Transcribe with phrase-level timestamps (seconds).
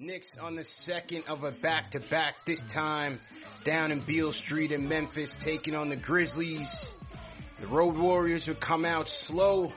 [0.00, 3.18] Knicks on the second of a back to back, this time
[3.66, 6.68] down in Beale Street in Memphis, taking on the Grizzlies.
[7.60, 9.72] The Road Warriors would come out slow,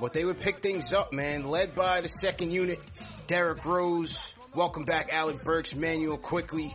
[0.00, 1.46] but they would pick things up, man.
[1.46, 2.80] Led by the second unit,
[3.28, 4.12] Derrick Rose.
[4.56, 6.74] Welcome back, Alec Burks, Manuel Quickley.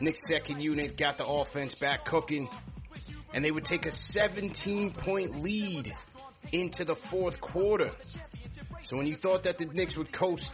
[0.00, 2.48] Knicks second unit got the offense back cooking,
[3.32, 5.94] and they would take a 17 point lead
[6.50, 7.92] into the fourth quarter.
[8.82, 10.50] So when you thought that the Knicks would coast,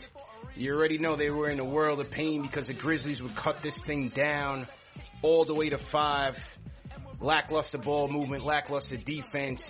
[0.60, 3.56] you already know they were in a world of pain because the Grizzlies would cut
[3.62, 4.69] this thing down
[5.22, 6.34] all the way to five.
[7.19, 9.62] Lackluster ball movement, lackluster defense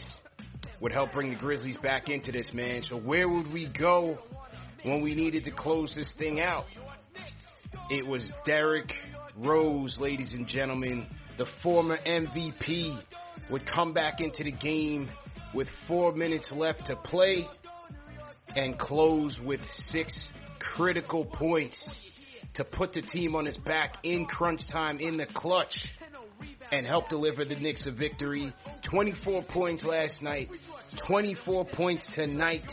[0.81, 2.83] would help bring the Grizzlies back into this, man.
[2.83, 4.19] So where would we go
[4.83, 6.65] when we needed to close this thing out?
[7.89, 8.91] It was Derrick
[9.37, 11.07] Rose, ladies and gentlemen,
[11.39, 13.01] the former MVP,
[13.49, 15.09] would come back into the game
[15.55, 17.47] with four minutes left to play
[18.57, 20.13] and close with six
[20.61, 21.79] critical points
[22.55, 25.75] to put the team on his back in crunch time in the clutch
[26.73, 28.53] and help deliver the Knicks a victory.
[28.91, 30.49] 24 points last night,
[31.07, 32.71] 24 points tonight.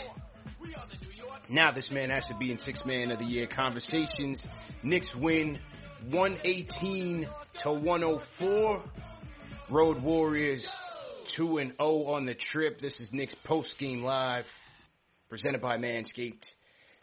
[1.49, 4.45] Now this man has to be in six man of the year conversations.
[4.83, 5.59] Knicks win
[6.09, 7.27] 118
[7.63, 8.83] to 104.
[9.69, 10.65] Road Warriors
[11.35, 12.79] 2 and 0 on the trip.
[12.79, 14.45] This is Knicks post game live
[15.29, 16.45] presented by Manscaped.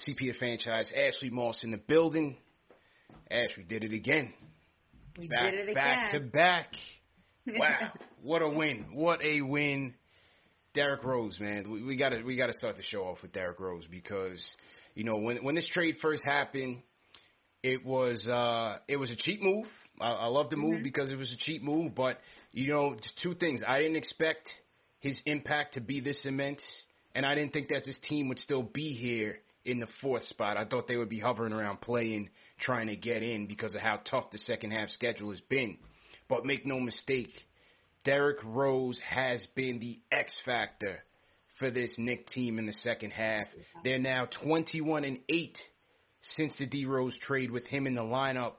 [0.01, 0.93] CP the franchise.
[0.97, 2.37] Ashley Moss in the building.
[3.31, 4.33] Ashley did it again.
[5.19, 5.75] We back, did it again.
[5.75, 6.69] Back to back.
[7.47, 8.87] Wow, what a win!
[8.95, 9.95] What a win!
[10.75, 13.87] Derrick Rose, man, we, we gotta we gotta start the show off with Derrick Rose
[13.89, 14.45] because
[14.95, 16.83] you know when when this trade first happened,
[17.63, 19.67] it was uh it was a cheap move.
[20.01, 22.19] I, I love the move because it was a cheap move, but
[22.53, 23.63] you know two things.
[23.67, 24.49] I didn't expect
[24.99, 26.65] his impact to be this immense,
[27.15, 30.57] and I didn't think that this team would still be here in the fourth spot.
[30.57, 32.31] I thought they would be hovering around playing,
[32.61, 35.79] trying to get in because of how tough the second half schedule has been.
[36.29, 37.33] But make no mistake,
[38.05, 41.03] Derrick Rose has been the X factor
[41.59, 43.47] for this Knick team in the second half.
[43.83, 45.59] They're now 21 and 8
[46.37, 48.55] since the D Rose trade with him in the lineup,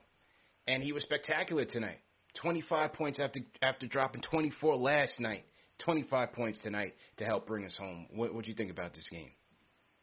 [0.68, 2.00] and he was spectacular tonight.
[2.42, 5.46] 25 points after after dropping 24 last night.
[5.80, 8.08] 25 points tonight to help bring us home.
[8.12, 9.32] What what do you think about this game?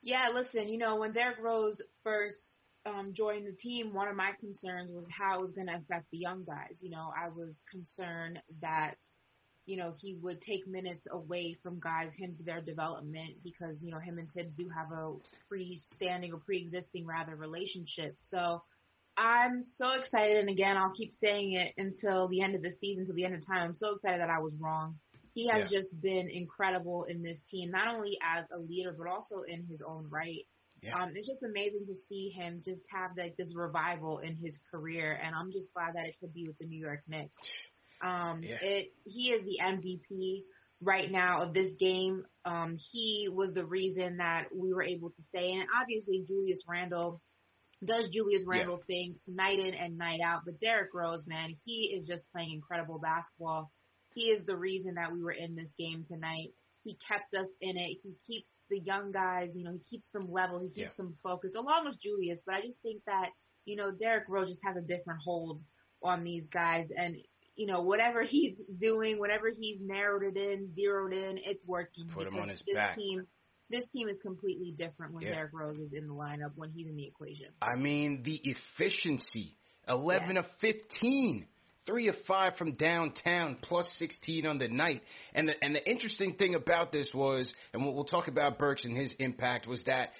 [0.02, 4.32] Yeah, listen, you know, when Derrick Rose first um, joined the team, one of my
[4.40, 6.78] concerns was how it was going to affect the young guys.
[6.80, 8.94] You know, I was concerned that,
[9.64, 14.00] you know, he would take minutes away from guys hinder their development because, you know,
[14.00, 15.12] him and Thibs do have a
[15.48, 18.16] pre-standing or pre-existing rather relationship.
[18.22, 18.60] So
[19.16, 23.02] I'm so excited, and again, I'll keep saying it until the end of the season,
[23.02, 23.68] until the end of time.
[23.68, 24.96] I'm so excited that I was wrong.
[25.34, 25.80] He has Yeah.
[25.80, 29.80] just been incredible in this team, not only as a leader, but also in his
[29.82, 30.46] own right.
[30.82, 31.00] Yeah.
[31.00, 35.12] Um, it's just amazing to see him just have like this revival in his career,
[35.12, 37.32] and I'm just glad that it could be with the New York Knicks.
[38.02, 38.58] Um, Yeah.
[38.60, 40.44] it he is the MVP
[40.80, 42.26] right now of this game.
[42.44, 47.22] Um, he was the reason that we were able to stay, and obviously Julius Randle
[47.84, 48.84] does Julius Randle yeah.
[48.86, 50.42] thing night in and night out.
[50.44, 53.70] But Derrick Rose, man, he is just playing incredible basketball.
[54.14, 56.50] He is the reason that we were in this game tonight.
[56.84, 57.98] He kept us in it.
[58.02, 60.60] He keeps the young guys, you know, he keeps them level.
[60.60, 61.04] He keeps yeah.
[61.04, 62.40] them focused, along with Julius.
[62.44, 63.30] But I just think that,
[63.64, 65.62] you know, Derrick Rose just has a different hold
[66.02, 66.88] on these guys.
[66.96, 67.16] And,
[67.54, 72.08] you know, whatever he's doing, whatever he's narrowed it in, zeroed in, it's working.
[72.12, 72.96] Put him on his this back.
[72.96, 73.26] Team,
[73.70, 75.34] this team is completely different when yeah.
[75.34, 77.46] Derrick Rose is in the lineup, when he's in the equation.
[77.62, 79.56] I mean, the efficiency
[79.88, 81.46] 11 of 15
[81.86, 85.02] three of five from downtown, plus 16 on the night.
[85.34, 88.84] And the, and the interesting thing about this was, and we'll, we'll talk about Burks
[88.84, 90.10] and his impact, was that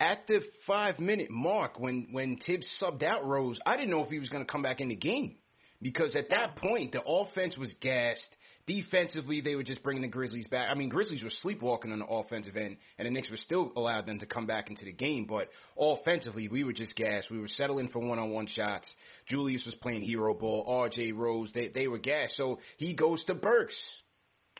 [0.00, 4.10] at the five minute mark when when Thibs subbed out Rose, I didn't know if
[4.10, 5.36] he was going to come back in the game
[5.82, 8.36] because at that point the offense was gassed.
[8.64, 10.68] Defensively, they were just bringing the Grizzlies back.
[10.70, 14.06] I mean, Grizzlies were sleepwalking on the offensive end, and the Knicks were still allowed
[14.06, 15.26] them to come back into the game.
[15.28, 17.28] But offensively, we were just gassed.
[17.28, 18.94] We were settling for one-on-one shots.
[19.26, 20.64] Julius was playing hero ball.
[20.68, 21.10] R.J.
[21.10, 22.36] Rose, they they were gassed.
[22.36, 23.76] So he goes to Burks,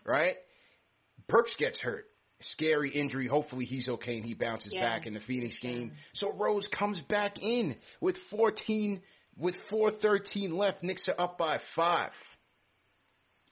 [0.05, 0.35] right?
[1.29, 2.07] Burks gets hurt.
[2.41, 3.29] Scary injury.
[3.29, 4.83] Hopefully he's okay and he bounces yeah.
[4.83, 5.93] back in the Phoenix game.
[6.15, 9.01] So Rose comes back in with 14,
[9.37, 10.83] with 4:13 left.
[10.83, 12.13] Knicks are up by five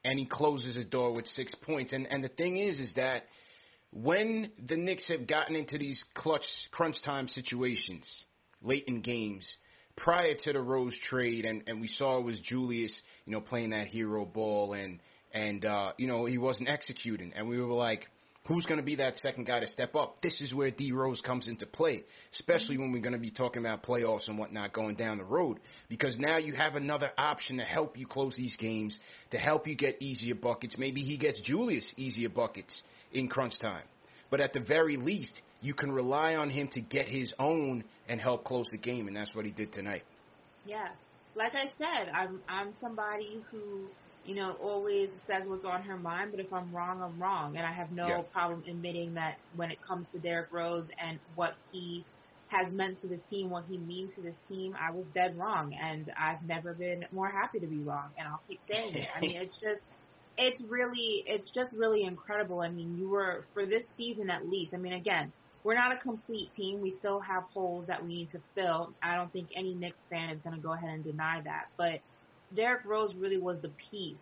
[0.05, 1.93] and he closes the door with six points.
[1.93, 3.25] And and the thing is, is that
[3.93, 8.09] when the Knicks have gotten into these clutch crunch time situations
[8.63, 9.47] late in games,
[9.97, 13.71] prior to the Rose trade, and and we saw it was Julius, you know, playing
[13.71, 15.01] that hero ball, and
[15.33, 18.07] and uh, you know he wasn't executing, and we were like
[18.47, 20.23] Who's going to be that second guy to step up?
[20.23, 23.65] This is where D Rose comes into play, especially when we're going to be talking
[23.65, 25.59] about playoffs and whatnot going down the road.
[25.89, 28.99] Because now you have another option to help you close these games,
[29.31, 30.77] to help you get easier buckets.
[30.79, 32.83] Maybe he gets Julius easier buckets
[33.13, 33.85] in crunch time.
[34.31, 38.21] But at the very least, you can rely on him to get his own and
[38.21, 40.03] help close the game, and that's what he did tonight.
[40.65, 40.89] Yeah,
[41.35, 43.87] like I said, I'm I'm somebody who
[44.25, 47.57] you know, always says what's on her mind, but if I'm wrong, I'm wrong.
[47.57, 48.23] And I have no yeah.
[48.33, 52.05] problem admitting that when it comes to Derrick Rose and what he
[52.49, 55.73] has meant to this team, what he means to this team, I was dead wrong.
[55.81, 58.11] And I've never been more happy to be wrong.
[58.19, 59.09] And I'll keep saying it.
[59.17, 59.83] I mean, it's just,
[60.37, 62.61] it's really, it's just really incredible.
[62.61, 65.33] I mean, you were, for this season at least, I mean, again,
[65.65, 66.81] we're not a complete team.
[66.81, 68.95] We still have holes that we need to fill.
[69.03, 71.65] I don't think any Knicks fan is going to go ahead and deny that.
[71.77, 72.01] But
[72.55, 74.19] Derrick Rose really was the piece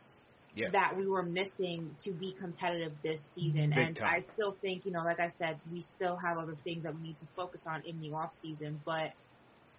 [0.55, 0.71] yeah.
[0.73, 3.71] that we were missing to be competitive this season.
[3.71, 4.23] Big and time.
[4.23, 7.03] I still think, you know, like I said, we still have other things that we
[7.03, 9.13] need to focus on in the off season, but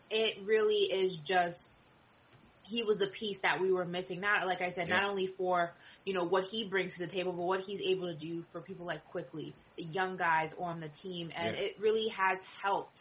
[0.10, 1.60] it really is just
[2.64, 4.22] he was the piece that we were missing.
[4.22, 5.00] Not like I said, yeah.
[5.00, 5.72] not only for
[6.06, 8.62] you know what he brings to the table, but what he's able to do for
[8.62, 11.62] people like Quickley, the young guys on the team, and yeah.
[11.62, 13.00] it really has helped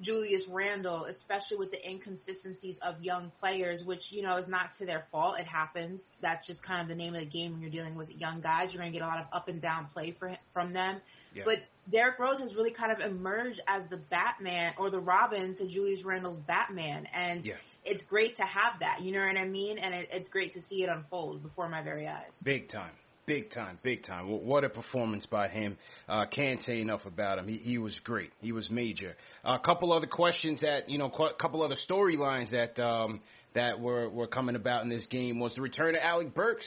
[0.00, 4.86] Julius Randle, especially with the inconsistencies of young players, which, you know, is not to
[4.86, 5.38] their fault.
[5.38, 6.00] It happens.
[6.22, 8.68] That's just kind of the name of the game when you're dealing with young guys.
[8.72, 11.00] You're going to get a lot of up and down play for, from them.
[11.34, 11.42] Yeah.
[11.44, 11.58] But
[11.90, 16.04] Derrick Rose has really kind of emerged as the Batman or the Robin to Julius
[16.04, 17.06] Randle's Batman.
[17.12, 17.54] And yeah.
[17.84, 19.02] it's great to have that.
[19.02, 19.78] You know what I mean?
[19.78, 22.32] And it, it's great to see it unfold before my very eyes.
[22.42, 22.92] Big time.
[23.28, 24.26] Big time, big time.
[24.26, 25.76] What a performance by him.
[26.08, 27.46] Uh, can't say enough about him.
[27.46, 28.32] He, he was great.
[28.40, 29.16] He was major.
[29.44, 33.20] A couple other questions that, you know, a couple other storylines that um,
[33.54, 36.66] that were, were coming about in this game was the return of Alec Burks.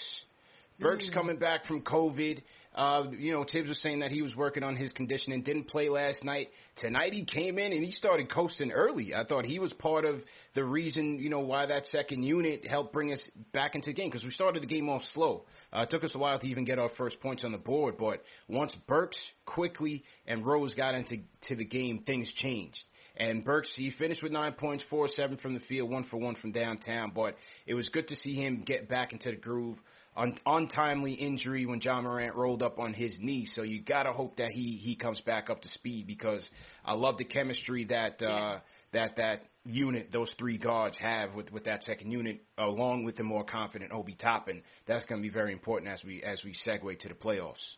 [0.80, 1.14] Burks mm.
[1.14, 2.42] coming back from COVID.
[2.74, 5.68] Uh, you know, Thibs was saying that he was working on his condition and didn't
[5.68, 6.48] play last night.
[6.78, 9.14] Tonight he came in and he started coasting early.
[9.14, 10.22] I thought he was part of
[10.56, 14.10] the reason, you know, why that second unit helped bring us back into the game
[14.10, 15.44] because we started the game off slow.
[15.74, 17.96] Uh, it took us a while to even get our first points on the board,
[18.00, 22.80] but once Burks Quickley and Rose got into to the game, things changed.
[23.18, 26.36] And Burks, he finished with nine points, four seven from the field, one for one
[26.36, 27.12] from downtown.
[27.14, 27.36] But
[27.68, 29.78] it was good to see him get back into the groove
[30.16, 33.46] un- untimely injury when Ja Morant rolled up on his knee.
[33.46, 36.48] So you gotta hope that he he comes back up to speed because
[36.86, 38.60] I love the chemistry that uh,
[38.94, 43.24] that that unit those three guards have with with that second unit, along with the
[43.24, 44.64] more confident Obi Toppin.
[44.88, 47.76] That's gonna be very important as we as we segue to the playoffs.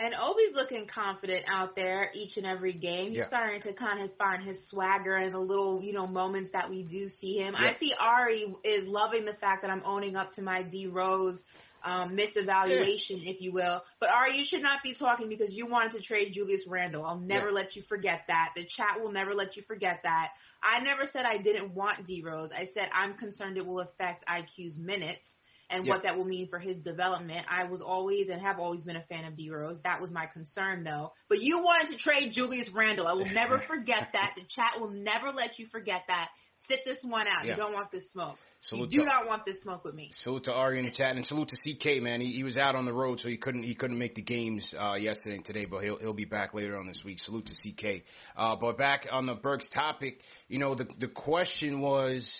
[0.00, 3.10] And Obi's looking confident out there each and every game.
[3.10, 3.28] He's yeah.
[3.28, 6.82] starting to kind of find his swagger and the little, you know, moments that we
[6.82, 7.54] do see him.
[7.58, 7.68] Yeah.
[7.68, 11.38] I see Ari is loving the fact that I'm owning up to my D Rose
[11.84, 13.32] um, misevaluation, yeah.
[13.32, 13.82] if you will.
[14.00, 17.04] But Ari, you should not be talking because you wanted to trade Julius Randle.
[17.04, 17.54] I'll never yeah.
[17.54, 18.50] let you forget that.
[18.56, 20.28] The chat will never let you forget that.
[20.62, 22.50] I never said I didn't want D Rose.
[22.56, 25.26] I said I'm concerned it will affect IQ's minutes
[25.70, 25.94] and Yeah.
[25.94, 27.46] what that will mean for his development.
[27.50, 29.80] I was always and have always been a fan of D Rose.
[29.84, 31.12] That was my concern though.
[31.28, 33.06] But you wanted to trade Julius Randle.
[33.06, 34.32] I will never forget that.
[34.36, 36.28] The chat will never let you forget that.
[36.68, 37.44] Sit this one out.
[37.44, 37.52] Yeah.
[37.52, 38.36] You don't want this smoke.
[38.62, 40.10] Salute you do to- not want this smoke with me.
[40.22, 42.20] Salute to Ari in the chat and salute to CK man.
[42.20, 44.74] He, he was out on the road, so he couldn't he couldn't make the games
[44.78, 47.18] uh, yesterday and today, but he'll he'll be back later on this week.
[47.20, 48.02] Salute to CK.
[48.36, 52.30] Uh, but back on the Burks topic, you know the the question was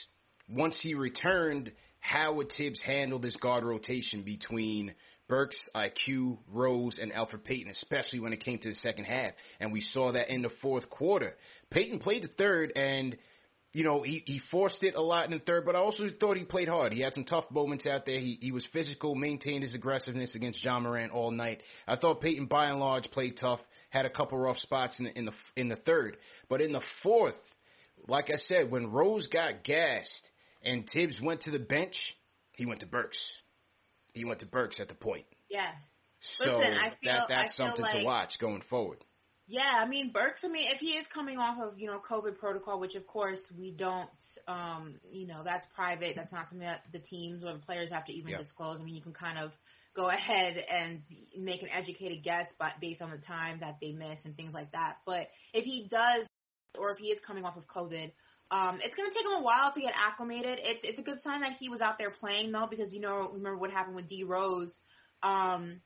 [0.47, 4.95] once he returned, how would Thibs handle this guard rotation between
[5.29, 9.73] Burks, IQ, Rose, and Elfrid Payton, especially when it came to the second half, and
[9.73, 11.37] we saw that in the fourth quarter.
[11.71, 13.17] Payton played the third and
[13.73, 16.37] you know, he, he forced it a lot in the third, but I also thought
[16.37, 16.93] he played hard.
[16.93, 18.19] He had some tough moments out there.
[18.19, 21.63] He he was physical, maintained his aggressiveness against Ja Morant all night.
[21.87, 23.61] I thought Payton, by and large, played tough.
[23.91, 26.17] Had a couple rough spots in the in the in the third,
[26.49, 27.37] but in the fourth,
[28.09, 30.30] like I said, when Rose got gassed
[30.63, 32.17] and Thibs went to the bench,
[32.53, 33.19] he went to Burks.
[34.13, 35.25] He went to Burks at the point.
[35.49, 35.71] Yeah.
[36.39, 39.05] So Listen, I feel- that that's I feel something to watch going forward.
[39.47, 40.43] Yeah, I mean Burks.
[40.45, 43.41] I mean, if he is coming off of you know COVID protocol, which of course
[43.59, 44.09] we don't,
[44.47, 46.15] um, you know, that's private.
[46.15, 48.39] That's not something that the teams or the players have to even Yeah.
[48.39, 48.81] disclose.
[48.81, 49.53] I mean, you can kind of
[49.97, 51.03] go ahead and
[51.37, 54.71] make an educated guess, but based on the time that they miss and things like
[54.71, 54.99] that.
[55.05, 56.27] But if he does,
[56.79, 58.13] or if he is coming off of COVID.
[58.51, 60.59] Um, it's gonna take him a while to get acclimated.
[60.63, 63.31] It's it's a good sign that he was out there playing though, because you know
[63.33, 64.73] remember what happened with D Rose.
[65.23, 65.81] Um,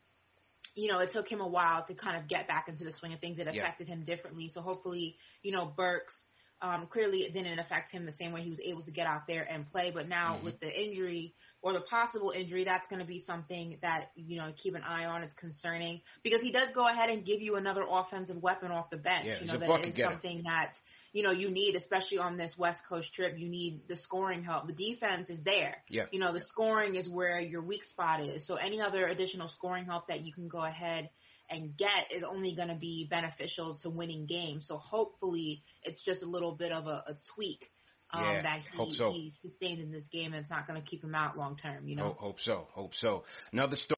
[0.75, 3.13] you know, it took him a while to kind of get back into the swing
[3.13, 3.39] of things.
[3.39, 3.63] It Yeah.
[3.63, 4.49] affected him differently.
[4.49, 6.15] So hopefully, you know, Burks,
[6.63, 9.27] um, clearly it didn't affect him the same way he was able to get out
[9.27, 9.91] there and play.
[9.91, 10.45] But now Mhm.
[10.45, 14.53] with the injury or the possible injury, that's going to be something that, you know,
[14.57, 15.23] keep an eye on.
[15.23, 18.97] It's concerning because he does go ahead and give you another offensive weapon off the
[18.97, 19.27] bench.
[19.27, 20.15] Yeah, you know, bucket getter.
[20.15, 20.75] something that,
[21.15, 23.39] you know, you need, especially on this West Coast trip.
[23.39, 24.67] You need the scoring help.
[24.67, 25.77] The defense is there.
[25.89, 26.07] Yeah.
[26.11, 28.45] You know, the scoring is where your weak spot is.
[28.49, 31.09] So any other additional scoring help that you can go ahead
[31.49, 34.67] and get is only going to be beneficial to winning games.
[34.67, 37.71] So hopefully it's just a little bit of a, a tweak
[38.13, 39.13] um, Yeah, that he, so.
[39.13, 41.87] he sustained in this game, and it's not going to keep him out long term.
[41.87, 42.07] You know.
[42.07, 42.67] Hope, hope so.
[42.73, 43.23] Hope so.
[43.53, 43.95] Another story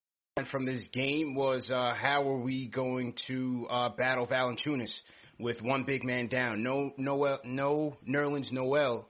[0.51, 4.93] from this game was uh, how are we going to uh, battle Valanciunas
[5.39, 6.63] with one big man down?
[6.63, 9.09] No, Noel, no Nerlens Noel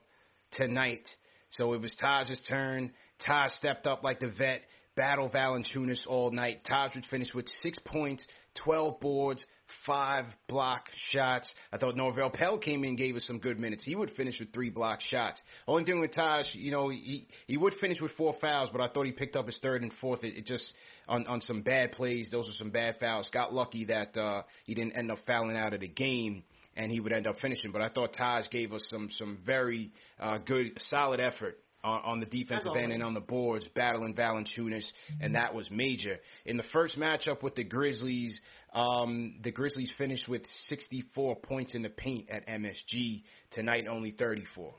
[0.51, 1.07] tonight.
[1.51, 2.91] So it was Taj's turn.
[3.25, 4.61] Taj stepped up like the vet.
[4.95, 6.65] Battle Valanciunas all night.
[6.65, 9.45] Taj would finish with six points, twelve boards,
[9.85, 11.53] five block shots.
[11.71, 13.83] I thought Norvel Pelle came in, gave us some good minutes.
[13.83, 15.39] He would finish with three block shots.
[15.67, 18.87] Only thing with Taj, you know, he he would finish with four fouls, but I
[18.89, 20.23] thought he picked up his third and fourth.
[20.23, 20.73] It, it just
[21.07, 22.29] on on some bad plays.
[22.31, 23.29] Those are some bad fouls.
[23.31, 26.43] Got lucky that uh, he didn't end up fouling out of the game.
[26.75, 29.91] And he would end up finishing, but I thought Taj gave us some some very
[30.19, 31.57] uh, good, solid effort
[31.87, 34.85] on, on the defensive end and on the boards, battling Valanciunas,
[35.21, 36.17] and that was major.
[36.45, 38.39] In the first matchup with the Grizzlies,
[38.73, 43.23] um, the Grizzlies finished with 64 points in the paint at MSG.
[43.51, 44.73] Tonight, only 34.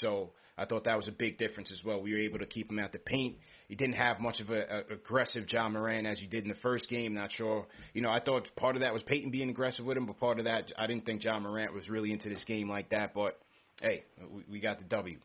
[0.00, 2.00] So I thought that was a big difference as well.
[2.00, 3.36] We were able to keep him at the paint.
[3.68, 6.56] He didn't have much of a, a aggressive Ja Morant as you did in the
[6.56, 7.14] first game.
[7.14, 7.66] Not sure.
[7.92, 10.38] You know, I thought part of that was Payton being aggressive with him, but part
[10.38, 13.14] of that I didn't think Ja Morant was really into this game like that.
[13.14, 13.38] But
[13.80, 15.18] hey, we, we got the W.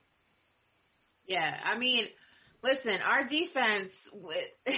[1.30, 2.06] Yeah, I mean,
[2.64, 3.92] listen, our defense.
[4.68, 4.70] uh,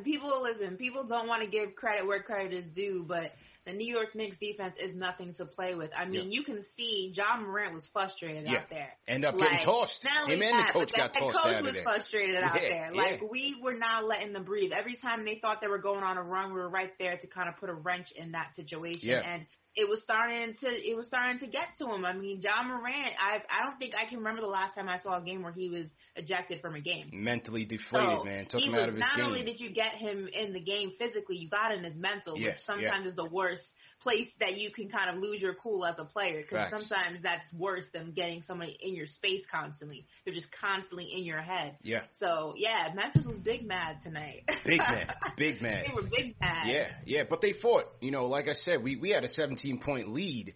[0.04, 0.76] people listen.
[0.76, 3.32] People don't want to give credit where credit is due, but
[3.66, 5.90] the New York Knicks defense is nothing to play with.
[5.96, 8.58] I mean, you can see Ja Morant was frustrated Yeah.
[8.58, 8.92] out there.
[9.08, 10.04] End up Like, getting tossed.
[10.04, 11.82] Not only Him and that, the coach but got the tossed coach was there.
[11.82, 12.90] frustrated out Yeah, there.
[12.94, 13.02] yeah.
[13.02, 14.72] Like we were not letting them breathe.
[14.72, 17.26] Every time they thought they were going on a run, we were right there to
[17.26, 19.08] kind of put a wrench in that situation.
[19.10, 19.20] Yeah.
[19.20, 22.04] And it was starting to it was starting to get to him.
[22.04, 23.12] I mean, Ja Morant.
[23.20, 25.52] I I don't think I can remember the last time I saw a game where
[25.52, 27.10] he was ejected from a game.
[27.12, 28.46] Mentally deflated, So, man.
[28.46, 29.26] Took him was out of his not game.
[29.26, 32.54] only did you get him in the game physically, you got in his mental, Yes,
[32.54, 33.62] which sometimes is the worst
[34.06, 36.42] place that you can kind of lose your cool as a player.
[36.42, 40.06] Because sometimes that's worse than getting somebody in your space constantly.
[40.24, 41.76] They're just constantly in your head.
[41.82, 44.44] yeah, So yeah, Memphis was big mad tonight.
[44.64, 45.84] big man, big man.
[45.88, 46.68] they were big mad.
[46.68, 47.86] Yeah, yeah, but they fought.
[48.00, 50.54] You know, like I said, we we had a 17 point lead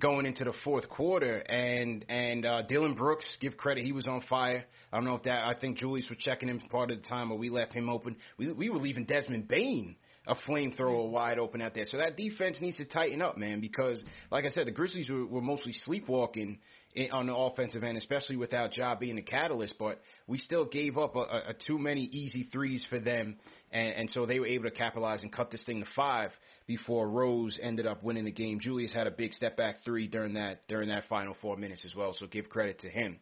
[0.00, 4.22] going into the fourth quarter, and and uh, Dillon Brooks, give credit, he was on
[4.28, 4.64] fire.
[4.92, 5.44] I don't know if that.
[5.44, 8.16] I think Julius was checking him part of the time, but we left him open.
[8.38, 11.84] We we were leaving Desmond Bane a flamethrower wide open out there.
[11.86, 15.26] So that defense needs to tighten up, man, because like I said, the Grizzlies were,
[15.26, 16.58] were mostly sleepwalking
[16.94, 19.74] in, on the offensive end, especially without Ja being the catalyst.
[19.78, 23.36] But we still gave up a, a, a too many easy threes for them,
[23.72, 26.30] and, and so they were able to capitalize and cut this thing to five
[26.68, 28.60] before Rose ended up winning the game.
[28.60, 31.96] Julius had a big step back three during that during that final four minutes as
[31.96, 32.14] well.
[32.16, 33.18] So give credit to him.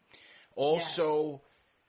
[0.55, 1.41] Also,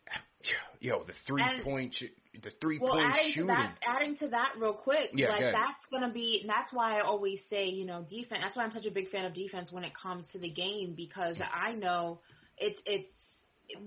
[0.80, 1.94] Yo, the three And- point,
[2.42, 3.46] the three Well, point adding shooting.
[3.48, 6.44] to that, adding to that real quick, Yeah, like go that's gonna be.
[6.46, 8.40] That's why I always say, you know, defense.
[8.42, 10.94] That's why I'm such a big fan of defense when it comes to the game
[10.96, 12.20] because I know
[12.58, 13.14] it's it's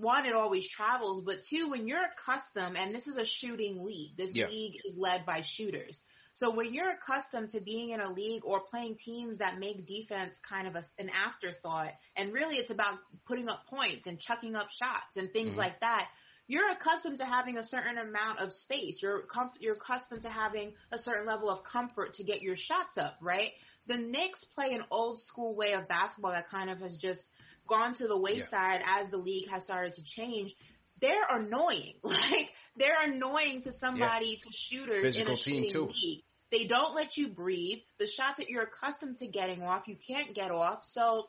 [0.00, 4.16] one, it always travels, but two, when you're accustomed, and this is a shooting league.
[4.16, 4.46] This Yeah.
[4.46, 6.00] league is led by shooters.
[6.32, 10.34] So when you're accustomed to being in a league or playing teams that make defense
[10.48, 14.68] kind of a, an afterthought, and really it's about putting up points and chucking up
[14.78, 15.56] shots and things Mhm.
[15.56, 16.08] like that,
[16.48, 18.98] you're accustomed to having a certain amount of space.
[19.02, 22.96] You're comf- you're accustomed to having a certain level of comfort to get your shots
[22.98, 23.50] up, right?
[23.88, 27.20] The Knicks play an old school way of basketball that kind of has just
[27.68, 30.54] gone to the wayside as the league has started to change.
[31.00, 31.94] They're annoying.
[32.04, 32.48] Like
[32.78, 35.88] they're annoying to somebody to shooters Physical in a shooting too.
[35.94, 36.24] league.
[36.52, 37.78] They don't let you breathe.
[37.98, 40.80] The shots that you're accustomed to getting off, you can't get off.
[40.92, 41.24] So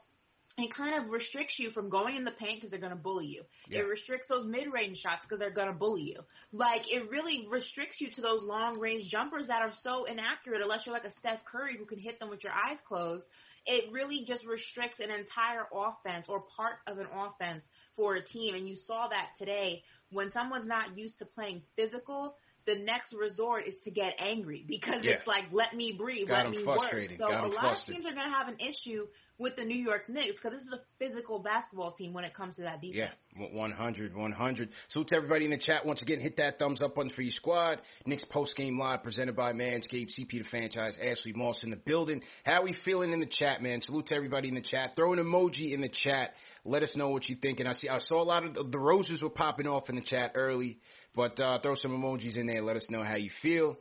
[0.58, 3.28] it kind of restricts you from going in the paint because they're going to bully
[3.28, 3.44] you.
[3.70, 3.80] Yeah.
[3.80, 6.22] It restricts those mid-range shots because they're going to bully you.
[6.52, 10.94] Like it really restricts you to those long-range jumpers that are so inaccurate unless you're
[10.96, 13.26] like a Steph Curry who can hit them with your eyes closed.
[13.68, 17.64] It really just restricts an entire offense or part of an offense
[17.96, 18.56] for a team.
[18.56, 22.36] And you saw that today when someone's not used to playing physical.
[22.66, 25.12] The next resort is to get angry because Yeah.
[25.14, 26.80] it's like, let me breathe, Got let me work.
[27.18, 27.96] So got a lot flustered.
[27.96, 29.08] of teams are going to have an issue
[29.40, 32.56] with the New York Knicks because this is a physical basketball team when it comes
[32.56, 33.12] to that defense.
[33.36, 34.70] Yeah, 100, 100.
[34.90, 35.86] Salute to everybody in the chat.
[35.86, 37.80] Once again, hit that thumbs up button for your squad.
[38.06, 42.22] Knicks post game live presented by Manscaped, CP the franchise, Ashley Moss in the building.
[42.44, 43.82] How we feeling in the chat, man?
[43.82, 44.96] Salute to everybody in the chat.
[44.96, 46.32] Throw an emoji in the chat.
[46.66, 47.60] Let us know what you think.
[47.60, 49.96] And I see, I saw a lot of the, the roses were popping off in
[49.96, 50.80] the chat early,
[51.16, 52.62] but uh, throw some emojis in there.
[52.64, 53.78] Let us know how you feel.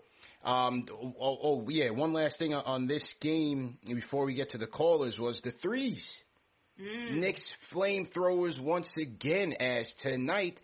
[0.47, 0.87] Um,
[1.21, 5.19] oh, oh, yeah, one last thing on- this game before we get to the callers
[5.19, 6.07] was the threes.
[6.81, 7.17] Mm.
[7.17, 10.61] Knicks flamethrowers once again as tonight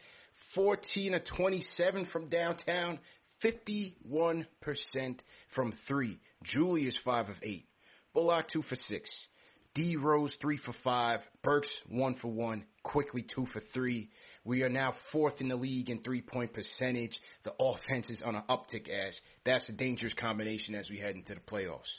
[0.54, 3.00] 14 of 27 from downtown,
[3.42, 4.46] 51%
[5.54, 6.20] from 3.
[6.44, 7.66] Julius 5 of 8.
[8.14, 9.28] Bullock 2 for 6.
[9.74, 11.20] D Rose 3 for 5.
[11.42, 12.64] Burks 1 for 1.
[12.84, 14.10] Quickley 2 for 3.
[14.44, 17.18] We are now fourth in the league in three point percentage.
[17.44, 19.14] The offense is on an uptick, Ash.
[19.44, 21.90] That's a dangerous combination as we head into the playoffs.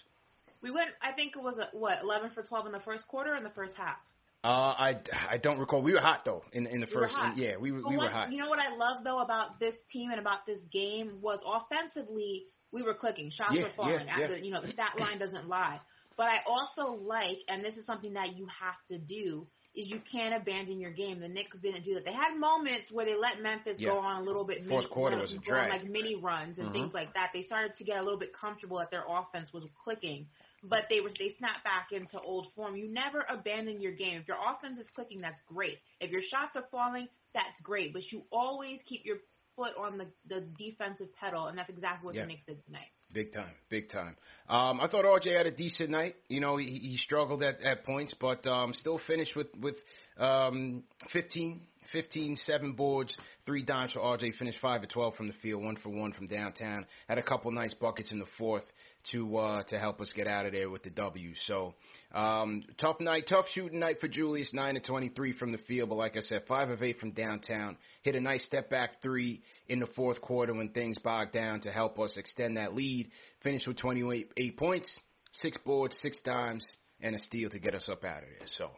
[0.62, 3.34] We went, I think it was, a, what, 11 for 12 in the first quarter
[3.34, 3.97] or in the first half?
[4.45, 4.95] Uh, I,
[5.29, 5.82] I don't recall.
[5.82, 7.15] We were hot though in in the We first.
[7.38, 8.32] yeah, we were But we were hot.
[8.32, 12.47] You know what I love though about this team and about this game was offensively
[12.73, 14.06] we were clicking, shots Yeah, were falling.
[14.06, 14.27] yeah, yeah.
[14.27, 15.79] The- you know the stat line doesn't lie.
[16.17, 19.99] But I also like, and this is something that you have to do, is you
[20.12, 21.19] can't abandon your game.
[21.19, 22.06] The Knicks didn't do that.
[22.06, 23.89] They had moments where they let Memphis Yeah.
[23.89, 24.60] go on a little bit.
[24.67, 25.82] Fourth mini, quarter was a them go on, drag.
[25.82, 26.73] like mini runs and Mhm.
[26.73, 27.32] things like that.
[27.34, 30.30] They started to get a little bit comfortable that their offense was clicking,
[30.62, 32.76] but they were they snapped back into old form.
[32.76, 34.21] You never abandon your game.
[34.21, 35.80] If your offense is clicking, that's great.
[35.99, 37.93] If your shots are falling, that's great.
[37.93, 39.17] But you always keep your
[39.56, 42.21] foot on the the defensive pedal, and that's exactly what Yeah.
[42.21, 42.91] the Knicks did tonight.
[43.13, 44.15] Big time, big time.
[44.49, 46.15] Um, I thought RJ had a decent night.
[46.30, 49.76] You know, he, he struggled at, at points, but um, still finished with with
[50.17, 54.36] um, 15, 15, seven boards, three dimes for RJ.
[54.38, 56.88] Finished five to twelve from the field, one for one from downtown.
[57.08, 58.63] Had a couple nice buckets in the fourth
[59.11, 61.33] to uh, to help us get out of there with the W.
[61.45, 61.73] So
[62.13, 64.53] um, tough night, tough shooting night for Julius.
[64.53, 67.11] Nine to twenty three from the field, but like I said, five of eight from
[67.11, 67.77] downtown.
[68.03, 71.71] Hit a nice step back three in the fourth quarter when things bogged down to
[71.71, 73.09] help us extend that lead.
[73.41, 74.99] Finished with 28 eight points,
[75.33, 76.65] six boards, six dimes,
[77.01, 78.47] and a steal to get us up out of there.
[78.47, 78.69] So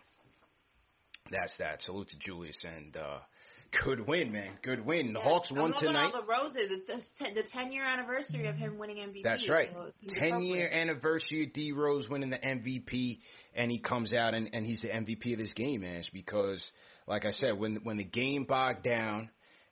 [1.31, 1.81] that's that.
[1.81, 3.19] Salute to Julius and uh,
[3.83, 4.57] good win, man.
[4.61, 5.13] Good win.
[5.13, 5.25] The Yeah.
[5.25, 6.11] Hawks I'm won tonight.
[6.13, 6.83] All the roses.
[6.87, 9.23] It's the ten year anniversary of him winning MVP.
[9.23, 9.69] That's right.
[9.73, 13.19] so Ten year anniversary of D Rose winning the MVP,
[13.55, 16.63] and he comes out and, and he's the MVP of this game, Ash, because
[17.07, 19.29] like I said, when when the game bogged down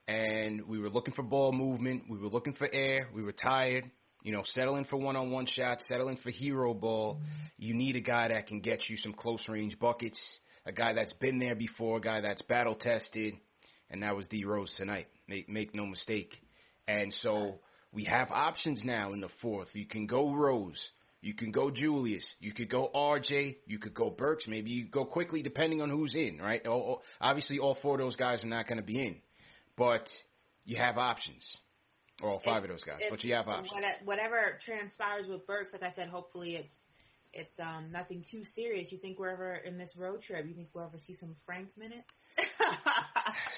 [0.08, 3.90] and we were looking for ball movement, we were looking for air, we were tired,
[4.24, 7.20] you know, settling for one on one shots, settling for hero ball.
[7.58, 10.20] You need a guy that can get you some close range buckets,
[10.66, 13.34] a guy that's been there before, a guy that's battle tested,
[13.94, 15.08] and that was D Rose tonight.
[15.30, 16.34] Make make no mistake.
[16.88, 17.60] And so
[17.94, 19.70] we have options now in the fourth.
[19.74, 20.80] You can go Rose.
[21.22, 22.26] You can go Julius.
[22.42, 23.56] You could go RJ.
[23.66, 24.46] You could go Burks.
[24.46, 26.62] Maybe you go Quickley depending on who's in, right?
[27.22, 29.16] Obviously, all four of those guys are not going to be in.
[29.78, 30.10] But
[30.66, 31.46] you have options.
[32.22, 32.98] Or all five of those guys.
[33.00, 33.72] If- But you have options.
[33.72, 36.74] what- Whatever transpires with Burks, like I said, hopefully it's
[37.36, 38.92] it's um nothing too serious.
[38.92, 40.46] You think we're ever in this road trip?
[40.46, 42.08] You think we'll ever see some Frank minutes?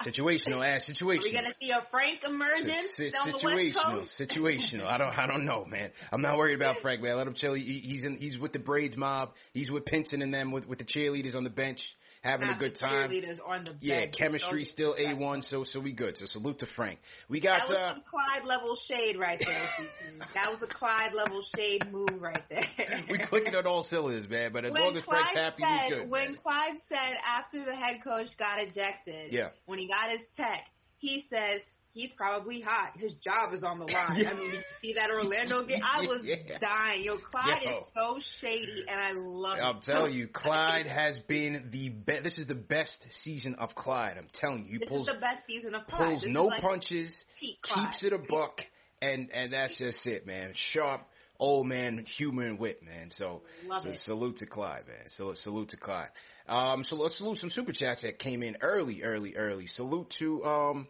[0.06, 0.90] Situational, ass.
[0.90, 1.20] Situational.
[1.20, 4.86] Are we gonna see a Frank emergence Si- on the West situational, situational.
[4.86, 5.92] I don't, I don't know, man.
[6.12, 7.18] I'm not worried about Frank, man.
[7.18, 7.54] Let him chill.
[7.56, 9.32] He, he's in, he's with the braids mob.
[9.54, 11.80] He's with Pinson and them, with with the cheerleaders on the bench,
[12.26, 13.12] having Not a good time.
[13.48, 16.18] On the Yeah, chemistry still a one, so so we good.
[16.18, 17.00] So salute to Frank.
[17.30, 19.70] We got That was uh, some Clyde level shade right there.
[20.34, 22.66] That was a Clyde level shade move right there.
[23.10, 24.52] we clicking on all cylinders, man.
[24.52, 26.10] But as when long as Frank's Clyde happy, said, we good.
[26.10, 26.38] When man.
[26.42, 29.50] Clyde said after the head coach got ejected, Yeah.
[29.66, 30.66] when he got his tech,
[30.98, 31.62] he says
[31.96, 32.92] he's probably hot.
[32.96, 34.18] His job is on the line.
[34.18, 34.30] Yeah.
[34.30, 35.82] I mean, you see that Orlando game?
[35.84, 36.60] I was Yeah.
[36.60, 37.04] dying.
[37.04, 37.78] Yo, Clyde Yo.
[37.78, 39.62] is so shady, and I love it.
[39.62, 42.24] I'm telling you, Clyde has been the best.
[42.24, 44.18] This is the best season of Clyde.
[44.20, 46.00] I'm telling you, he This pulls is the best season of Clyde.
[46.10, 48.60] pulls This no like punches, keeps it a buck,
[49.02, 50.54] and and that's just it, man.
[50.74, 51.02] Sharp
[51.40, 53.10] old man humor and wit, man.
[53.12, 53.42] So,
[53.82, 55.10] so salute to Clyde, man.
[55.18, 56.08] So salute to Clyde.
[56.48, 59.68] Um, so let's salute some super chats that came in early, early, early.
[59.68, 60.88] Salute to um.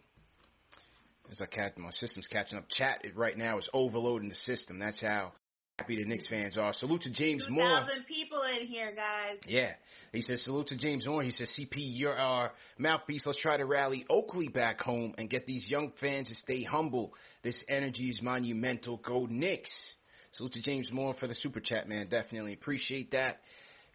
[1.31, 2.65] As I catch my system's catching up.
[2.69, 4.79] Chat it right now is overloading the system.
[4.79, 5.33] That's how
[5.79, 6.71] happy the Knicks fans are.
[6.73, 7.81] Salute to James Moore.
[7.81, 9.37] 2,000 people in here, guys.
[9.47, 9.71] Yeah.
[10.13, 11.23] He says, salute to James Moore.
[11.23, 13.25] He says, CP, you're our mouthpiece.
[13.25, 17.13] Let's try to rally Oakley back home and get these young fans to stay humble.
[17.43, 18.97] This energy is monumental.
[18.97, 19.71] Go Knicks.
[20.31, 22.07] Salute to James Moore for the super chat, man.
[22.07, 23.41] Definitely appreciate that.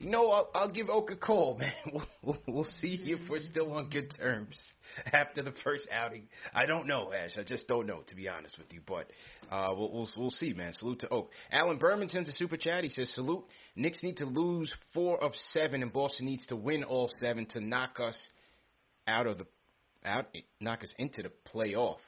[0.01, 1.73] You know, I'll, I'll give Oak a call, man.
[1.93, 4.59] We'll, we'll, we'll see if we're still on good terms
[5.13, 6.27] after the first outing.
[6.55, 7.33] I don't know, Ash.
[7.39, 8.81] I just don't know, to be honest with you.
[8.87, 9.11] But
[9.51, 10.73] uh, we'll, we'll we'll see, man.
[10.73, 11.31] Salute to Oak.
[11.53, 12.83] Alan Berman sends a super chat.
[12.83, 13.45] He says, salute.
[13.77, 17.61] Knicks need to lose four of seven, and Boston needs to win all seven to
[17.61, 18.17] knock us
[19.07, 19.47] out of the
[20.03, 20.29] out,
[20.61, 21.99] knock us into the playoff.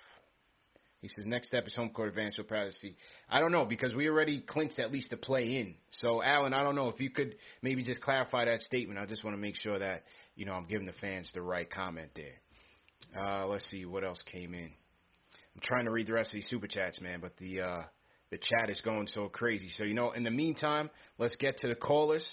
[1.02, 2.36] He says next step is home court advantage.
[2.36, 2.96] So proud to see.
[3.28, 5.74] I don't know because we already clinched at least a play in.
[5.90, 9.00] So Alan, I don't know if you could maybe just clarify that statement.
[9.00, 10.04] I just want to make sure that
[10.36, 12.40] you know I'm giving the fans the right comment there.
[13.20, 14.70] Uh, let's see what else came in.
[15.54, 17.82] I'm trying to read the rest of these super chats, man, but the uh,
[18.30, 19.70] the chat is going so crazy.
[19.76, 20.88] So you know, in the meantime,
[21.18, 22.26] let's get to the callers.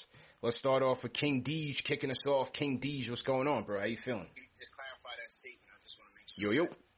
[0.43, 2.53] Let's start off with King Deej kicking us off.
[2.53, 3.79] King Deej, what's going on, bro?
[3.79, 4.27] How you feeling?
[4.58, 5.67] Just clarify that statement.
[5.73, 6.53] I just want to make sure.
[6.53, 6.88] Yo yo.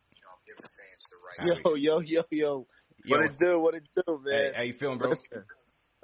[1.39, 2.67] Yo, yo, yo, yo.
[3.04, 3.60] Yo, What it do?
[3.60, 4.54] What it do, hey, man?
[4.56, 5.10] how you feeling, bro?
[5.10, 5.44] Listen,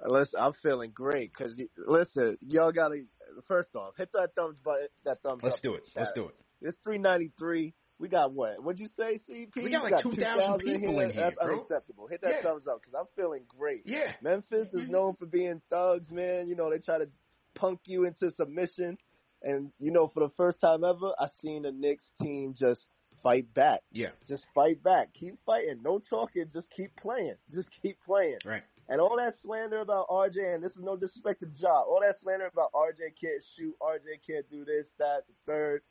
[0.05, 3.01] listen, I'm feeling great because listen, y'all gotta
[3.47, 5.49] first off hit that thumbs button, that thumbs up.
[5.49, 5.87] Let's do it.
[5.95, 6.35] Let's do it.
[6.61, 7.73] It's 393.
[7.99, 8.63] We got what?
[8.63, 9.63] What'd you say, CP?
[9.63, 11.55] We got like 2,000 people in here, That's bro.
[11.55, 12.07] unacceptable.
[12.07, 12.43] Hit that Yeah.
[12.43, 13.83] thumbs up because I'm feeling great.
[13.85, 14.13] Yeah.
[14.21, 14.91] Memphis is mm-hmm.
[14.91, 16.47] known for being thugs, man.
[16.47, 17.09] You know, they try to
[17.55, 18.99] punk you into submission.
[19.41, 22.87] And, you know, for the first time ever, I seen the Knicks team just
[23.23, 23.81] fight back.
[23.91, 24.09] Yeah.
[24.27, 25.13] Just fight back.
[25.13, 25.81] Keep fighting.
[25.83, 26.45] No talking.
[26.53, 27.35] Just keep playing.
[27.53, 28.39] Just keep playing.
[28.45, 28.63] Right.
[28.89, 32.15] And all that slander about RJ, and this is no disrespect to Ja, all that
[32.21, 35.81] slander about RJ can't shoot, RJ can't do this, that, the third.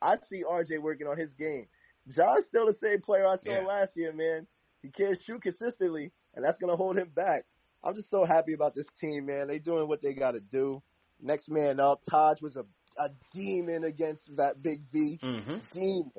[0.00, 1.66] I see RJ working on his game.
[2.08, 3.66] Ja's still the same player I saw Yeah.
[3.66, 4.46] last year, man.
[4.82, 7.44] He can't shoot consistently, and that's gonna hold him back.
[7.82, 9.48] I'm just so happy about this team, man.
[9.48, 10.80] They doing what they gotta do.
[11.20, 12.64] Next man up, Taj was a
[12.96, 15.18] a demon against that big V.
[15.20, 15.56] Mm-hmm.
[15.72, 16.12] Demon.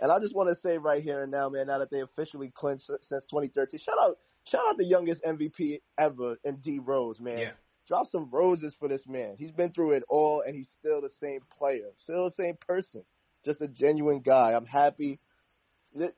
[0.00, 2.52] And I just want to say right here and now, man, now that they officially
[2.54, 7.38] clinched since 2013, shout out, shout out the youngest MVP ever in D Rose, man.
[7.38, 7.50] Yeah.
[7.88, 9.36] Drop some roses for this man.
[9.38, 13.02] He's been through it all, and he's still the same player, still the same person,
[13.44, 14.52] just a genuine guy.
[14.52, 15.20] I'm happy.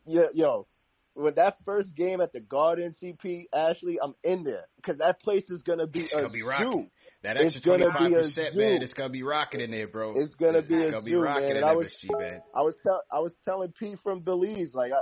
[0.04, 0.66] Yo,
[1.14, 5.48] when that first game at the Garden, CP Ashley, I'm in there because that place
[5.48, 6.86] is gonna be It's a gonna be zoo.
[7.22, 9.86] That It's extra twenty be five a percent, man, it's gonna be rocking in there,
[9.88, 10.14] bro.
[10.16, 11.56] It's gonna be it's a gonna be zoo, rocking man.
[11.58, 12.42] in I was, MSG, man.
[12.54, 15.00] I was tell I was telling Pete from Belize, like I,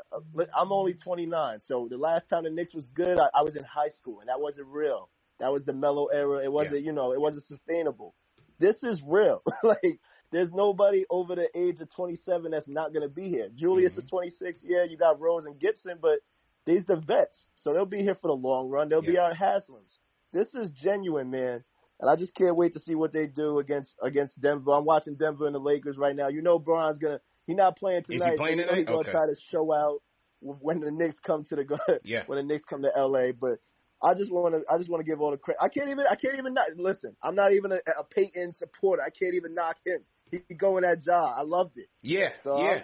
[0.57, 3.63] I'm only 29, so the last time the Knicks was good, I, I was in
[3.63, 5.11] high school, and that wasn't real.
[5.39, 6.43] That was the Melo era.
[6.45, 8.17] It wasn't, you know, it wasn't sustainable.
[8.59, 9.41] This is real.
[9.63, 10.01] like
[10.33, 13.49] there's nobody over the age of 27 that's not gonna be here.
[13.55, 14.01] Julius Mm-hmm.
[14.01, 14.65] is 26.
[14.65, 16.19] Yeah, you got Rose and Gibson, but
[16.67, 18.89] these the vets, so they'll be here for the long run.
[18.89, 19.21] They'll be Yeah.
[19.31, 19.99] our Haslems.
[20.33, 21.63] This is genuine, man.
[22.01, 24.73] And I just can't wait to see what they do against against Denver.
[24.73, 26.29] I'm watching Denver and the Lakers right now.
[26.29, 28.37] You know, Bron's gonna he's not playing tonight.
[28.37, 28.77] playing but you know tonight?
[28.79, 29.11] He's gonna Okay.
[29.11, 30.01] try to show out
[30.41, 32.23] when the Knicks come to the Yeah.
[32.27, 33.33] when the Knicks come to LA.
[33.33, 33.59] But
[34.01, 35.59] I just want to I just want to give all the credit.
[35.61, 37.17] I can't even I can't even not listen.
[37.23, 39.03] I'm not even a, a Payton supporter.
[39.03, 39.99] I can't even knock him.
[40.31, 41.35] He he going that job.
[41.37, 41.87] I loved it.
[42.03, 42.83] Yeah, So yeah.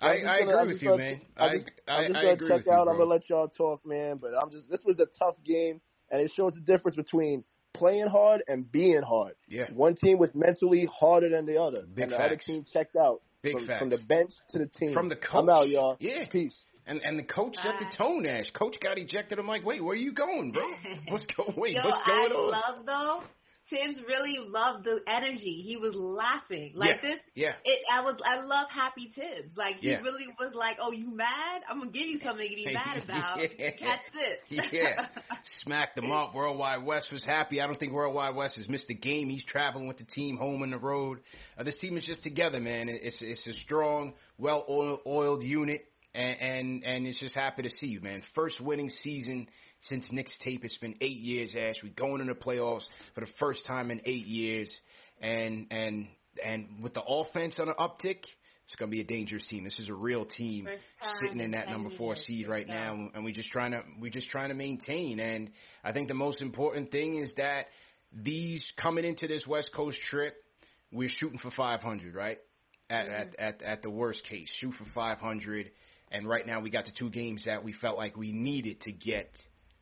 [0.00, 1.20] I, just I gonna- agree with you, gonna- man.
[1.36, 2.88] I just, I, I'm just I gonna check with you, out.
[2.88, 4.18] I'm gonna let y'all talk, man.
[4.18, 7.42] But I'm just this was a tough game, and it shows the difference between
[7.78, 9.34] playing hard and being hard.
[9.48, 9.70] Yeah.
[9.72, 13.22] One team was mentally harder than the other, Big and the other team checked out
[13.42, 13.78] Big from, facts.
[13.80, 14.92] from the bench to the team.
[14.92, 15.34] From the coach.
[15.34, 15.96] I'm out, y'all.
[16.00, 16.26] Yeah.
[16.30, 16.54] Peace.
[16.86, 18.50] And and the coach set the tone, Ash.
[18.52, 19.38] Coach got ejected.
[19.38, 20.66] I'm like, wait, where are you going, bro?
[21.08, 21.52] What's going?
[21.54, 22.50] Wait, Yo, what's going I on?
[22.50, 23.22] love though
[23.70, 25.62] Thibs really loved the energy.
[25.66, 27.08] He was laughing like yeah.
[27.10, 27.18] this.
[27.34, 27.52] Yeah.
[27.64, 27.80] It.
[27.92, 28.16] I was.
[28.24, 29.56] I love Happy Thibs.
[29.56, 30.00] Like he Yeah.
[30.00, 31.62] really was like, "Oh, you mad?
[31.68, 33.38] I'm gonna give you something to be mad about.
[33.58, 33.70] Yeah.
[33.72, 35.06] Catch this." yeah,
[35.62, 36.34] smacked them up.
[36.34, 37.60] Worldwide West was happy.
[37.60, 39.28] I don't think Worldwide West has missed a game.
[39.28, 41.18] He's traveling with the team home and the road.
[41.58, 42.88] Uh, this team is just together, man.
[42.88, 47.62] It- It's it's a strong, well oiled, oiled unit, and, and and it's just happy
[47.62, 48.22] to see you, man.
[48.34, 49.48] First winning season
[49.82, 50.64] since Nick's tape.
[50.64, 51.76] It's been eight years, Ash.
[51.82, 54.74] We're going into the playoffs for the first time in eight years,
[55.20, 56.08] and and
[56.44, 58.18] and with the offense on an uptick.
[58.64, 59.64] It's gonna be a dangerous team.
[59.64, 60.68] This is a real team
[61.22, 64.28] sitting in that number four seed right now, and we just trying to we just
[64.28, 65.20] trying to maintain.
[65.20, 65.50] And
[65.82, 67.66] I think the most important thing is that
[68.12, 70.34] these coming into this West Coast trip,
[70.92, 72.38] we're shooting for 500, right?
[72.90, 75.70] At at, at at the worst case, shoot for 500.
[76.10, 78.92] And right now we got the two games that we felt like we needed to
[78.92, 79.30] get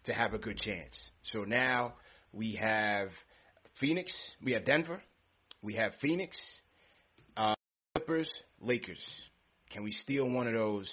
[0.07, 1.11] to have a good chance.
[1.33, 1.95] So now
[2.33, 3.09] we have
[3.81, 5.01] Phoenix, we have Denver,
[5.62, 6.40] we have Phoenix,
[7.37, 7.55] uh,
[7.95, 8.29] Clippers,
[8.61, 9.05] Lakers.
[9.71, 10.90] Can we steal one of those?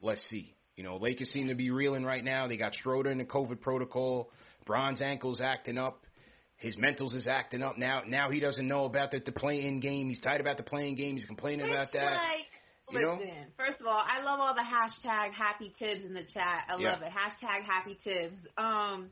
[0.00, 0.54] Let's see.
[0.76, 2.48] You know, Lakers seem to be reeling right now.
[2.48, 4.30] They got Schroeder in the COVID protocol.
[4.64, 6.06] Bron's ankle's acting up.
[6.56, 8.02] His mentals is acting up now.
[8.06, 10.08] Now he doesn't know about the, the play-in game.
[10.08, 11.16] He's tight about the play-in game.
[11.16, 12.12] He's complaining Which, about that.
[12.12, 12.46] like,
[12.92, 13.12] You know?
[13.14, 13.52] listen.
[13.56, 16.64] First of all, I love all the hashtag Happy Thibs in the chat.
[16.68, 16.92] I Yeah.
[16.92, 17.10] love it.
[17.12, 18.38] Hashtag Happy Thibs.
[18.56, 19.10] Um,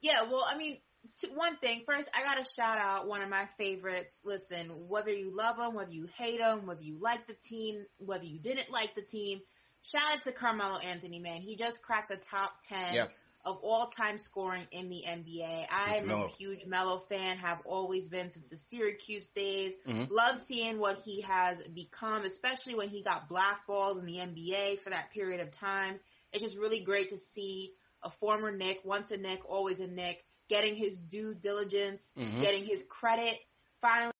[0.00, 0.22] yeah.
[0.22, 0.78] Well, I mean,
[1.20, 4.14] t- one thing first, I gotta shout out one of my favorites.
[4.24, 8.24] Listen, whether you love him, whether you hate him, whether you like the team, whether
[8.24, 9.40] you didn't like the team,
[9.82, 11.18] shout out to Carmelo Anthony.
[11.18, 12.94] Man, he just cracked the top ten.
[12.94, 13.06] Yeah.
[13.44, 15.66] Of all time scoring in the NBA.
[15.70, 16.24] I'm Melo.
[16.24, 19.74] a huge Melo fan, have always been since the Syracuse days.
[19.86, 20.08] Mhm.
[20.10, 24.88] Love seeing what he has become, especially when he got blackballed in the NBA for
[24.90, 26.00] that period of time.
[26.32, 30.24] It's just really great to see a former Knick, once a Knick, always a Knick,
[30.48, 32.40] getting his due diligence, Mhm.
[32.40, 33.38] getting his credit,
[33.82, 34.12] finally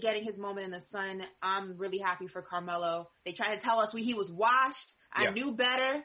[0.00, 1.26] getting his moment in the sun.
[1.42, 3.10] I'm really happy for Carmelo.
[3.24, 4.94] They tried to tell us we, he was washed.
[5.12, 5.30] I Yeah.
[5.30, 6.04] knew better.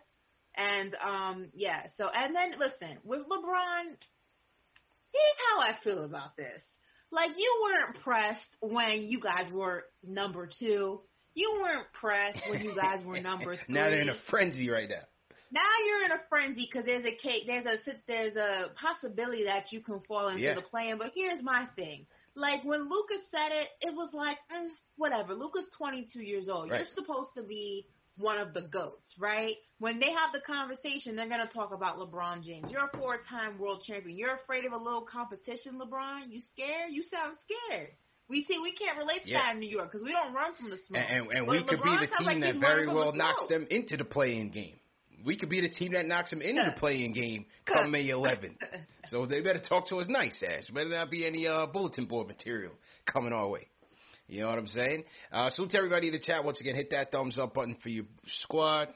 [0.56, 3.86] And um yeah, so and then listen, with LeBron,
[5.12, 6.62] here's how I feel about this.
[7.12, 11.02] Like you weren't pressed when you guys were number two.
[11.36, 13.66] You weren't pressed when you guys were number three.
[13.76, 15.04] now they're in a frenzy right now.
[15.52, 19.72] Now you're in a frenzy because there's a cake, there's a there's a possibility that
[19.72, 20.56] you can fall into Yeah.
[20.56, 20.98] the plan.
[20.98, 25.36] But here's my thing: like when Lucas said it, it was like mm, whatever.
[25.36, 26.70] Luka's 22 years old.
[26.72, 26.78] Right.
[26.78, 27.86] You're supposed to be
[28.18, 29.56] one of the goats, right?
[29.80, 32.70] When they have the conversation, they're gonna talk about LeBron James.
[32.72, 34.18] You're a four-time world champion.
[34.18, 36.30] You're afraid of a little competition, LeBron.
[36.32, 36.92] You scared?
[36.92, 37.90] You sound scared.
[38.30, 39.40] We see we can't relate to Yeah.
[39.44, 41.04] that in New York because we don't run from the smoke.
[41.08, 43.68] And, and, and we could be the team like that very well the knocks them
[43.70, 44.76] into the play-in game.
[45.26, 48.56] We could be the team that knocks them into the play-in game come May 11th.
[49.06, 50.68] so they better talk to us nice, Ash.
[50.68, 52.74] Better not be any uh, bulletin board material
[53.06, 53.68] coming our way.
[54.28, 55.04] You know what I'm saying?
[55.32, 56.44] Uh, salute to everybody in the chat.
[56.44, 58.06] Once again, hit that thumbs up button for your
[58.44, 58.88] squad.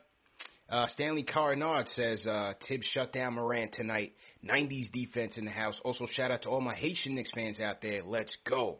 [0.69, 4.13] Uh, Stanley Carnard says uh, Thibs shut down Morant tonight.
[4.45, 5.79] 90s defense in the house.
[5.83, 8.03] Also, shout out to all my Haitian Knicks fans out there.
[8.03, 8.79] Let's go.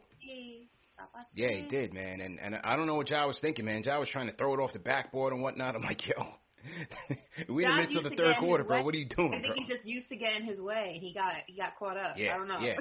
[1.34, 2.20] Yeah, he did, man.
[2.20, 3.82] And and I don't know what Ja was thinking, man.
[3.84, 5.74] Ja was trying to throw it off the backboard and whatnot.
[5.74, 6.14] I'm like, yo,
[7.48, 8.78] we in the midst of the third quarter, bro.
[8.78, 8.84] way.
[8.84, 9.64] What are you doing, I think bro?
[9.64, 12.16] he just used to get in his way, he got he got caught up.
[12.16, 12.60] Yeah, I don't know.
[12.60, 12.76] yeah.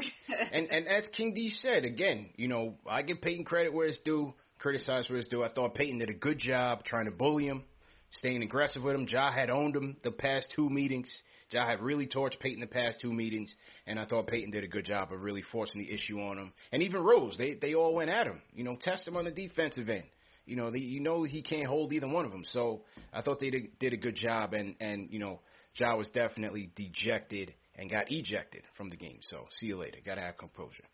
[0.51, 3.99] and and as King D said again, you know, I give Payton credit where it's
[3.99, 5.43] due, criticize where it's due.
[5.43, 7.63] I thought Payton did a good job trying to bully him,
[8.11, 9.07] staying aggressive with him.
[9.09, 11.09] Ja had owned him the past two meetings.
[11.51, 13.53] Ja had really torched Payton the past two meetings,
[13.85, 16.53] and I thought Payton did a good job of really forcing the issue on him.
[16.71, 18.41] And even Rose, they they all went at him.
[18.53, 20.03] You know, test him on the defensive end.
[20.47, 22.43] You know, the, you know he can't hold either one of them.
[22.45, 22.81] So
[23.13, 25.41] I thought they did, did a good job, and and you know,
[25.75, 29.19] Ja was definitely dejected and got ejected from the game.
[29.21, 29.97] So see you later.
[30.05, 30.86] Got to have composure.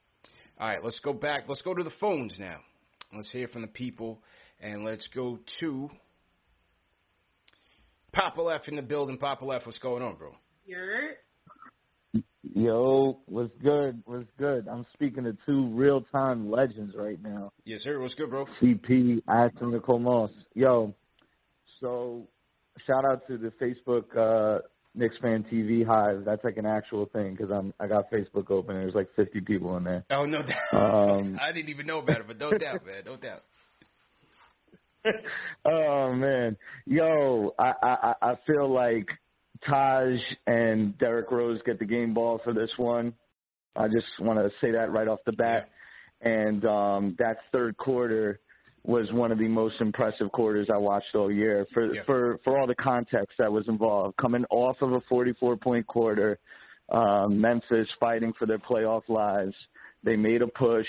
[0.60, 1.44] All right, let's go back.
[1.48, 2.60] Let's go to the phones now.
[3.16, 4.20] Let's hear from the people,
[4.60, 5.90] and let's go to
[8.12, 9.18] Papa Left in the building.
[9.18, 10.36] Papa Left, what's going on, bro?
[10.66, 11.14] You're
[12.56, 14.04] Yo, what's good?
[14.06, 14.68] What's good?
[14.68, 17.52] I'm speaking to two real time legends right now.
[17.66, 18.00] Yes, sir.
[18.00, 18.46] What's good, bro?
[18.62, 20.30] CP, Ashton Nicole Moss.
[20.54, 20.94] Yo,
[21.80, 22.28] so
[22.86, 24.60] shout out to the Facebook uh
[24.94, 26.26] Knicks fan TV hive.
[26.26, 28.76] That's like an actual thing because I'm I got Facebook open.
[28.76, 30.06] and There's like 50 people in there.
[30.12, 30.74] Oh, no doubt.
[30.74, 33.02] Um, I didn't even know about it, but no doubt, man.
[33.08, 33.44] No doubt.
[35.66, 39.08] oh man, yo, I, I I feel like
[39.68, 43.14] Taj and Derrick Rose get the game ball for this one.
[43.76, 45.70] I just want to say that right off the bat.
[46.22, 48.40] And um that third quarter
[48.86, 52.04] was one of the most impressive quarters I watched all year for Yeah.
[52.06, 54.16] for for all the context that was involved.
[54.18, 56.40] Coming off of a 44 point quarter,
[56.92, 59.56] um, Memphis fighting for their playoff lives.
[60.04, 60.88] They made a push.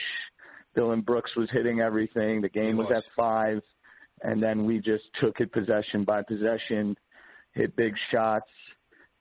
[0.74, 2.40] Dillon Brooks was hitting everything.
[2.40, 2.88] The game was.
[2.88, 3.62] was at five,
[4.22, 6.96] and then we just took it possession by possession,
[7.52, 8.50] hit big shots.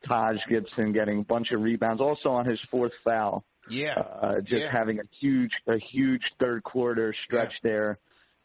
[0.07, 3.43] Taj Gibson getting a bunch of rebounds, also on his fourth foul.
[3.69, 3.93] Yeah.
[3.99, 4.71] Uh, just Yeah.
[4.71, 7.69] having a huge, a huge third quarter stretch Yeah.
[7.71, 7.99] there,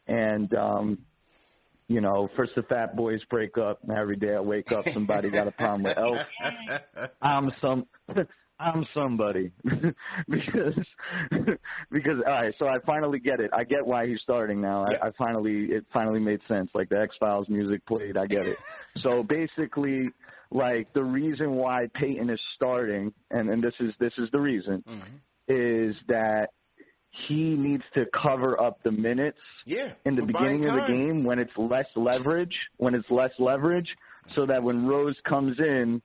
[0.07, 0.97] and um,
[1.87, 3.79] you know, first the fat boys break up.
[3.83, 6.19] and Every day I wake up, somebody got a problem with Elf.
[7.21, 7.85] I'm some
[8.61, 9.51] I'm somebody
[10.29, 10.73] because
[11.91, 13.51] because all right, so I finally get it.
[13.53, 14.85] I get why he's starting now.
[14.85, 16.69] I, I finally it finally made sense.
[16.73, 18.57] Like the X Files music played, I get it.
[19.01, 20.09] so basically,
[20.51, 24.83] like the reason why Payton is starting, and and this is this is the reason,
[24.87, 25.19] Mhm.
[25.47, 26.49] is that
[27.27, 29.93] he needs to cover up the minutes Yeah.
[30.05, 33.89] in the beginning of the game when it's less leverage, when it's less leverage,
[34.35, 36.01] so that when Rose comes in,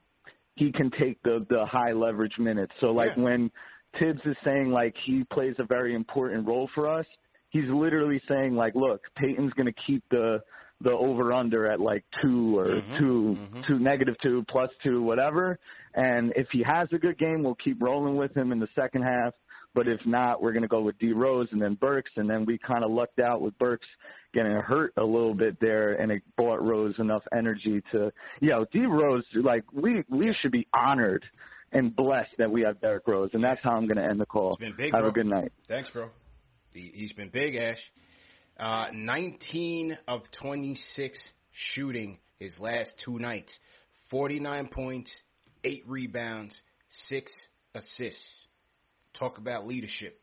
[0.56, 2.72] he can take the the high leverage minutes.
[2.80, 3.22] So like Yeah.
[3.22, 3.50] when
[3.98, 7.06] Thibs is saying like he plays a very important role for us,
[7.50, 10.42] he's literally saying like, look, Payton's going to keep the
[10.80, 13.66] the over under at like two or Mhm, 2 mhm.
[13.66, 15.58] two negative two plus two whatever,
[15.94, 19.02] and if he has a good game, we'll keep rolling with him in the second
[19.02, 19.32] half.
[19.74, 22.44] But if not, we're going to go with D Rose and then Burks, and then
[22.44, 23.86] we kind of lucked out with Burks
[24.32, 28.64] getting hurt a little bit there, and it brought Rose enough energy to, you know,
[28.72, 29.24] D Rose.
[29.34, 31.24] Like we we should be honored
[31.72, 34.26] and blessed that we have Derrick Rose, and that's how I'm going to end the
[34.26, 34.50] call.
[34.52, 35.10] It's been big, have bro.
[35.10, 35.52] a good night.
[35.66, 36.08] Thanks, bro.
[36.72, 37.78] He- He's been big, Ash.
[38.58, 41.18] Uh, 19 of 26
[41.52, 43.58] shooting his last two nights.
[44.10, 45.14] 49 points,
[45.64, 46.58] 8 rebounds,
[47.08, 47.32] 6
[47.74, 48.44] assists.
[49.18, 50.20] Talk about leadership.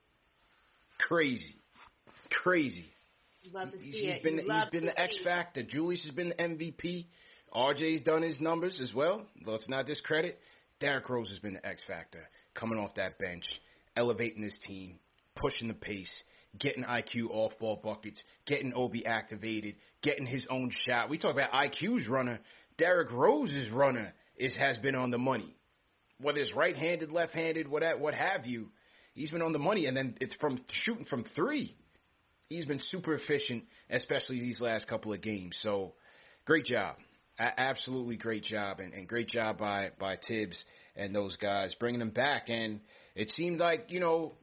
[1.00, 1.56] Crazy.
[2.30, 2.86] Crazy.
[3.52, 4.24] Love to see He's, he's it.
[4.24, 5.64] been You he's been the X factor.
[5.64, 7.06] Julius has been the MVP.
[7.54, 9.24] RJ's done his numbers as well.
[9.46, 10.40] Let's not discredit.
[10.80, 13.44] Derrick Rose has been the X factor, coming off that bench,
[13.96, 15.00] elevating his team,
[15.36, 16.24] pushing the pace,
[16.60, 21.10] getting IQ off ball buckets, getting Obi activated, getting his own shot.
[21.10, 22.40] We talk about IQ's runner.
[22.78, 25.56] Derrick Rose's runner is has been on the money.
[26.20, 28.70] Whether it's right-handed, left-handed, what what have you,
[29.14, 31.76] he's been on the money, and then it's from shooting from three
[32.52, 35.58] he's been super efficient, especially these last couple of games.
[35.62, 35.94] So,
[36.46, 36.98] great job,
[37.40, 40.62] A- absolutely great job, and, and great job by by Thibs
[40.96, 42.50] and those guys bringing him back.
[42.50, 42.82] And
[43.16, 44.34] it seemed like you know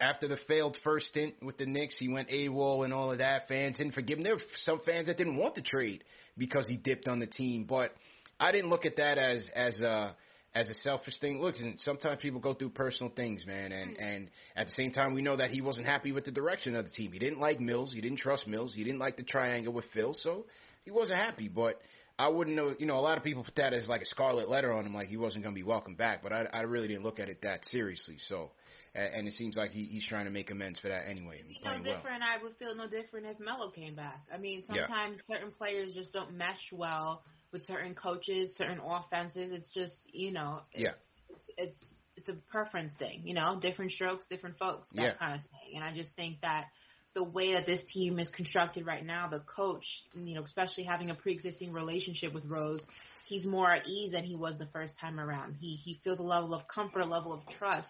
[0.00, 3.48] after the failed first stint with the Knicks, he went AWOL and all of that.
[3.48, 4.24] Fans didn't forgive him.
[4.24, 6.04] There were some fans that didn't want the trade
[6.36, 7.94] because he dipped on the team, but
[8.38, 10.14] I didn't look at that as as a
[10.54, 11.40] as a selfish thing.
[11.40, 14.02] Look, and sometimes people go through personal things, man, and mm.
[14.02, 16.84] and at the same time, we know that he wasn't happy with the direction of
[16.84, 17.12] the team.
[17.12, 17.92] He didn't like Mills.
[17.92, 18.74] He didn't trust Mills.
[18.74, 20.44] He didn't like the triangle with Phil, so
[20.84, 21.48] he wasn't happy.
[21.48, 21.80] But
[22.18, 22.74] I wouldn't know.
[22.78, 24.94] You know, a lot of people put that as like a scarlet letter on him,
[24.94, 26.22] like he wasn't going to be welcomed back.
[26.22, 28.16] But I, I really didn't look at it that seriously.
[28.28, 28.50] So,
[28.94, 31.40] and, and it seems like he, he's trying to make amends for that anyway.
[31.40, 31.96] and no playing well.
[31.96, 32.22] different.
[32.22, 34.22] I would feel no different if Melo came back.
[34.32, 34.86] I mean, Yeah.
[34.86, 39.52] sometimes certain players just don't mesh well with certain coaches, certain offenses.
[39.52, 40.90] It's just you know, it's, Yeah.
[41.30, 43.22] it's it's it's a preference thing.
[43.24, 45.14] You know, different strokes, different folks, that Yeah.
[45.14, 45.76] kind of thing.
[45.76, 46.66] And I just think that
[47.14, 51.10] the way that this team is constructed right now, the coach, you know, especially having
[51.10, 52.80] a pre-existing relationship with Rose,
[53.26, 55.54] he's more at ease than he was the first time around.
[55.60, 57.88] He he feels a level of comfort, a level of trust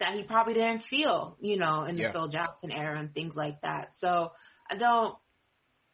[0.00, 2.12] that he probably didn't feel, you know, in the Yeah.
[2.12, 3.88] Phil Jackson era and things like that.
[4.00, 4.32] So
[4.68, 5.16] I don't,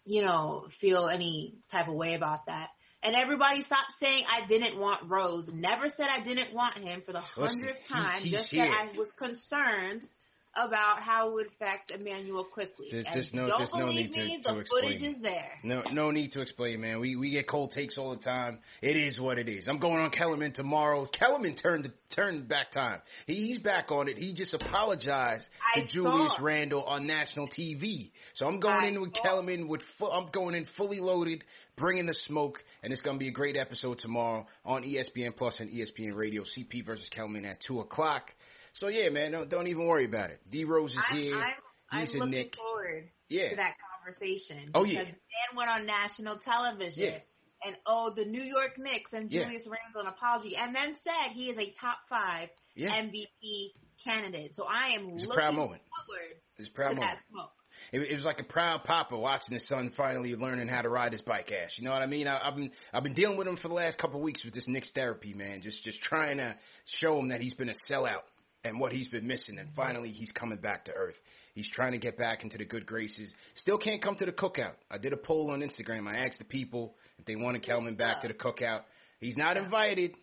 [0.05, 2.69] you know, feel any type of way about that.
[3.03, 5.49] And everybody stopped saying I didn't want Rose.
[5.53, 8.23] Never said I didn't want him for the hundredth time.
[8.23, 10.07] he's just that I was concerned
[10.55, 12.89] about how it would affect Immanuel Quickley.
[12.91, 14.83] There's- no- don't there's no believe need me, to the explain.
[14.99, 15.51] footage is there.
[15.63, 16.99] No, no need to explain, man.
[17.01, 18.59] We we get cold takes all the time.
[18.83, 19.69] It is what it is.
[19.69, 21.07] I'm going on Kellerman tomorrow.
[21.07, 23.01] Kellerman turned turned back time.
[23.27, 24.19] He, he's back on it.
[24.19, 26.43] He just apologized I to Julius saw.
[26.43, 28.11] Randle on national TV.
[28.35, 29.23] So I'm going I in with saw.
[29.23, 31.45] Kellerman with fu- I'm going in fully loaded,
[31.77, 35.61] bringing the smoke, and it's going to be a great episode tomorrow on ESPN Plus
[35.61, 36.43] and ESPN Radio.
[36.43, 38.33] CP versus Kellerman at two o'clock.
[38.75, 40.41] So yeah, man, don't, don't even worry about it.
[40.51, 41.37] D Rose is I'm, here.
[41.37, 41.53] I'm,
[41.91, 42.57] I'm He's a looking Knick.
[42.57, 43.51] forward Yeah.
[43.51, 44.71] to that conversation.
[44.75, 45.13] Oh, because yeah.
[45.13, 47.19] Dan went on national television Yeah.
[47.67, 49.45] and owed the New York Knicks and Yeah.
[49.45, 52.91] Julius Randle an apology, and then said he is a top five Yeah.
[52.91, 53.73] MVP
[54.05, 54.55] candidate.
[54.55, 55.83] So I am It's looking proud moment.
[56.07, 57.19] forward It's a proud to moment.
[57.19, 57.53] that smoke.
[57.93, 61.13] It, it was like a proud papa watching his son finally learning how to ride
[61.13, 61.51] his bike.
[61.51, 62.27] Ash, you know what I mean?
[62.29, 64.55] I, I've been I've been dealing with him for the last couple of weeks with
[64.55, 65.61] this Knicks therapy, man.
[65.63, 66.55] Just just trying to
[66.85, 68.21] show him that he's been a sellout
[68.65, 71.15] and what he's been missing, and finally he's coming back to earth.
[71.55, 73.33] He's trying to get back into the good graces.
[73.57, 74.75] Still can't come to the cookout.
[74.91, 76.07] I did a poll on Instagram.
[76.07, 78.83] I asked the people if they wanted Kelman back to the cookout.
[79.19, 80.15] He's not invited,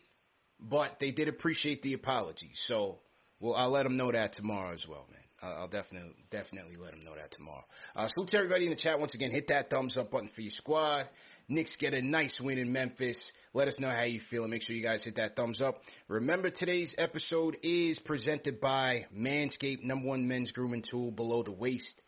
[0.59, 2.51] but they did appreciate the apology.
[2.67, 2.99] So,
[3.39, 5.21] well, I'll let him know that tomorrow as well, man.
[5.39, 7.63] I'll definitely definitely let him know that tomorrow.
[7.95, 9.29] Uh, salute to everybody in the chat once again.
[9.29, 11.07] Hit that thumbs up button for your squad.
[11.49, 13.31] Knicks get a nice win in Memphis.
[13.53, 15.81] Let us know how you feel and make sure you guys hit that thumbs up.
[16.09, 22.01] Remember, today's episode is presented by Manscaped, number one men's grooming tool below the waist.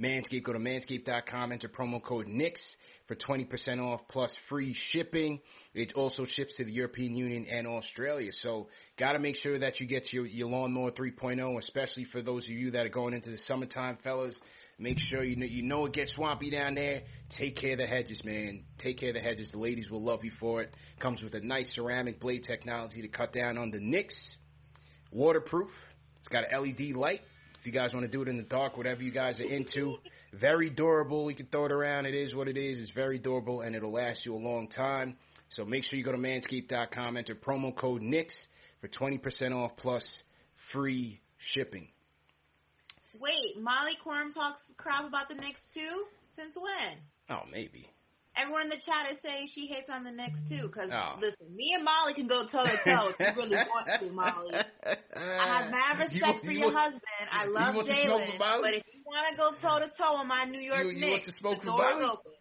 [0.00, 2.60] Manscaped, go to manscaped.com, enter promo code NICKS
[3.08, 5.40] for 20% off plus free shipping.
[5.74, 8.30] It also ships to the European Union and Australia.
[8.32, 8.68] So,
[8.98, 12.50] got to make sure that you get your, your lawnmower 3.0, especially for those of
[12.52, 14.38] you that are going into the summertime, fellas.
[14.80, 17.02] Make sure you know, you know it gets swampy down there.
[17.36, 18.62] Take care of the hedges, man.
[18.78, 19.50] Take care of the hedges.
[19.50, 20.72] The ladies will love you for it.
[21.00, 24.14] Comes with a nice ceramic blade technology to cut down on the nicks.
[25.10, 25.70] Waterproof.
[26.20, 27.22] It's got an LED light.
[27.58, 29.96] If you guys want to do it in the dark, whatever you guys are into.
[30.32, 31.28] Very durable.
[31.28, 32.06] You can throw it around.
[32.06, 32.78] It is what it is.
[32.78, 35.16] It's very durable and it'll last you a long time.
[35.50, 38.34] So make sure you go to manscaped.com, enter promo code NICKS
[38.80, 40.22] for 20% off plus
[40.72, 41.88] free shipping.
[43.20, 46.04] Wait, Molly Qerim talks crap about the Knicks too?
[46.36, 46.98] Since when?
[47.30, 47.88] Oh, maybe.
[48.36, 50.68] Everyone in the chat is saying she hates on the Knicks too.
[50.68, 51.18] Because Oh.
[51.20, 54.54] listen, me and Molly can go toe to toe if you really want to, Molly.
[54.54, 57.26] I have mad respect You- for you your want- husband.
[57.32, 59.90] I love want to smoke with Jalen, but if you want to go toe to
[59.98, 62.32] toe on my New York You- you want Knicks, to smoke the door is open.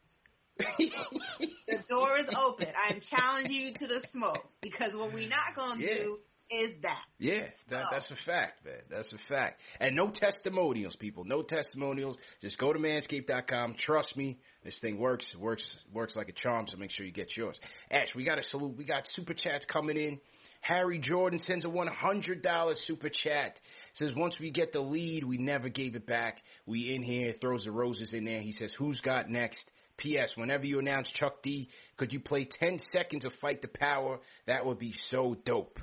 [1.68, 2.68] The door is open.
[2.76, 5.94] I am challenging you to the smoke because what we're not gonna Yeah.
[5.96, 6.20] do
[6.50, 7.04] is that.
[7.20, 7.88] Yeah, that, oh.
[7.92, 8.82] that's a fact, man.
[8.90, 9.60] That's a fact.
[9.80, 11.24] And no testimonials, people.
[11.24, 12.18] No testimonials.
[12.42, 13.76] Just go to manscaped.com.
[13.80, 15.26] Trust me, this thing works.
[15.40, 16.68] Works works like a charm.
[16.68, 17.60] So make sure you get yours.
[17.92, 18.78] Ash, we got a salute.
[18.78, 20.20] We got super chats coming in.
[20.62, 23.60] Harry Jordan sends a one hundred dollars super chat.
[23.96, 26.38] Says once we get the lead, we never gave it back.
[26.66, 28.42] We in here throws the roses in there.
[28.42, 29.64] He says, "Who's got next?"
[29.98, 30.32] P.S.
[30.36, 34.20] Whenever you announce Chuck D, could you play ten seconds of Fight the Power?
[34.46, 35.80] That would be so dope.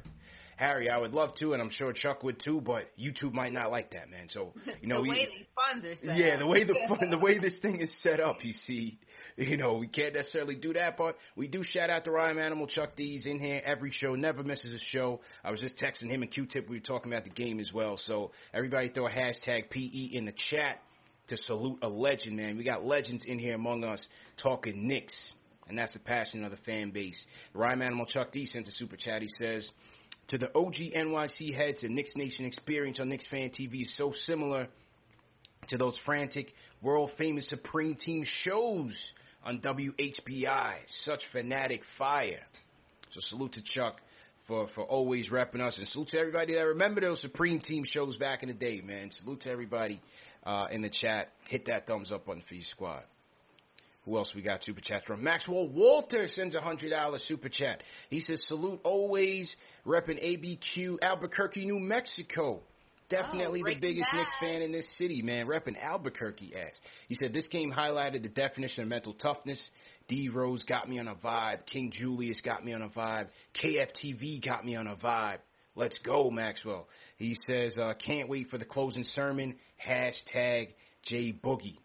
[0.56, 3.70] Harry, I would love to, and I'm sure Chuck would too, but YouTube might not
[3.70, 4.28] like that, man.
[4.28, 6.38] So you know, the way funds are set yeah, up.
[6.40, 8.98] the way the fun, the way this thing is set up, you see,
[9.36, 12.66] you know, we can't necessarily do that, but we do shout out to Rhyme Animal
[12.66, 15.20] Chuck D's in here every show, never misses a show.
[15.42, 17.96] I was just texting him and Q-Tip, we were talking about the game as well.
[17.96, 20.80] So everybody throw a hashtag PE in the chat
[21.28, 22.56] to salute a legend, man.
[22.56, 24.06] We got legends in here among us
[24.40, 25.34] talking Knicks,
[25.68, 27.24] and that's the passion of the fan base.
[27.54, 29.22] Rhyme Animal Chuck D sends a super chat.
[29.22, 29.68] He says.
[30.28, 34.12] To the OG NYC heads, the Knicks Nation experience on Knicks Fan TV is so
[34.12, 34.68] similar
[35.68, 36.52] to those frantic,
[36.82, 38.94] world famous Supreme Team shows
[39.44, 40.76] on WHBI.
[41.04, 42.40] Such fanatic fire.
[43.10, 44.00] So salute to Chuck
[44.46, 48.16] for, for always repping us, and salute to everybody that remember those Supreme Team shows
[48.16, 49.10] back in the day, man.
[49.10, 50.02] Salute to everybody
[50.44, 51.32] uh, in the chat.
[51.48, 53.02] Hit that thumbs up button for your squad.
[54.04, 55.22] Who else we got super chats from?
[55.22, 57.82] Maxwell Walter sends a hundred dollar super chat.
[58.10, 59.54] He says salute always
[59.86, 62.60] repping ABQ Albuquerque, New Mexico.
[63.10, 65.46] Definitely Oh, the biggest Knicks fan in this city, man.
[65.46, 66.72] Repping Albuquerque ass.
[67.06, 69.62] He said this game highlighted the definition of mental toughness.
[70.08, 71.66] D Rose got me on a vibe.
[71.66, 73.28] King Julius got me on a vibe.
[73.62, 75.38] KFTV got me on a vibe.
[75.76, 76.88] Let's go, Maxwell.
[77.16, 79.56] He says, uh, can't wait for the closing sermon.
[79.84, 80.68] Hashtag
[81.02, 81.78] J Boogie.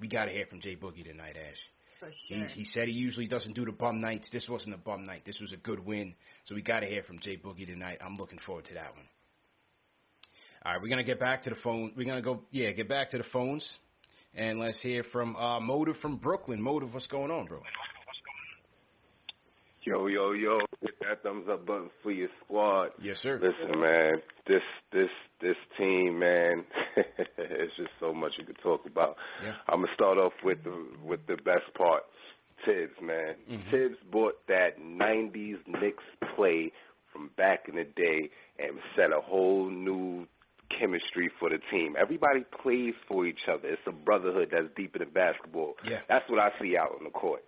[0.00, 1.58] We got to hear from Jay Boogie tonight, Ash.
[1.98, 4.28] For He, he said he usually doesn't do the bum nights.
[4.30, 5.22] This wasn't a bum night.
[5.24, 6.14] This was a good win.
[6.44, 7.98] So we got to hear from Jay Boogie tonight.
[8.04, 9.06] I'm looking forward to that one.
[10.66, 11.92] All right, we're gonna get back to the phone.
[11.96, 13.64] We're gonna go, yeah, get back to the phones,
[14.34, 16.60] and let's hear from uh, Motive from Brooklyn.
[16.60, 17.60] Motive, what's going on, bro?
[19.86, 22.88] Yo, yo, yo, hit that thumbs up button for your squad.
[23.00, 23.34] Yes, sir.
[23.40, 24.14] Listen, man,
[24.48, 24.62] this
[24.92, 25.08] this
[25.40, 26.64] this team, man,
[27.38, 29.14] it's just so much you could talk about.
[29.44, 29.52] Yeah.
[29.68, 32.02] I'm gonna start off with the with the best part.
[32.64, 33.36] Thibs, man.
[33.48, 33.70] Mhm.
[33.70, 36.02] Thibs brought that '90s Knicks
[36.34, 36.72] play
[37.12, 38.28] from back in the day
[38.58, 40.26] and set a whole new
[40.80, 41.94] chemistry for the team.
[41.96, 43.68] Everybody plays for each other.
[43.68, 45.74] It's a brotherhood that's deeper than basketball.
[45.84, 46.00] Yeah.
[46.08, 47.44] That's what I see out on the court.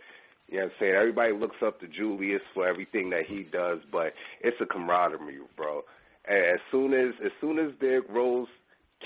[0.49, 0.95] You know what I'm saying?
[0.95, 5.83] Everybody looks up to Julius for everything that he does, but it's a camaraderie, bro.
[6.27, 8.49] And as soon as as soon as Derrick Rose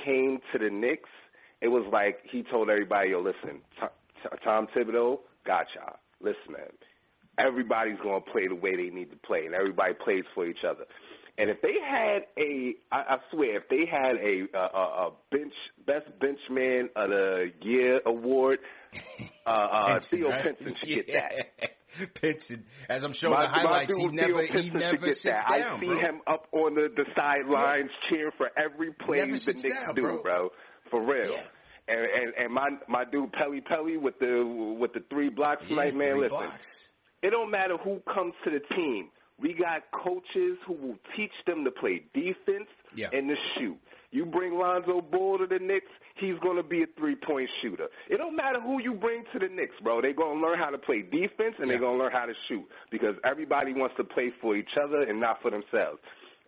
[0.05, 1.11] came to the Knicks,
[1.61, 3.61] it was like he told everybody, "Yo, listen,
[4.45, 5.99] Tom Thibodeau, got y'all.
[6.21, 6.71] Listen, man,
[7.39, 10.85] everybody's gonna play the way they need to play, and everybody plays for each other."
[11.39, 15.13] And if they had a, I, I swear, if they had a, a, a a
[15.31, 15.55] bench
[15.87, 18.59] best benchman of the year award,
[19.47, 20.45] uh, uh, Pinson, Theo right?
[20.59, 22.11] Pinson should get that.
[22.21, 25.47] Pinson, as I'm showing My- the highlights, he never he never sits that.
[25.49, 25.99] down, I see bro.
[26.01, 30.23] him up on the, the sidelines cheering for every play the Knicks down, do, bro.
[30.23, 30.49] bro.
[30.91, 31.33] For real.
[31.33, 31.43] Yeah.
[31.89, 35.77] And, and and my my dude Pelle Pelle with the with the three blocks Yeah,
[35.77, 36.17] tonight, man.
[36.21, 36.67] Listen, blocks.
[37.23, 39.09] it don't matter who comes to the team.
[39.39, 43.09] We got coaches who will teach them to play defense Yeah.
[43.13, 43.77] and to shoot.
[44.13, 47.89] You bring Lonzo Ball to the Knicks, he's going to be a three-point shooter.
[48.11, 50.03] It don't matter who you bring to the Knicks, bro.
[50.03, 52.35] They're going to learn how to play defense and they're going to learn how to
[52.47, 55.99] shoot because everybody wants to play for each other and not for themselves.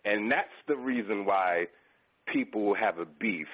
[0.05, 1.65] And that's the reason why
[2.31, 3.47] people have a beef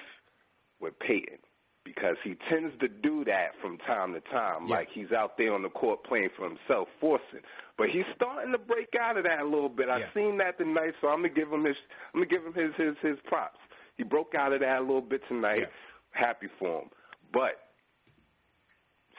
[0.81, 1.39] with Payton
[1.83, 4.67] because he tends to do that from time to time.
[4.67, 4.75] Yeah.
[4.75, 7.41] Like he's out there on the court playing for himself, forcing.
[7.77, 9.87] But he's starting to break out of that a little bit.
[9.87, 9.95] Yeah.
[9.95, 11.75] I've seen that tonight, so I'm gonna give him his.
[12.13, 13.57] I'm gonna give him his his his props.
[13.97, 15.59] He broke out of that a little bit tonight.
[15.59, 15.65] Yeah.
[16.11, 16.89] Happy for him,
[17.31, 17.53] but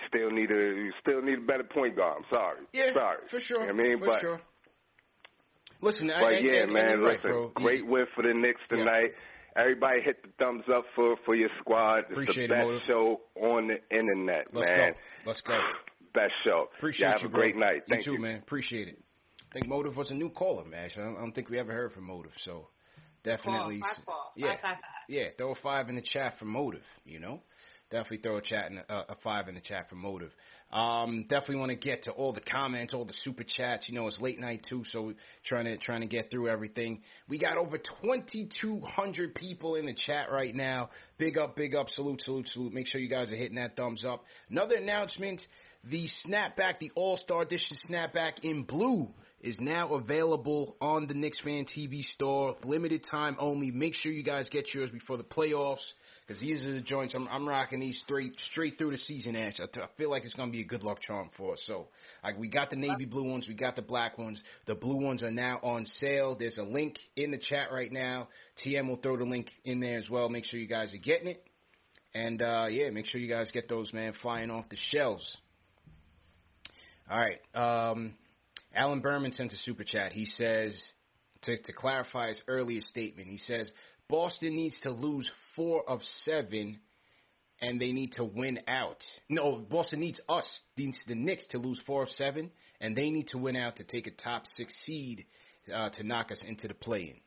[0.09, 2.19] still need a you still need a better point guard.
[2.19, 2.59] I'm sorry.
[2.73, 3.19] Yeah, sorry.
[3.31, 3.61] for sure.
[3.61, 4.41] You know I mean, for but sure.
[5.81, 7.49] Listen, I, but yeah, and man, right, listen, bro.
[7.55, 8.77] great win for the Knicks Yeah.
[8.79, 9.11] tonight.
[9.57, 12.01] Everybody hit the thumbs up for for your squad.
[12.01, 12.81] It's Appreciate it, the best Motive.
[12.87, 14.93] show on the internet, Let's man.
[14.93, 14.99] go.
[15.27, 15.59] Let's go.
[16.15, 16.69] Best show.
[16.77, 17.41] Appreciate Y'all have you, a bro.
[17.41, 17.83] great night.
[17.89, 18.39] Thank you too, man.
[18.41, 18.99] Appreciate it.
[19.51, 20.91] I think Motive was a new caller, man.
[20.95, 22.69] I don't, I don't think we ever heard from Motive, so
[23.25, 23.81] definitely.
[23.81, 24.81] Five call, yeah, five, five, five.
[25.09, 25.25] yeah.
[25.37, 26.83] Throw a five in the chat for Motive.
[27.05, 27.41] You know,
[27.91, 30.33] definitely throw a chat in, uh, a five in the chat for Motive.
[30.73, 33.91] Um, definitely want to get to all the comments, all the super chats.
[33.91, 35.13] You know, it's late night too, so
[35.45, 37.03] trying to trying to get through everything.
[37.29, 40.89] We got over 2,200 people in the chat right now.
[41.19, 42.73] Big up, big up, salute, salute, salute.
[42.73, 44.25] Make sure you guys are hitting that thumbs up.
[44.49, 45.43] Another announcement:
[45.85, 49.09] the snapback, the All Star Edition snapback in blue.
[49.43, 52.55] Is now available on the Knicks Fan TV store.
[52.63, 53.73] Limited time only.
[53.73, 55.83] Make sure you guys get yours before the playoffs
[56.27, 59.35] because these are the joints I'm, I'm rocking these straight straight through the season.
[59.35, 61.63] Ash, I, I feel like it's gonna be a good luck charm for us.
[61.67, 61.89] So,
[62.23, 64.41] like we got the navy blue ones, we got the black ones.
[64.67, 66.37] The blue ones are now on sale.
[66.39, 68.29] There's a link in the chat right now.
[68.65, 70.29] TM will throw the link in there as well.
[70.29, 71.45] Make sure you guys are getting it,
[72.15, 75.37] and uh, yeah, make sure you guys get those man flying off the shelves.
[77.11, 77.41] All right.
[77.91, 78.15] Um,
[78.75, 80.13] Alan Berman sent a super chat.
[80.13, 80.81] He says,
[81.43, 83.71] to, to clarify his earlier statement, he says,
[84.09, 86.79] Boston needs to lose four of seven
[87.61, 89.03] and they need to win out.
[89.29, 92.51] No, Boston needs us, needs the Knicks to lose four of seven,
[92.81, 95.27] and they need to win out to take a top six seed
[95.73, 97.21] uh, to knock us into the play-in.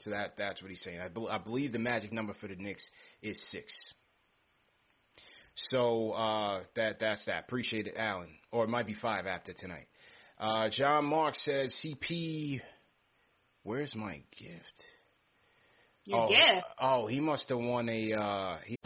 [0.00, 1.00] So that that's what he's saying.
[1.00, 2.84] I, bel I believe the magic number for the Knicks
[3.22, 3.72] is six.
[5.70, 7.44] So uh, that that's that.
[7.44, 8.30] Appreciate it, Alan.
[8.52, 9.86] Or it might be five after tonight.
[10.38, 12.60] Uh, John Mark says, CP,
[13.62, 14.76] where's my gift?
[16.04, 16.66] Your oh, gift.
[16.80, 18.12] Oh, he must have won a.
[18.12, 18.76] Uh, he,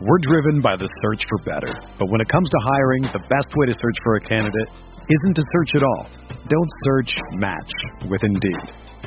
[0.00, 1.72] We're driven by the search for better.
[1.98, 4.68] But when it comes to hiring, the best way to search for a candidate
[5.08, 6.08] isn't to search at all.
[6.48, 7.72] Don't search, match
[8.10, 8.89] with Indeed.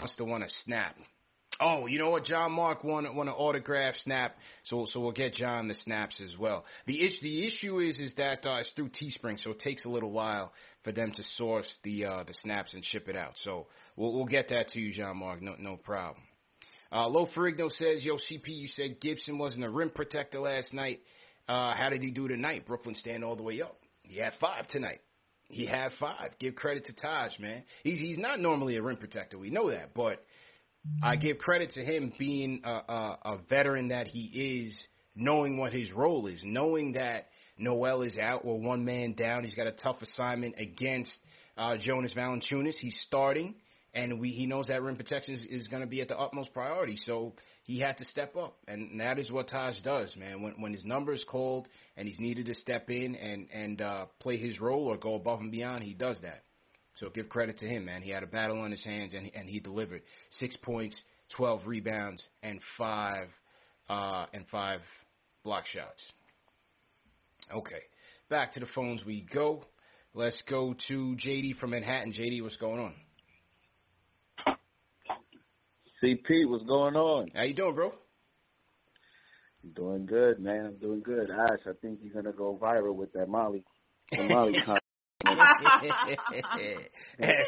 [0.00, 0.96] Must have won a snap.
[1.58, 2.24] Oh, you know what?
[2.24, 6.36] John Mark want want an autograph snap, so so we'll get John the snaps as
[6.38, 6.64] well.
[6.86, 9.88] The issue the issue is is that uh, it's through Teespring, so it takes a
[9.88, 10.52] little while
[10.84, 13.32] for them to source the uh, the snaps and ship it out.
[13.36, 15.40] So we'll we'll get that to you, John Mark.
[15.40, 16.22] No no problem.
[16.92, 21.00] Uh, Lo Ferrigno says, "Yo, CP, you said Gibson wasn't a rim protector last night.
[21.48, 22.66] Uh, how did he do tonight?
[22.66, 23.78] Brooklyn stand all the way up.
[24.02, 25.00] He had five tonight.
[25.48, 26.30] He had five.
[26.38, 27.62] Give credit to Taj, man.
[27.82, 29.38] He's he's not normally a rim protector.
[29.38, 30.24] We know that, but
[31.02, 35.72] I give credit to him being a, a, a veteran that he is, knowing what
[35.72, 37.28] his role is, knowing that
[37.58, 39.44] Noel is out or one man down.
[39.44, 41.16] He's got a tough assignment against
[41.56, 42.74] uh, Jonas Valanciunas.
[42.74, 43.54] He's starting,
[43.94, 46.52] and we he knows that rim protection is, is going to be at the utmost
[46.52, 46.96] priority.
[46.96, 47.34] So
[47.66, 50.40] he had to step up, and that is what Taj does, man.
[50.40, 54.06] When when his number is called and he's needed to step in and and uh,
[54.20, 56.44] play his role or go above and beyond, he does that.
[56.94, 58.02] So give credit to him, man.
[58.02, 61.00] He had a battle on his hands and and he delivered six points,
[61.36, 63.28] twelve rebounds, and five
[63.88, 64.80] uh, and five
[65.42, 66.12] block shots.
[67.52, 67.82] Okay,
[68.30, 69.64] back to the phones we go.
[70.14, 72.12] Let's go to JD from Manhattan.
[72.12, 72.94] JD, what's going on?
[76.02, 77.30] CP, what's going on?
[77.34, 77.92] How you doing, bro?
[79.64, 80.66] I'm doing good, man.
[80.66, 81.30] I'm doing good.
[81.30, 83.64] Ash, I think you're gonna go viral with that Molly.
[84.12, 84.56] The Molly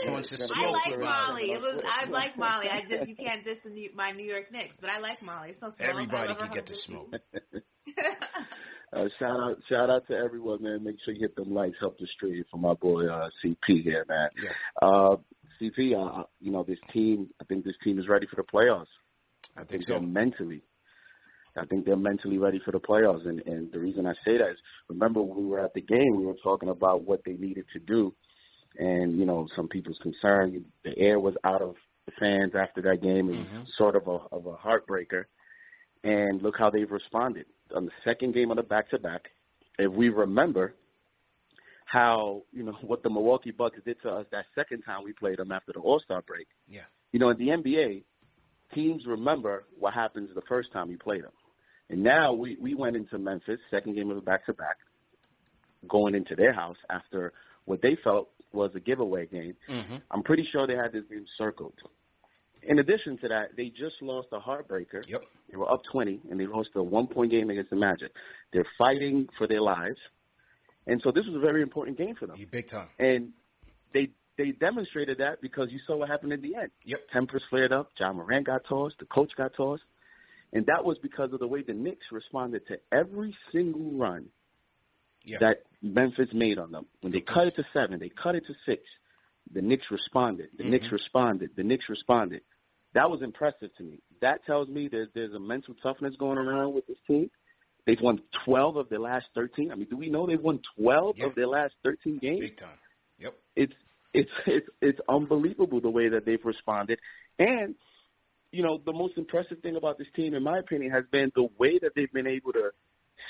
[0.08, 0.50] wants to smoke.
[0.56, 0.98] I like.
[0.98, 1.52] Molly.
[1.52, 2.66] It was I like Molly.
[2.68, 5.50] I just you can't diss the New, my New York Knicks, but I like Molly.
[5.50, 5.80] It's no smoke.
[5.88, 7.12] Everybody can get to smoke.
[8.96, 10.82] uh, shout out, shout out to everyone, man.
[10.82, 14.06] Make sure you hit them likes, help the stream for my boy uh, CP here,
[14.08, 14.30] man.
[14.42, 14.88] Yeah.
[14.88, 15.16] Uh,
[15.60, 17.28] CP, uh, you know this team.
[17.40, 18.86] I think this team is ready for the playoffs.
[19.56, 19.92] I think so.
[19.94, 20.62] they're mentally.
[21.56, 24.50] I think they're mentally ready for the playoffs, and and the reason I say that
[24.50, 27.66] is remember when we were at the game, we were talking about what they needed
[27.72, 28.14] to do,
[28.78, 30.64] and you know some people's concern.
[30.84, 31.74] The air was out of
[32.06, 33.66] the fans after that game, and Mhm.
[33.76, 35.24] sort of a of a heartbreaker.
[36.04, 39.32] And look how they've responded on the second game of the back to back.
[39.78, 40.74] If we remember
[41.90, 45.38] how you know what the Milwaukee Bucks did to us that second time we played
[45.38, 46.46] them after the All Star break.
[46.68, 46.82] Yeah.
[47.12, 48.02] You know, in the NBA,
[48.74, 51.32] teams remember what happens the first time you play them.
[51.90, 54.76] And now we we went into Memphis, second game of the back to back,
[55.88, 57.32] going into their house after
[57.64, 59.54] what they felt was a giveaway game.
[59.70, 59.96] Mm-hmm.
[60.10, 61.74] I'm pretty sure they had this game circled.
[62.62, 65.06] In addition to that, they just lost a heartbreaker.
[65.06, 65.22] Yep.
[65.50, 68.10] They were up 20, and they lost a one-point game against the Magic.
[68.52, 69.98] They're fighting for their lives,
[70.88, 72.36] and so this was a very important game for them.
[72.36, 72.88] You big time.
[72.98, 73.32] And
[73.94, 76.70] they they demonstrated that because you saw what happened in the end.
[76.84, 77.00] Yep.
[77.12, 77.90] Tempers flared up.
[77.98, 78.96] Ja Morant got tossed.
[78.98, 79.82] The coach got tossed,
[80.52, 84.26] and that was because of the way the Knicks responded to every single run
[85.24, 85.38] Yeah.
[85.40, 86.86] that Memphis made on them.
[87.00, 88.82] When they cut it to seven, they cut it to six.
[89.52, 90.50] The Knicks responded.
[90.56, 90.92] The Knicks Mhm.
[90.92, 91.50] responded.
[91.56, 92.42] The Knicks responded.
[92.94, 94.00] That was impressive to me.
[94.20, 97.30] That tells me there's there's a mental toughness going around with this team.
[97.88, 99.72] They've won 12 of their last 13.
[99.72, 101.26] I mean, do we know they've won 12 Yeah.
[101.26, 102.40] of their last 13 games?
[102.40, 102.78] Big time.
[103.18, 103.34] Yep.
[103.56, 103.72] it's
[104.14, 107.00] it's it's it's unbelievable the way that they've responded.
[107.38, 107.74] And
[108.52, 111.48] you know, the most impressive thing about this team, in my opinion, has been the
[111.58, 112.70] way that they've been able to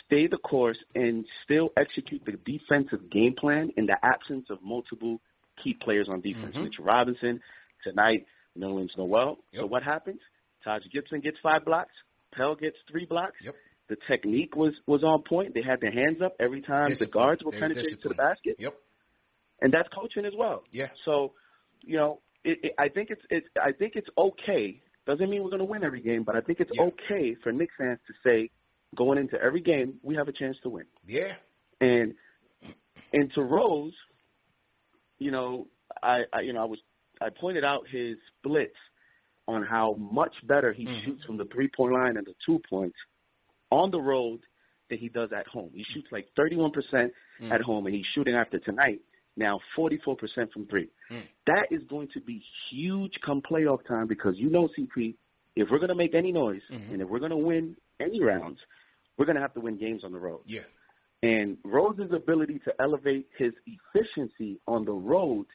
[0.07, 5.21] stay the course and still execute the defensive game plan in the absence of multiple
[5.63, 6.55] key players on defense.
[6.57, 6.65] Mhm.
[6.65, 7.41] Mitchell Robinson
[7.85, 9.39] tonight, Nerlens Noel.
[9.55, 10.21] So what happens?
[10.65, 11.93] Taj Gibson gets five blocks.
[12.33, 13.41] Pell gets three blocks.
[13.43, 13.55] Yep.
[13.89, 15.55] The technique was was on point.
[15.55, 18.75] They had their hands up every time the guards were penetrating to the basket Yep.
[19.63, 20.65] and that's coaching as well.
[20.71, 20.89] Yeah.
[21.05, 21.33] So,
[21.83, 24.83] you know, it, it, I think it's it's I think it's okay.
[25.07, 26.83] Doesn't mean we're going to win every game, but I think it's Yeah.
[26.91, 28.51] okay for Knicks fans to say,
[28.95, 30.85] going into every game, we have a chance to win.
[31.07, 31.35] Yeah.
[31.81, 32.15] And
[33.13, 33.95] and to Rose,
[35.19, 35.67] you know,
[36.03, 36.79] I, I you know I was
[37.23, 38.77] I pointed out his splits
[39.47, 41.05] on how much better he Mhm.
[41.05, 42.97] shoots from the three point line and the two points
[43.71, 44.41] on the road
[44.91, 45.71] than he does at home.
[45.75, 47.53] He shoots like 31% Mm.
[47.53, 49.01] at home, and he's shooting after tonight
[49.37, 50.89] now 44% from three.
[51.11, 51.23] Mm.
[51.47, 55.15] That is going to be huge come playoff time because you know, CP,
[55.55, 56.93] if we're going to make any noise Mhm.
[56.95, 58.59] and if we're going to win any rounds,
[59.17, 60.41] we're going to have to win games on the road.
[60.47, 60.65] Yeah.
[61.23, 65.47] And Rose's ability to elevate his efficiency on the road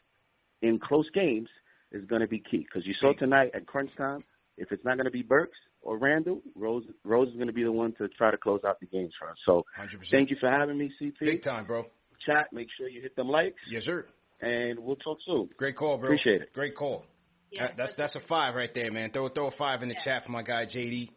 [0.62, 1.48] in close games
[1.92, 2.58] is going to be key.
[2.58, 4.24] Because you saw tonight at crunch time,
[4.56, 7.62] if it's not going to be Burks or Randle, Rose Rose is going to be
[7.62, 9.36] the one to try to close out the games for us.
[9.46, 10.10] So 100%.
[10.10, 11.14] thank you for having me, CP.
[11.20, 11.84] Big time, bro.
[12.26, 14.06] Chat, make sure you hit them likes, Yes, sir.
[14.40, 15.48] and we'll talk soon.
[15.58, 16.08] Great call, bro.
[16.08, 16.52] Appreciate it.
[16.54, 17.04] Great call.
[17.50, 19.10] Yeah, That- that's that's a five right there, man.
[19.12, 20.04] Throw throw a five in the Yeah.
[20.04, 21.10] chat for my guy JD.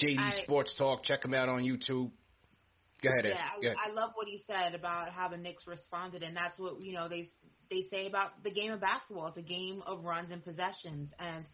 [0.00, 1.02] JD I- Sports Talk.
[1.04, 2.10] Check him out on YouTube.
[3.02, 3.76] Go ahead, Yeah, Go ahead.
[3.84, 6.92] I, I love what he said about how the Knicks responded, and that's what you
[6.92, 7.28] know they
[7.70, 9.28] they say about the game of basketball.
[9.28, 11.44] It's a game of runs and possessions, and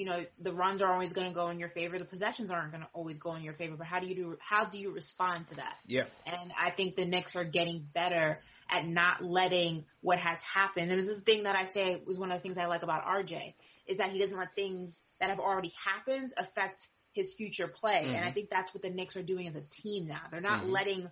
[0.00, 1.98] you know the runs are always going to go in your favor.
[1.98, 3.76] The possessions aren't going to always go in your favor.
[3.76, 4.36] But how do you do?
[4.40, 5.74] How do you respond to that?
[5.86, 6.04] Yeah.
[6.24, 8.38] And I think the Knicks are getting better
[8.70, 10.90] at not letting what has happened.
[10.90, 12.82] And this is the thing that I say was one of the things I like
[12.82, 13.54] about RJ
[13.86, 16.80] is that he doesn't let things that have already happened affect
[17.12, 18.14] his future play.
[18.14, 18.34] And I Mhm.
[18.34, 20.22] think that's what the Knicks are doing as a team now.
[20.30, 20.70] They're not Mhm.
[20.70, 21.10] letting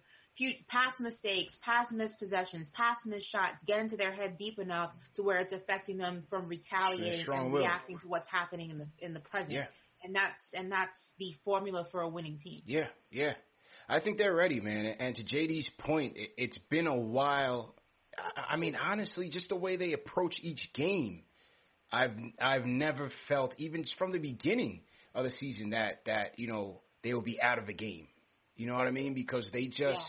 [0.68, 5.22] past mistakes, past missed possessions, past missed shots get into their head deep enough to
[5.22, 7.60] where it's affecting them from retaliating and will.
[7.60, 9.52] reacting to what's happening in the in the present.
[9.52, 9.66] Yeah.
[10.02, 12.62] And that's and that's the formula for a winning team.
[12.64, 13.32] Yeah, yeah.
[13.88, 14.86] I think they're ready, man.
[15.00, 17.74] And to JD's point, it, it's been a while.
[18.16, 21.22] I- I mean, honestly, just the way they approach each game,
[21.92, 24.82] I've I've never felt, even from the beginning
[25.14, 28.06] of the season, that that you know they will be out of a game.
[28.54, 29.14] You know what I mean?
[29.14, 30.02] Because they just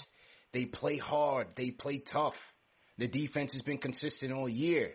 [0.54, 2.34] they play hard, they play tough.
[2.97, 4.91] The defense has been consistent all year,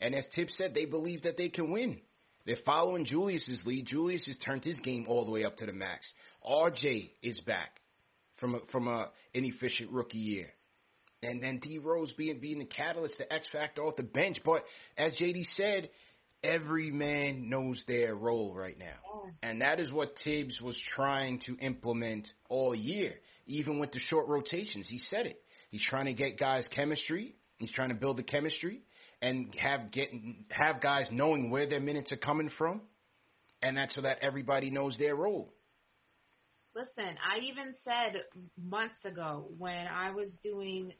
[0.00, 2.00] and as Tip said, they believe that they can win.
[2.46, 3.86] They're following Julius's lead.
[3.86, 6.06] Julius has turned his game all the way up to the max.
[6.48, 7.80] RJ is back
[8.36, 10.46] from a, from a inefficient rookie year,
[11.22, 14.38] and then D Rose being being the catalyst, the X factor off the bench.
[14.44, 14.62] But
[14.96, 15.90] as JD said,
[16.42, 18.94] every man knows their role right now.
[19.12, 19.30] Oh.
[19.42, 23.14] And that is what Thibs was trying to implement all year,
[23.46, 24.86] even with the short rotations.
[24.88, 25.40] He said it.
[25.70, 27.34] He's trying to get guys chemistry.
[27.58, 28.82] He's trying to build the chemistry
[29.22, 30.08] and have get
[30.50, 32.82] have guys knowing where their minutes are coming from,
[33.62, 35.52] and that's so that everybody knows their role.
[36.74, 38.22] Listen, I even said
[38.62, 40.92] months ago when I was doing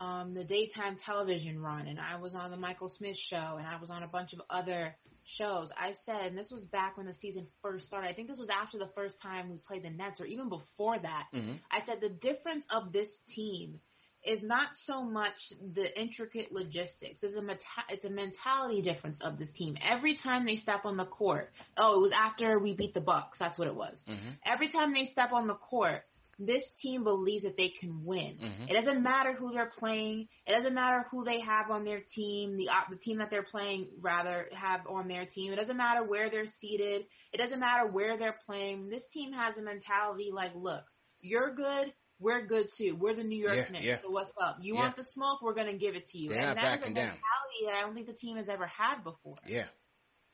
[0.00, 3.80] um, the daytime television run, and I was on the Michael Smith show, and I
[3.80, 4.94] was on a bunch of other
[5.24, 5.70] shows.
[5.76, 8.08] I said, and this was back when the season first started.
[8.08, 10.98] I think this was after the first time we played the Nets, or even before
[10.98, 11.24] that.
[11.34, 11.54] Mm-hmm.
[11.70, 13.80] I said the difference of this team
[14.24, 15.34] is not so much
[15.74, 17.20] the intricate logistics.
[17.22, 19.76] It's a meta- it's a mentality difference of this team.
[19.80, 23.38] Every time they step on the court, oh, it was after we beat the Bucks.
[23.38, 23.96] That's what it was.
[24.08, 24.30] Mm-hmm.
[24.44, 26.02] Every time they step on the court,
[26.38, 28.36] this team believes that they can win.
[28.38, 28.70] Mhm.
[28.70, 30.28] It doesn't matter who they're playing.
[30.46, 32.56] It doesn't matter who they have on their team.
[32.56, 35.52] The the team that they're playing rather have on their team.
[35.52, 37.06] It doesn't matter where they're seated.
[37.32, 38.88] It doesn't matter where they're playing.
[38.90, 40.84] This team has a mentality like, look,
[41.20, 41.92] you're good.
[42.18, 42.96] We're good too.
[42.98, 43.84] We're the New York Yeah, Knicks.
[43.84, 44.00] yeah.
[44.02, 44.58] So what's up?
[44.60, 44.80] You Yeah.
[44.80, 45.40] want the smoke?
[45.42, 46.30] We're gonna give it to you.
[46.30, 47.04] They're and that is a backing down.
[47.04, 49.36] mentality that I don't think the team has ever had before.
[49.46, 49.68] Yeah.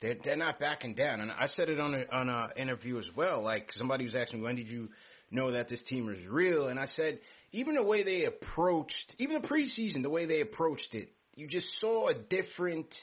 [0.00, 3.08] They're, they're not backing down, and I said it on a on a interview as
[3.14, 3.40] well.
[3.42, 4.88] Like somebody was asking me, when did you
[5.32, 6.68] know that this team is real?
[6.68, 7.18] And I said,
[7.52, 11.68] even the way they approached, even the preseason, the way they approached it, you just
[11.80, 12.94] saw a different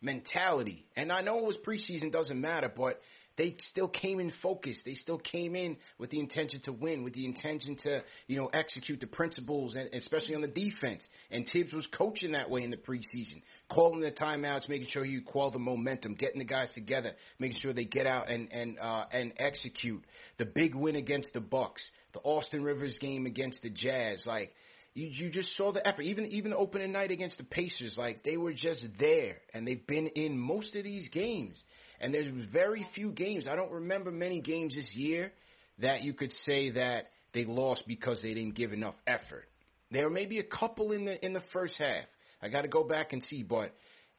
[0.00, 0.86] mentality.
[0.96, 3.00] And I know it was preseason, doesn't matter, but
[3.36, 4.82] they still came in focused.
[4.84, 8.46] They still came in with the intention to win, with the intention to, you know,
[8.46, 11.04] execute the principles, and especially on the defense.
[11.30, 15.22] And Thibs was coaching that way in the preseason, calling the timeouts, making sure you
[15.22, 19.04] call the momentum, getting the guys together, making sure they get out and and uh,
[19.12, 20.02] and execute.
[20.38, 21.82] The big win against the Bucks,
[22.12, 24.52] the Austin Rivers game against the Jazz, like.
[24.94, 26.04] You, you just saw the effort.
[26.04, 29.86] Even even the opening night against the Pacers, like they were just there, and they've
[29.86, 31.62] been in most of these games.
[32.00, 33.46] And there's very few games.
[33.48, 35.32] I don't remember many games this year
[35.78, 39.44] that you could say that they lost because they didn't give enough effort.
[39.90, 42.04] There may be a couple in the in the first half.
[42.42, 43.72] I got to go back and see, but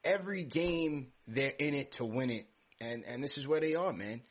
[0.03, 2.47] every game they're in it to win it,
[2.79, 4.21] and and this is where they are, man.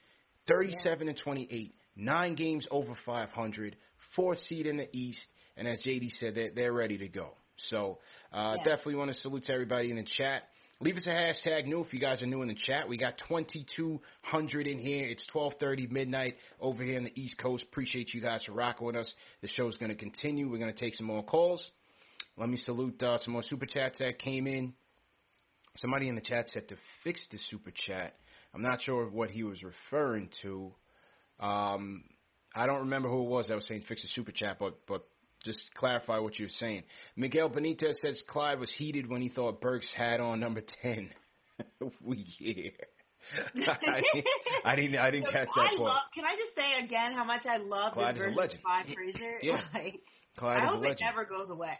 [0.48, 3.76] Thirty-seven and twenty-eight, nine games over five hundred,
[4.14, 5.26] fourth seed in the East,
[5.56, 7.30] and as JD said, they're they're ready to go.
[7.68, 7.98] So
[8.32, 8.64] uh, Yeah.
[8.64, 10.44] definitely want to salute to everybody in the chat.
[10.78, 12.86] Leave us a hashtag new if you guys are new in the chat.
[12.86, 15.08] We got 2,200 in here.
[15.08, 17.64] It's 12:30 midnight over here on the East Coast.
[17.64, 19.14] Appreciate you guys for rocking with us.
[19.40, 20.50] The show's going to continue.
[20.50, 21.70] We're going to take some more calls.
[22.36, 24.74] Let me salute uh, some more super chats that came in.
[25.76, 28.14] Somebody in the chat said to fix the super chat.
[28.54, 30.74] I'm not sure what he was referring to.
[31.40, 32.04] Um,
[32.54, 35.06] I don't remember who it was that was saying fix the super chat, but but
[35.46, 36.82] just clarify what you're saying.
[37.16, 41.10] Miguel Benitez says Clyde was heated when he thought Burks had on number ten.
[42.04, 42.70] we yeah.
[43.66, 44.26] I, didn't,
[44.64, 44.98] I didn't.
[44.98, 45.80] I didn't So catch I that part.
[45.80, 48.36] love, can I just say again how much I love Clyde this is a version
[48.36, 48.60] legend.
[48.60, 49.38] of Clyde Frazier?
[49.42, 49.60] Yeah.
[49.74, 50.00] Like,
[50.36, 51.72] Clyde I hope it never goes away.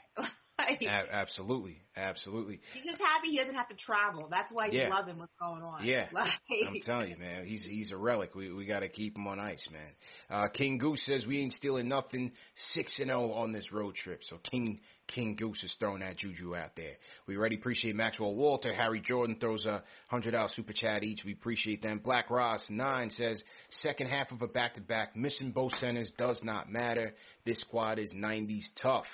[0.59, 2.61] Like, A- absolutely, absolutely.
[2.75, 4.29] he's just happy he doesn't have to travel.
[4.31, 4.89] That's why he's Yeah.
[4.89, 5.85] loving what's going on.
[5.85, 6.31] Yeah, Like,
[6.67, 7.47] I'm telling you, man.
[7.47, 8.35] He's he's a relic.
[8.35, 9.91] We we got to keep him on ice, man.
[10.31, 12.33] Uh, King Goose says we ain't stealing nothing.
[12.73, 14.21] Six and zero on this road trip.
[14.25, 16.95] So King King Goose is throwing that juju out there.
[17.29, 18.75] We already appreciate Maxwell Walter.
[18.75, 21.23] Harry Jordan throws a hundred dollar super chat each.
[21.25, 22.01] We appreciate them.
[22.03, 25.15] Black Ross nine says second half of a back to back.
[25.15, 27.15] Missing both centers does not matter.
[27.45, 29.05] This squad is 90s tough.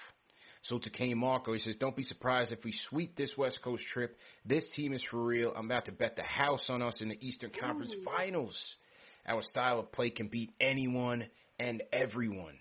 [0.62, 3.82] So to Kane Marco, he says, Don't be surprised if we sweep this West Coast
[3.92, 4.16] trip.
[4.44, 5.52] This team is for real.
[5.56, 8.56] I'm about to bet the house on us in the Eastern Conference Finals.
[9.26, 11.26] Our style of play can beat anyone
[11.58, 12.54] and everyone.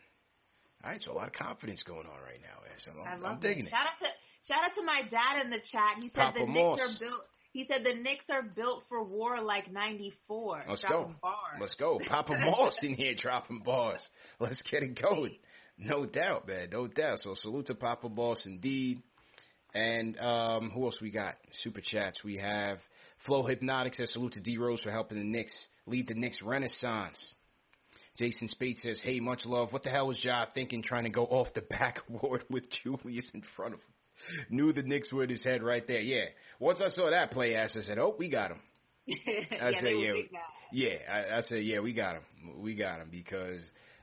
[0.83, 2.57] All right, so a lot of confidence going on right now.
[2.73, 2.87] Ash.
[2.87, 3.67] I'm, I I'm, love I'm digging it.
[3.67, 3.69] it.
[3.69, 6.01] Shout out to shout out to my dad in the chat.
[6.01, 6.79] He said Papa the Moss.
[6.79, 7.21] Knicks are built.
[7.53, 10.63] He said the Knicks are built for war like '94.
[10.67, 11.15] Let's Dropping go.
[11.21, 11.57] Bars.
[11.59, 11.99] Let's go.
[12.07, 14.01] Papa Moss in here dropping bars.
[14.39, 15.37] Let's get it going.
[15.83, 16.69] No doubt, man.
[16.71, 17.19] No doubt.
[17.19, 19.01] So salute to Papa Moss indeed.
[19.73, 21.35] And um, who else we got?
[21.63, 22.23] Super chats.
[22.23, 22.77] We have
[23.25, 25.53] Flow Hypnotic says salute to D Rose for helping the Knicks
[25.87, 27.17] lead the Knicks renaissance.
[28.17, 29.71] Jason Spade says, Hey, much love.
[29.71, 33.43] What the hell was Ja thinking trying to go off the backboard with Julius in
[33.55, 33.85] front of him?
[34.49, 36.01] Knew the Knicks were in his head right there.
[36.01, 36.25] Yeah.
[36.59, 38.59] Once I saw that play, ass, I said, Oh, we got him.
[39.09, 40.13] I yeah, said, yeah,
[40.71, 40.95] yeah.
[41.11, 42.23] I, I said, yeah, we got him.
[42.57, 43.59] We got him because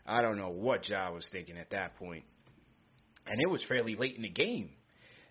[0.09, 2.25] I don't know what Ja was thinking at that point,
[3.27, 4.71] and it was fairly late in the game.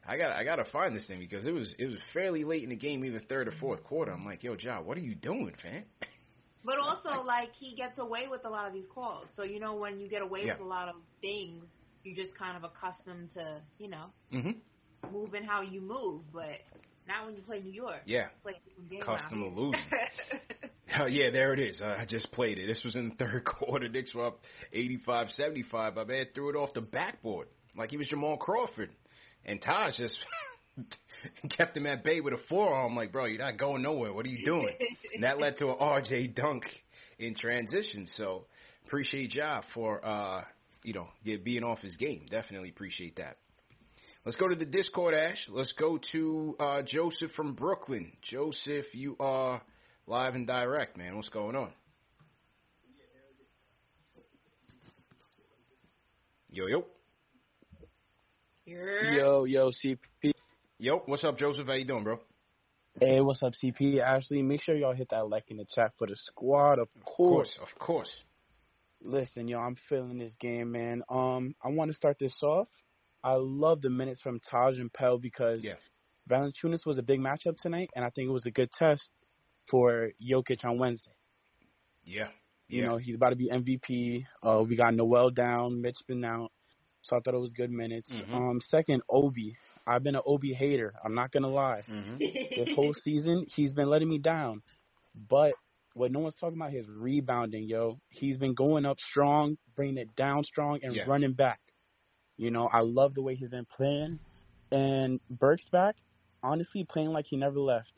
[0.07, 2.63] I got I got to find this thing because it was it was fairly late
[2.63, 4.11] in the game, either third or fourth quarter.
[4.11, 5.83] I'm like, yo, Ja, what are you doing, fam?
[6.65, 9.27] But also, like he gets away with a lot of these calls.
[9.37, 10.53] So you know, when you get away Yeah.
[10.53, 11.63] with a lot of things,
[12.03, 15.13] you're just kind of accustomed to, you know, Mm-hmm.
[15.13, 16.23] moving how you move.
[16.33, 16.59] But
[17.07, 18.01] Not when you play New York.
[18.05, 18.27] Yeah.
[18.43, 18.55] Play
[19.01, 19.79] Custom illusion.
[20.99, 21.81] Oh, yeah, there it is.
[21.81, 22.67] Uh, I just played it.
[22.67, 23.89] This was in the third quarter.
[23.89, 24.39] Knicks were up
[24.73, 25.95] 85-75.
[25.95, 28.89] My man threw it off the backboard like he was Jamal Crawford.
[29.45, 30.17] And Taj just
[31.57, 34.13] kept him at bay with a forearm like, bro, you're not going nowhere.
[34.13, 34.75] What are you doing?
[35.13, 36.63] and that led to an RJ dunk
[37.19, 38.07] in transition.
[38.15, 38.45] So
[38.85, 40.43] appreciate Ja for, uh,
[40.83, 42.25] you know, being off his game.
[42.29, 43.37] Definitely appreciate that.
[44.25, 45.37] Let's go to the Discord, Ash.
[45.49, 48.11] Let's go to uh, Joseph from Brooklyn.
[48.21, 49.61] Joseph, you are
[50.07, 51.15] live and direct, man.
[51.15, 51.69] What's going on?
[56.49, 56.85] Yo, yo.
[58.65, 60.33] You're- Yo, yo, CP.
[60.79, 61.67] Yo, what's up, Joseph?
[61.67, 62.19] How you doing, bro?
[62.99, 63.99] Hey, what's up, CP?
[63.99, 67.05] Ashley, make sure y'all hit that like in the chat for the squad, of Of
[67.05, 67.57] course.
[67.57, 68.23] course, of course.
[69.01, 71.03] Listen, yo, I'm feeling this game, man.
[71.09, 72.67] Um, I want to start this off.
[73.23, 75.75] I love the minutes from Taj and Pell because Yeah.
[76.29, 79.11] Valanciunas was a big matchup tonight, and I think it was a good test
[79.69, 81.11] for Jokic on Wednesday.
[82.05, 82.29] Yeah.
[82.69, 82.87] You yeah.
[82.87, 84.25] know, he's about to be MVP.
[84.43, 86.51] Uh, we got Noel down, Mitch been out,
[87.01, 88.09] so I thought it was good minutes.
[88.09, 88.33] Mhm.
[88.33, 89.57] Um, second, Obi.
[89.85, 90.93] I've been an Obi hater.
[91.03, 91.81] I'm not gonna lie.
[91.81, 92.17] hmm
[92.55, 94.61] this whole season, he's been letting me down.
[95.29, 95.53] But
[95.93, 97.99] what no one's talking about is rebounding, yo.
[98.09, 101.05] He's been going up strong, bringing it down strong, and Yeah.
[101.07, 101.59] running back.
[102.37, 104.19] You know, I love the way he's been playing.
[104.71, 105.95] And Burks back,
[106.43, 107.96] honestly, playing like he never left.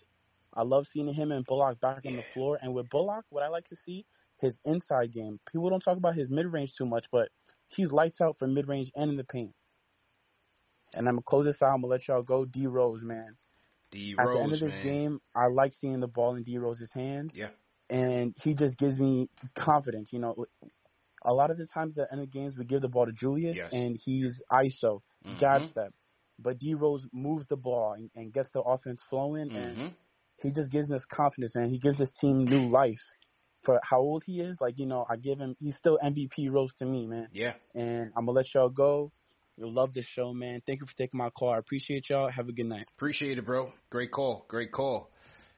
[0.53, 2.57] I love seeing him and Bullock back on the floor.
[2.61, 4.05] And with Bullock, what I like to see,
[4.39, 5.39] his inside game.
[5.51, 7.29] People don't talk about his mid range too much, but
[7.67, 9.53] he's lights out for mid range and in the paint.
[10.93, 11.73] And I'm gonna close this out.
[11.73, 12.45] I'm gonna let y'all go.
[12.45, 13.35] D Rose, man.
[13.91, 14.27] D Rose.
[14.27, 14.83] At the end of this man.
[14.83, 17.33] game, I like seeing the ball in D Rose's hands.
[17.35, 17.49] Yeah.
[17.89, 20.11] And he just gives me confidence.
[20.11, 20.45] You know,
[21.23, 23.11] a lot of the times at the end of games, we give the ball to
[23.11, 23.71] Julius, Yes.
[23.73, 25.37] and he's ISO, Mhm.
[25.39, 25.93] jab step.
[26.39, 29.93] But D Rose moves the ball and, and gets the offense flowing, and Mhm.
[30.41, 31.69] He just gives us confidence, man.
[31.69, 32.99] He gives this team new life.
[33.63, 35.55] For how old he is, like you know, I give him.
[35.59, 37.27] He's still MVP Rose to me, man.
[37.33, 37.53] Yeah.
[37.75, 39.11] And I'm gonna let y'all go.
[39.57, 40.61] You love this show, man.
[40.65, 41.51] Thank you for taking my call.
[41.51, 42.31] I appreciate y'all.
[42.31, 42.85] Have a good night.
[42.95, 43.73] Appreciate it, bro.
[43.89, 44.45] Great call.
[44.47, 45.09] Great call.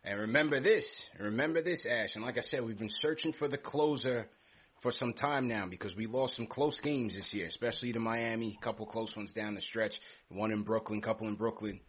[0.03, 0.85] And remember this.
[1.19, 2.15] Remember this, Ash.
[2.15, 4.27] And like I said, we've been searching for the closer
[4.81, 8.57] for some time now because we lost some close games this year, especially to Miami.
[8.59, 9.93] A couple close ones down the stretch.
[10.29, 11.79] One in Brooklyn, couple in Brooklyn.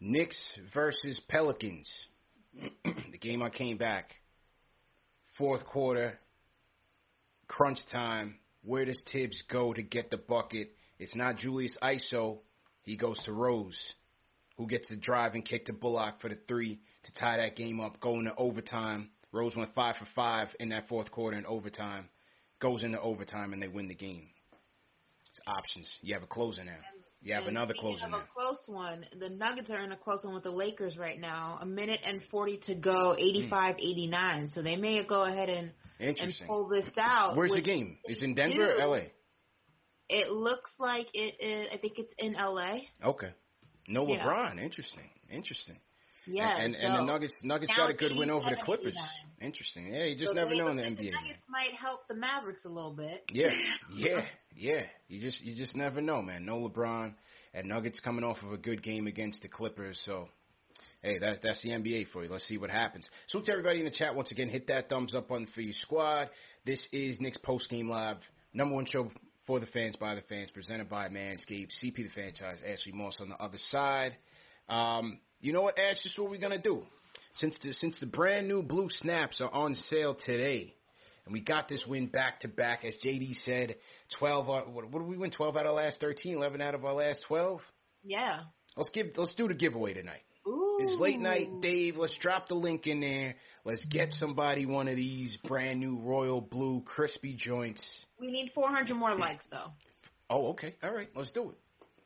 [0.00, 0.40] Knicks
[0.72, 1.90] versus Pelicans.
[2.84, 4.10] the game I came back.
[5.36, 6.18] Fourth quarter.
[7.48, 8.36] Crunch time.
[8.62, 10.70] Where does Thibs go to get the bucket?
[10.98, 12.38] It's not Julius ISO.
[12.82, 13.78] He goes to Rose,
[14.56, 17.80] who gets the drive and kick to Bullock for the three to tie that game
[17.80, 19.10] up, going to overtime.
[19.32, 22.08] Rose went five for five in that fourth quarter in overtime.
[22.60, 24.28] Goes into overtime and they win the game.
[25.30, 25.90] It's options.
[26.02, 26.78] You have a closer now.
[27.20, 29.04] You have And another closer of a close one.
[29.18, 31.58] The Nuggets are in a close one with the Lakers right now.
[31.60, 33.52] A minute and 40 to go, hmm.
[33.52, 34.54] 85-89.
[34.54, 37.36] So they may go ahead and, and pull this out.
[37.36, 37.98] Where's the game?
[38.04, 38.82] It's in Denver do.
[38.82, 39.00] or LA?
[40.08, 41.68] It looks like it is.
[41.72, 42.78] I think it's in LA.
[43.04, 43.30] Okay.
[43.88, 44.24] No Yeah.
[44.24, 44.62] LeBron.
[44.62, 45.10] Interesting.
[45.30, 45.76] Interesting.
[46.28, 46.56] Yeah.
[46.58, 48.96] And, and, so, and the Nuggets Nuggets got a good win over the Clippers.
[49.40, 49.92] Interesting.
[49.92, 50.96] Yeah, you just so never know in the the NBA.
[50.96, 51.12] man.
[51.12, 53.24] Nuggets might help the Mavericks a little bit.
[53.32, 53.50] Yeah,
[53.94, 54.24] yeah,
[54.54, 54.82] yeah.
[55.08, 56.44] You just you just never know, man.
[56.44, 57.14] No LeBron
[57.54, 60.28] and Nuggets coming off of a good game against the Clippers, so
[61.02, 62.30] hey, that's that's the NBA for you.
[62.30, 63.08] Let's see what happens.
[63.28, 65.74] So to everybody in the chat, once again, hit that thumbs up button for your
[65.74, 66.28] squad.
[66.66, 68.16] This is Knicks post game live,
[68.52, 69.10] number one show
[69.46, 71.70] for the fans by the fans, presented by Manscaped.
[71.82, 74.14] CP the franchise, Ashley Moss on the other side.
[74.68, 75.96] Um, you know what, Ash?
[76.02, 76.82] This is what we're gonna do.
[77.36, 80.74] Since the since the brand new blue snaps are on sale today,
[81.24, 83.76] and we got this win back to back, as JD said,
[84.18, 84.48] 12.
[84.48, 85.30] Out, what, what did we win?
[85.30, 87.60] 12 out of last 13, 11 out of our last 12.
[88.02, 88.40] Yeah.
[88.76, 89.08] Let's give.
[89.16, 90.22] Let's do the giveaway tonight.
[90.46, 90.78] Ooh.
[90.80, 91.96] It's late night, Dave.
[91.96, 93.36] Let's drop the link in there.
[93.64, 97.82] Let's get somebody one of these brand new royal blue crispy joints.
[98.18, 99.72] We need 400 more likes though.
[100.30, 100.76] Oh, okay.
[100.82, 101.08] All right.
[101.14, 101.56] Let's do it.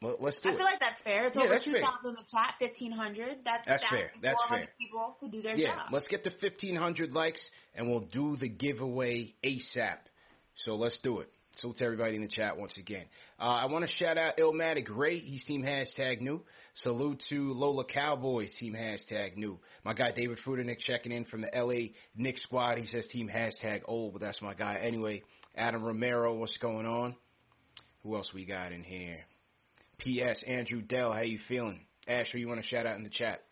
[0.02, 0.56] Let, let's do I it.
[0.56, 1.26] feel like that's fair.
[1.26, 1.80] It's Yeah, over that's fair.
[1.80, 3.38] 2,000 in the chat, 1,500.
[3.44, 4.10] That's, That's fair.
[4.20, 4.68] That's fair.
[4.78, 5.92] people to do their yeah, job.
[5.92, 9.98] let's get to 1,500 likes, and we'll do the giveaway ASAP.
[10.64, 11.28] So let's do it.
[11.58, 13.04] So to everybody in the chat once again.
[13.38, 15.18] Uh, I want to shout out Illmatic Ray.
[15.18, 16.40] He's team hashtag new.
[16.76, 19.58] Salute to Lola Cowboys, team hashtag new.
[19.84, 22.78] My guy David Frudernick checking in from the LA Knicks squad.
[22.78, 24.76] He says team hashtag old, but that's my guy.
[24.82, 25.22] Anyway,
[25.54, 27.14] Adam Romero, what's going on?
[28.02, 29.18] Who else we got in here?
[30.02, 30.42] P.S.
[30.46, 31.86] Andrew Dell, how you feeling?
[32.08, 33.42] Asher, you want to shout out in the chat?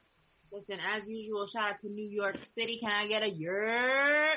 [0.52, 2.78] Listen, as usual, shout out to New York City.
[2.80, 4.34] Can I get a yer?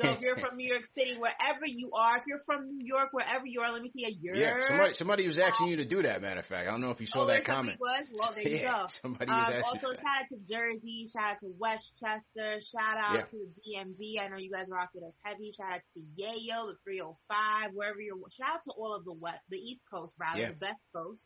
[0.00, 3.10] So if you're from New York City, wherever you are, if you're from New York,
[3.12, 4.34] wherever you are, let me see a year.
[4.34, 6.22] Yeah, somebody somebody was asking you to do that.
[6.22, 7.78] Matter of fact, I don't know if you saw oh, that comment.
[7.80, 8.86] Was well, there you yeah, go.
[9.00, 9.62] Somebody was um, asking.
[9.86, 13.30] Also, shout out to Jersey, shout out to Westchester, shout out Yeah.
[13.30, 14.18] to the DMV.
[14.22, 15.52] I know you guys rock with us heavy.
[15.56, 18.18] Shout out to Yayo, the 305, wherever you're.
[18.34, 20.48] Shout out to all of the west, the East Coast, rather Yeah.
[20.50, 21.22] the best coast.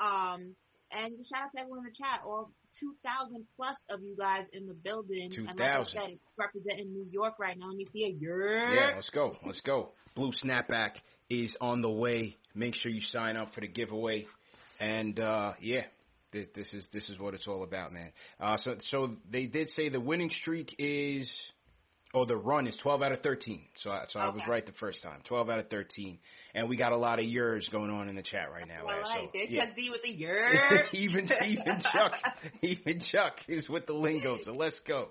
[0.00, 0.54] Um,
[0.92, 2.20] and shout out to everyone in the chat.
[2.26, 5.30] All 2,000 plus of you guys in the building.
[5.36, 5.92] And like I 2,000.
[5.92, 7.70] said, representing New York right now.
[7.70, 8.70] And you see a year.
[8.74, 9.32] Yeah, let's go.
[9.44, 9.90] Let's go.
[10.16, 10.92] Blue Snapback
[11.28, 12.36] is on the way.
[12.54, 14.26] Make sure you sign up for the giveaway.
[14.80, 15.82] And uh, yeah,
[16.32, 18.10] th- this is this is what it's all about, man.
[18.40, 21.30] Uh, so so they did say the winning streak is,
[22.12, 23.62] or the run is 12 out of 13.
[23.76, 25.20] So I, so I was right the first time.
[25.24, 26.18] 12 out of 13.
[26.54, 28.84] And we got a lot of yours going on in the chat right now.
[28.84, 29.66] Well, like, so, there's yeah.
[29.66, 30.84] Chuck D with the year.
[30.92, 32.12] even even Chuck,
[32.62, 34.38] even Chuck is with the lingo.
[34.42, 35.08] So let's go,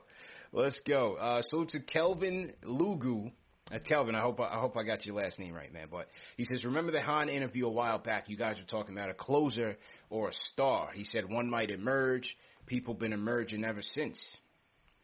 [0.51, 1.15] let's go.
[1.15, 3.31] Uh, salute to Kelvin Lugu.
[3.71, 5.87] Uh, Kelvin, I hope I hope I got your last name right, man.
[5.89, 8.27] But he says, remember the Han interview a while back?
[8.27, 9.77] You guys were talking about a closer
[10.09, 10.89] or a star.
[10.93, 12.35] He said one might emerge.
[12.65, 14.17] People been emerging ever since.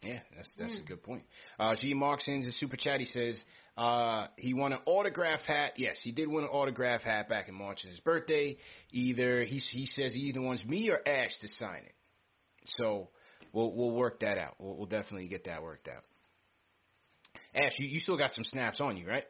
[0.06, 1.24] Yeah, that's that's a good point.
[1.60, 1.94] Uh, G.
[1.94, 3.00] Markson's a super chat.
[3.00, 3.42] He says
[3.78, 5.74] uh, he won an autograph hat.
[5.78, 8.58] Yes, he did win an autograph hat back in March on his birthday.
[8.92, 11.96] Either he he says he either wants me or Ash to sign it.
[12.78, 13.10] So
[13.54, 14.56] we'll we'll work that out.
[14.60, 16.04] We'll, we'll definitely get that worked out.
[17.56, 19.24] Ash, you, you still got some snaps on you, right?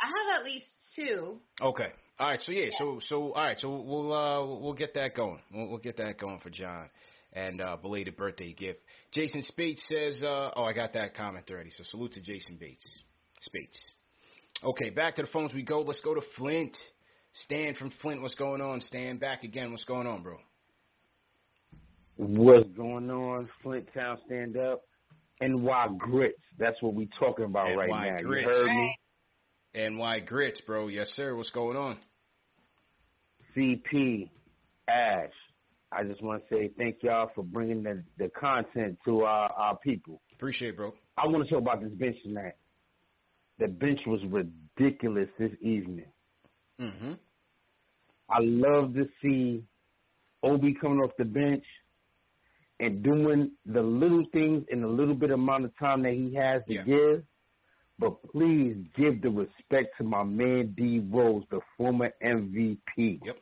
[0.00, 0.66] I have at least
[0.96, 1.38] two.
[1.60, 1.88] Okay.
[2.18, 2.40] All right.
[2.42, 2.70] So yeah.
[2.78, 3.58] So so all right.
[3.58, 5.40] So we'll uh we'll get that going.
[5.52, 6.88] We'll, we'll get that going for John.
[7.32, 8.80] And uh, belated birthday gift.
[9.12, 12.84] Jason Spates says, uh, "Oh, I got that comment already." So salute to Jason Bates.
[13.40, 13.78] Spates.
[14.64, 15.80] Okay, back to the phones we go.
[15.80, 16.76] Let's go to Flint.
[17.32, 18.80] Stan from Flint, what's going on?
[18.80, 19.70] Stan, back again.
[19.70, 20.38] What's going on, bro?
[22.16, 23.48] What's going on?
[23.62, 24.82] Flint Town stand up.
[25.40, 26.42] NY grits.
[26.58, 28.18] That's what we talking about right now.
[28.22, 28.46] grits.
[28.46, 28.96] You heard me?
[29.74, 30.88] NY Grits, bro.
[30.88, 31.34] Yes, sir.
[31.36, 31.98] What's going on?
[33.56, 34.28] CP,
[34.88, 35.30] Ash.
[35.92, 39.76] I just want to say thank y'all for bringing the, the content to our, our
[39.78, 40.20] people.
[40.32, 40.92] Appreciate it, bro.
[41.18, 42.54] I want to talk about this bench tonight.
[43.58, 46.06] The bench was ridiculous this evening.
[46.80, 47.12] Mm-hmm.
[48.30, 49.64] I love to see
[50.42, 51.64] Obi coming off the bench
[52.78, 56.62] and doing the little things in the little bit amount of time that he has
[56.68, 56.82] to Yeah.
[56.84, 57.24] give.
[57.98, 63.20] But please give the respect to my man D Rose, the former MVP.
[63.22, 63.36] Yep.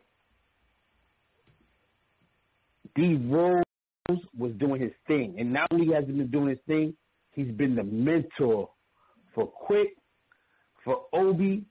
[2.98, 3.62] D Rose
[4.36, 6.94] was doing his thing, and not only has he been doing his thing,
[7.30, 8.68] he's been the mentor
[9.34, 9.90] for Quick,
[10.84, 11.64] for Obi,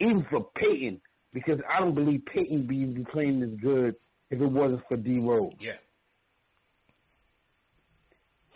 [0.00, 1.00] even for Payton.
[1.34, 3.94] Because I don't believe Payton be be playing as good
[4.30, 5.52] if it wasn't for D Rose.
[5.60, 5.72] Yeah.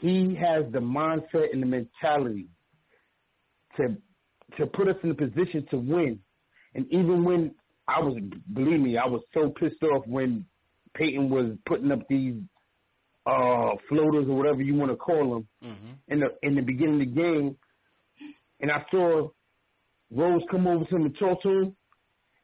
[0.01, 2.49] He has the mindset and the mentality
[3.77, 3.97] to
[4.57, 6.19] to put us in a position to win.
[6.75, 7.55] And even when
[7.87, 8.19] I was,
[8.55, 10.47] believe me, I was so pissed off when
[10.95, 12.35] Payton was putting up these
[13.27, 15.93] uh floaters or whatever you want to call them Mm-hmm.
[16.13, 17.57] in the in the beginning of the game,
[18.61, 19.29] and I saw
[20.11, 21.77] Rose come over to him and talk to him,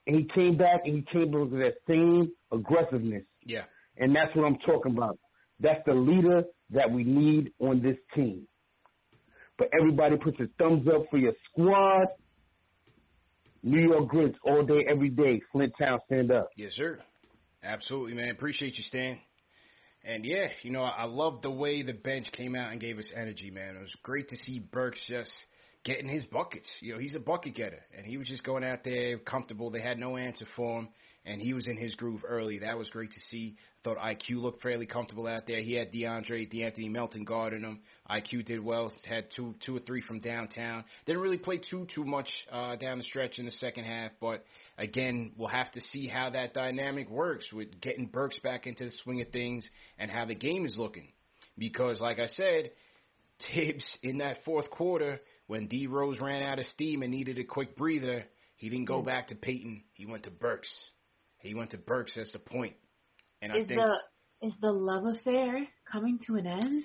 [0.06, 3.64] and he came back and he came back with that same aggressiveness, Yeah.
[3.98, 5.18] and that's what I'm talking about.
[5.60, 8.46] That's the leader that we need on this team.
[9.58, 12.06] But everybody puts a thumbs up for your squad.
[13.62, 15.42] New York Grits all day, every day.
[15.52, 16.48] Flint Town, stand up.
[16.56, 16.98] Yes, sir.
[17.62, 18.30] Absolutely, man.
[18.30, 19.18] Appreciate you, Stan.
[20.02, 23.12] And yeah, you know, I love the way the bench came out and gave us
[23.14, 23.76] energy, man.
[23.76, 25.30] It was great to see Burks just
[25.84, 26.68] getting his buckets.
[26.80, 29.70] You know, he's a bucket getter, and he was just going out there comfortable.
[29.70, 30.88] They had no answer for him,
[31.26, 32.58] and he was in his groove early.
[32.60, 33.56] That was great to see.
[33.84, 35.60] Thought IQ looked fairly comfortable out there.
[35.60, 37.80] He had DeAndre, DeAnthony Melton guarding him.
[38.10, 38.92] IQ did well.
[39.06, 40.84] Had two, two or three from downtown.
[41.06, 44.44] Didn't really play too, too much uh, down the stretch in the second half, but
[44.80, 48.92] again, we'll have to see how that dynamic works with getting Burks back into the
[49.04, 49.68] swing of things
[49.98, 51.08] and how the game is looking.
[51.58, 52.70] Because, like I said,
[53.54, 57.44] Thibs in that fourth quarter, when D Rose ran out of steam and needed a
[57.44, 58.24] quick breather,
[58.56, 59.06] he didn't go hmm.
[59.06, 59.82] back to Payton.
[59.92, 60.70] He went to Burks.
[61.38, 62.74] He went to Burks as the point.
[63.42, 63.98] And I Is think, the
[64.42, 66.84] is the love affair coming to an end?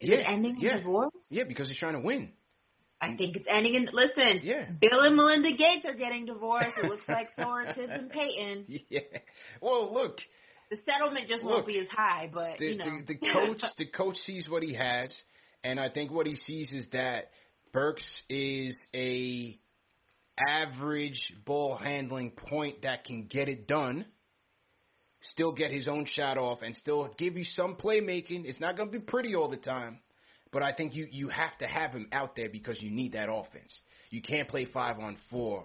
[0.00, 1.12] Is yeah, it ending in yeah, divorce?
[1.30, 2.32] yeah, because he's trying to win.
[3.00, 3.18] I mm.
[3.18, 3.88] think it's ending in.
[3.92, 4.66] Listen, Yeah.
[4.80, 6.78] Bill and Melinda Gates are getting divorced.
[6.82, 8.64] It looks like so are Thibs and Payton.
[8.88, 9.00] Yeah.
[9.60, 10.20] Well, look,
[10.70, 13.00] The settlement just Look, won't be as high, but the, you know.
[13.06, 15.14] the, the coach the coach sees what he has,
[15.62, 17.30] and I think what he sees is that
[17.72, 19.58] Burks is a
[20.38, 24.06] average ball handling point that can get it done,
[25.22, 28.44] still get his own shot off, and still give you some playmaking.
[28.44, 29.98] It's not going to be pretty all the time,
[30.52, 33.28] but I think you you have to have him out there because you need that
[33.30, 33.72] offense.
[34.10, 35.64] You can't play five on four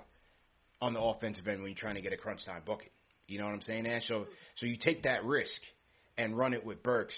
[0.81, 2.91] on the offensive end when you're trying to get a crunch time bucket.
[3.27, 4.07] You know what I'm saying, Ash?
[4.07, 4.25] So
[4.55, 5.61] so you take that risk
[6.17, 7.15] and run it with Burks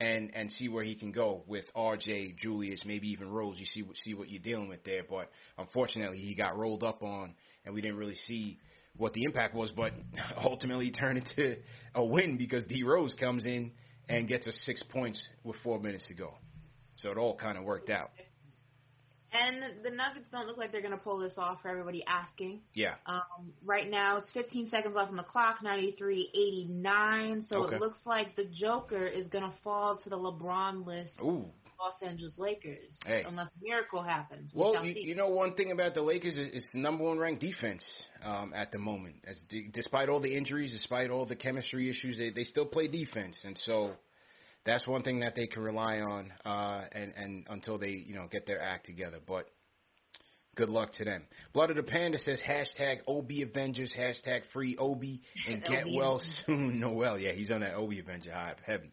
[0.00, 3.56] and and see where he can go with RJ, Julius, maybe even Rose.
[3.58, 5.02] You see see what you're dealing with there.
[5.08, 7.34] But unfortunately, he got rolled up on,
[7.64, 8.58] and we didn't really see
[8.96, 9.70] what the impact was.
[9.70, 9.92] But
[10.44, 11.56] ultimately, turned into
[11.94, 13.72] a win because D Rose comes in
[14.08, 16.34] and gets us six points with four minutes to go.
[17.02, 18.10] So it all kind of worked out.
[19.30, 22.60] And the Nuggets don't look like they're going to pull this off for everybody asking.
[22.72, 22.94] Yeah.
[23.04, 27.42] Um, right now, it's 15 seconds left on the clock, 93-89.
[27.46, 27.76] So Okay.
[27.76, 31.10] it looks like the Joker is going to fall to the LeBron-less.
[31.22, 31.44] Ooh.
[31.80, 33.22] Los Angeles Lakers, Hey.
[33.24, 34.50] unless a miracle happens.
[34.52, 37.40] Well, you, you know one thing about the Lakers is it's the number one ranked
[37.40, 37.84] defense
[38.24, 39.14] um, at the moment.
[39.24, 42.88] As d- despite all the injuries, despite all the chemistry issues, they they still play
[42.88, 43.92] defense, and so
[44.64, 46.32] that's one thing that they can rely on.
[46.44, 49.46] Uh, and and until they you know get their act together, but.
[50.56, 51.22] Good luck to them.
[51.52, 55.04] Blood of the Panda says hashtag OB Avengers, hashtag free OB,
[55.46, 57.16] and get OB well soon, Noel.
[57.16, 58.90] Yeah, he's on that OB Avenger hive heavy.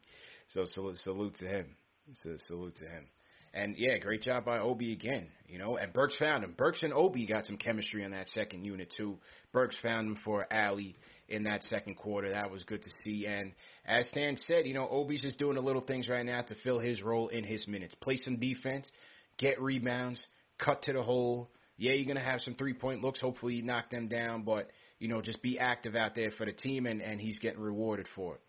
[0.53, 1.75] So salute, salute to him.
[2.13, 3.07] So, salute to him.
[3.55, 5.27] And yeah, great job by Obi again.
[5.47, 6.53] You know, and Burks found him.
[6.57, 9.17] Burks and Obi got some chemistry on that second unit too.
[9.53, 10.97] Burks found him for Alley
[11.27, 12.29] in that second quarter.
[12.31, 13.25] That was good to see.
[13.25, 13.53] And
[13.85, 16.79] as Stan said, you know, Obi's just doing the little things right now to fill
[16.79, 17.95] his role in his minutes.
[18.01, 18.89] Play some defense,
[19.37, 20.25] get rebounds,
[20.59, 21.49] cut to the hole.
[21.77, 23.19] Yeah, you're gonna have some three point looks.
[23.19, 24.69] Hopefully, you knock them down, but
[24.99, 28.07] you know, just be active out there for the team, and and he's getting rewarded
[28.15, 28.41] for it.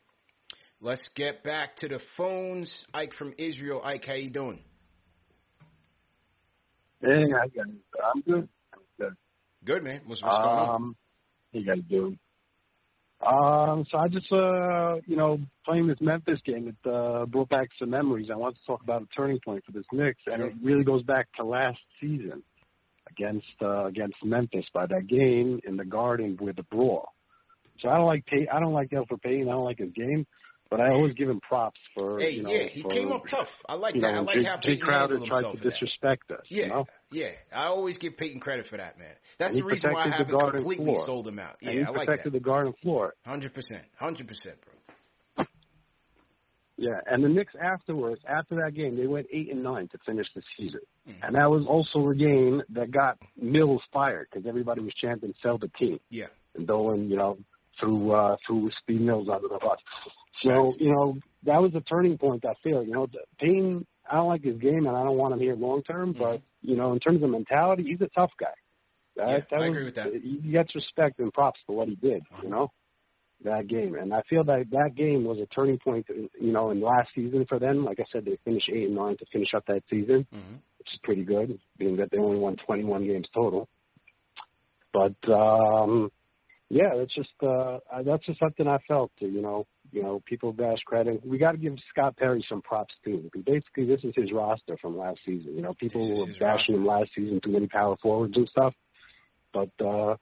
[0.80, 2.72] Let's get back to the phones.
[2.92, 3.80] Ike from Israel.
[3.82, 4.60] Ike, how you doing?
[7.00, 7.74] Hey, I got it.
[8.04, 8.48] I'm good.
[8.74, 9.16] I'm good.
[9.64, 10.02] Good, man.
[10.06, 10.74] What's, what's going on?
[10.74, 10.96] Um,
[11.52, 12.16] you guys do.
[13.24, 17.68] Um, so I just, uh, you know, playing this Memphis game, it uh, brought back
[17.78, 18.28] some memories.
[18.32, 21.02] I want to talk about a turning point for this Knicks, and it really goes
[21.02, 22.42] back to last season
[23.10, 27.08] against uh, against Memphis by that game in the Garden with the brawl.
[27.80, 29.48] So I don't like Pay- I don't like Elfrid Payton.
[29.48, 30.26] I don't like his game,
[30.70, 33.22] but I always give him props for Hey, you know yeah, he for, came up
[33.30, 33.48] tough.
[33.68, 34.00] I like that.
[34.02, 35.62] know, I like Jay, how Jae Crowder tried to in that.
[35.70, 36.44] disrespect us.
[36.48, 36.86] Yeah, You know?
[37.12, 37.30] Yeah.
[37.54, 39.08] I always give Payton credit for that, man.
[39.38, 41.06] That's the reason why I haven't completely floor.
[41.06, 41.56] sold him out.
[41.62, 42.38] and Yeah, he I like protected that.
[42.38, 43.14] the garden floor.
[43.24, 45.44] Hundred percent, hundred percent, bro.
[46.78, 50.26] Yeah, and the Knicks afterwards, after that game, they went eight and nine to finish
[50.34, 51.22] the season, Mm-hmm.
[51.22, 55.56] and that was also a game that got Mills fired because everybody was chanting "sell
[55.56, 56.26] the team," Yeah,
[56.56, 57.38] and Dolan, you know,
[57.80, 59.78] threw uh, threw Steve Mills under the bus.
[60.42, 62.44] So you know that was a turning point.
[62.44, 63.06] I feel you know
[63.40, 63.86] Payne.
[64.10, 66.14] I don't like his game, and I don't want him here long term.
[66.18, 68.46] But you know, in terms of mentality, he's a tough guy.
[69.16, 70.12] That, Yeah, that I was, agree with that.
[70.12, 72.22] He gets respect and props for what he did.
[72.42, 72.70] You know
[73.44, 76.06] that game, and I feel that that game was a turning point.
[76.08, 77.84] You know, in last season for them.
[77.84, 80.54] Like I said, they finished eight and nine to finish up that season, Mm-hmm.
[80.78, 83.68] which is pretty good, being that they only won 21 games total.
[84.92, 86.10] But um
[86.68, 89.12] yeah, it's just uh that's just something I felt.
[89.18, 91.24] You know, you know, people bash credit.
[91.24, 93.18] We got to give Scott Perry some props too.
[93.24, 95.54] Because basically, this is his roster from last season.
[95.54, 98.74] You know, people were bashing him last season, too many power forwards and stuff.
[99.52, 100.16] But uh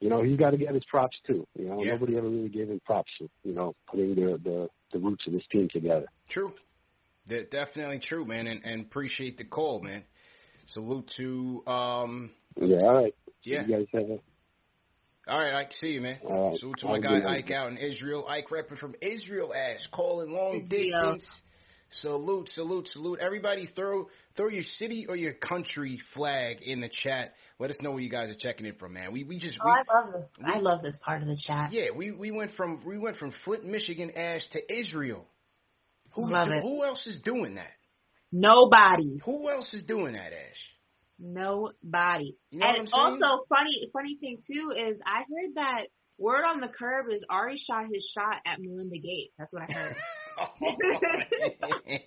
[0.00, 1.44] you know, he's got to get his props too.
[1.58, 1.92] You know, Yeah.
[1.92, 3.10] nobody ever really gave him props.
[3.20, 6.06] You know, putting the the the roots of this team together.
[6.28, 6.52] True.
[7.26, 10.04] De- definitely true, man, and, and appreciate the call, man.
[10.66, 13.14] Salute to um Yeah, all right.
[13.42, 13.66] Yeah.
[13.66, 14.18] You guys have a
[15.28, 16.18] All right, Ike, see you, man.
[16.24, 16.58] All right.
[16.58, 17.20] Salute to my guy.
[17.26, 18.26] Ike out in Israel.
[18.28, 21.12] Ike repping from Israel, Ash, calling long Israel.
[21.14, 21.42] distance.
[21.90, 23.18] Salute, salute, salute.
[23.20, 27.32] Everybody throw throw your city or your country flag in the chat.
[27.58, 29.10] Let us know where you guys are checking in from, man.
[29.12, 30.30] We we just Oh, we, I love this.
[30.44, 31.72] I love this part of the chat.
[31.72, 35.26] yeah, we, we went from we went from Flint, Michigan, Ash to Israel.
[36.12, 36.62] Who's Love do- it.
[36.62, 37.72] Who else is doing that?
[38.32, 39.20] Nobody.
[39.24, 40.77] Who else is doing that, Ash?
[41.18, 42.36] Nobody.
[42.50, 45.86] You know and also, funny funny thing too is I heard that
[46.18, 49.32] word on the curb is Ari shot his shot at Melinda Gates.
[49.38, 49.96] That's what I heard.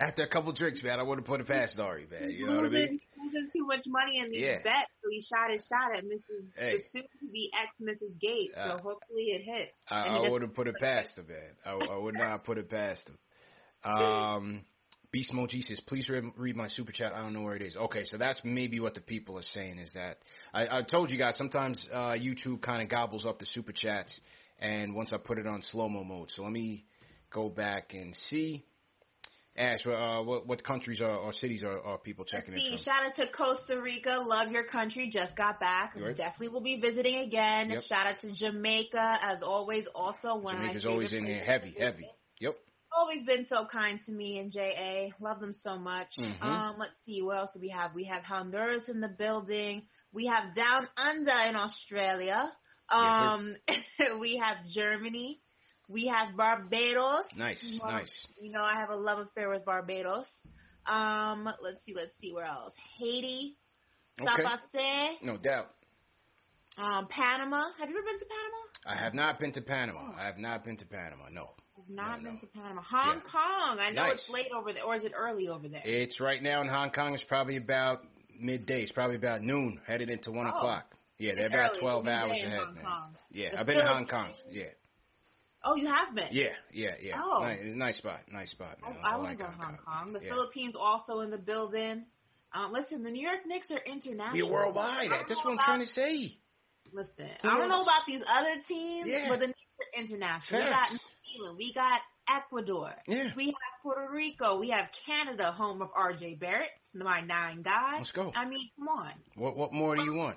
[0.00, 2.30] After a couple drinks, man, I would have put it past Ari, man.
[2.30, 3.00] You know what I mean?
[3.32, 4.58] losing too much money in these Yeah.
[4.62, 6.50] bets, so he shot his shot at Mrs.
[6.56, 6.76] Hey.
[6.76, 8.20] the soon to be ex Mrs.
[8.20, 8.54] Gates.
[8.56, 9.70] Uh, so hopefully it hit.
[9.90, 11.56] I, I doesn't- would have put it past him, man.
[11.64, 13.18] I, I would not put it past him.
[13.90, 14.64] Um,
[15.16, 17.14] Beast Moji says, please read, read my super chat.
[17.14, 17.74] I don't know where it is.
[17.74, 20.18] Okay, so that's maybe what the people are saying is that
[20.52, 24.20] I, I told you guys sometimes uh, YouTube kind of gobbles up the super chats,
[24.60, 26.30] and once I put it on slow mo mode.
[26.32, 26.84] So let me
[27.32, 28.66] go back and see.
[29.56, 32.84] Ash, uh, what, what countries or, or cities are, are people checking See, in from?
[32.84, 34.18] shout out to Costa Rica.
[34.22, 35.08] Love your country.
[35.10, 35.96] Just got back.
[35.96, 36.14] Right.
[36.14, 37.70] Definitely will be visiting again.
[37.70, 37.84] Yep.
[37.84, 39.86] Shout out to Jamaica as always.
[39.94, 42.06] Also one Jamaica's of my always in here heavy, heavy.
[42.38, 42.58] Yep.
[42.96, 45.10] Always been so kind to me and JA.
[45.20, 46.08] Love them so much.
[46.18, 46.42] Mhm.
[46.42, 47.94] Um, let's see, what else do we have?
[47.94, 49.86] We have Honduras in the building.
[50.12, 52.50] We have Down Under in Australia.
[52.88, 53.56] Um,
[54.20, 55.40] we have Germany.
[55.88, 57.26] We have Barbados.
[57.36, 58.26] Nice, You know, nice.
[58.40, 60.26] You know, I have a love affair with Barbados.
[60.86, 62.74] Um, let's see, let's see where else.
[62.98, 63.56] Haiti,
[64.20, 65.18] Okay.
[65.22, 65.70] No doubt.
[66.78, 67.64] um, Panama.
[67.78, 68.62] Have you ever been to Panama?
[68.86, 70.12] I have not been to Panama.
[70.16, 71.28] I have not been to Panama.
[71.30, 71.50] No.
[71.78, 72.80] I've not been to Panama.
[72.82, 73.78] Hong Kong.
[73.78, 74.14] I know Nice.
[74.20, 75.82] it's late over there, or is it early over there?
[75.84, 77.14] It's right now in Hong Kong.
[77.14, 78.00] It's probably about
[78.38, 78.82] midday.
[78.82, 80.50] It's probably about noon, headed into one Oh.
[80.56, 80.94] o'clock.
[81.18, 81.80] Yeah, they're It's about early.
[81.80, 82.60] twelve hours ahead.
[83.30, 84.32] Yeah, The I've been to Hong Kong.
[84.50, 84.64] Yeah,
[85.64, 86.28] Oh, you have been.
[86.30, 87.20] yeah, yeah, yeah.
[87.22, 87.40] Oh.
[87.42, 88.78] Nice, nice spot, nice spot.
[88.84, 88.98] I, Man.
[89.02, 90.12] I, I, want like to go Hong Hong Kong.
[90.12, 90.30] The Yeah.
[90.30, 92.04] Philippines also in the building.
[92.52, 94.46] Um, listen, the New York Knicks are international.
[94.48, 95.10] Be worldwide.
[95.12, 96.38] I That's what I'm trying to say.
[96.92, 99.28] Listen, I don't know about these other teams, Yeah.
[99.28, 100.62] but the Knicks are international.
[100.62, 101.04] Facts.
[101.36, 101.56] Zealand.
[101.58, 102.92] We got Ecuador.
[103.06, 103.28] Yeah.
[103.36, 104.58] We have Puerto Rico.
[104.58, 106.36] We have Canada, home of R.J.
[106.36, 107.98] Barrett, my nine guy.
[107.98, 108.32] Let's go.
[108.34, 109.12] I mean, come on.
[109.36, 110.36] What what more do you want?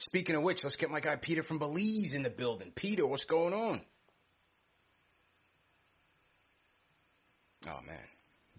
[0.00, 2.72] Speaking of which, let's get my guy Peter from Belize in the building.
[2.74, 3.82] Peter, what's going on?
[7.66, 7.98] Oh man,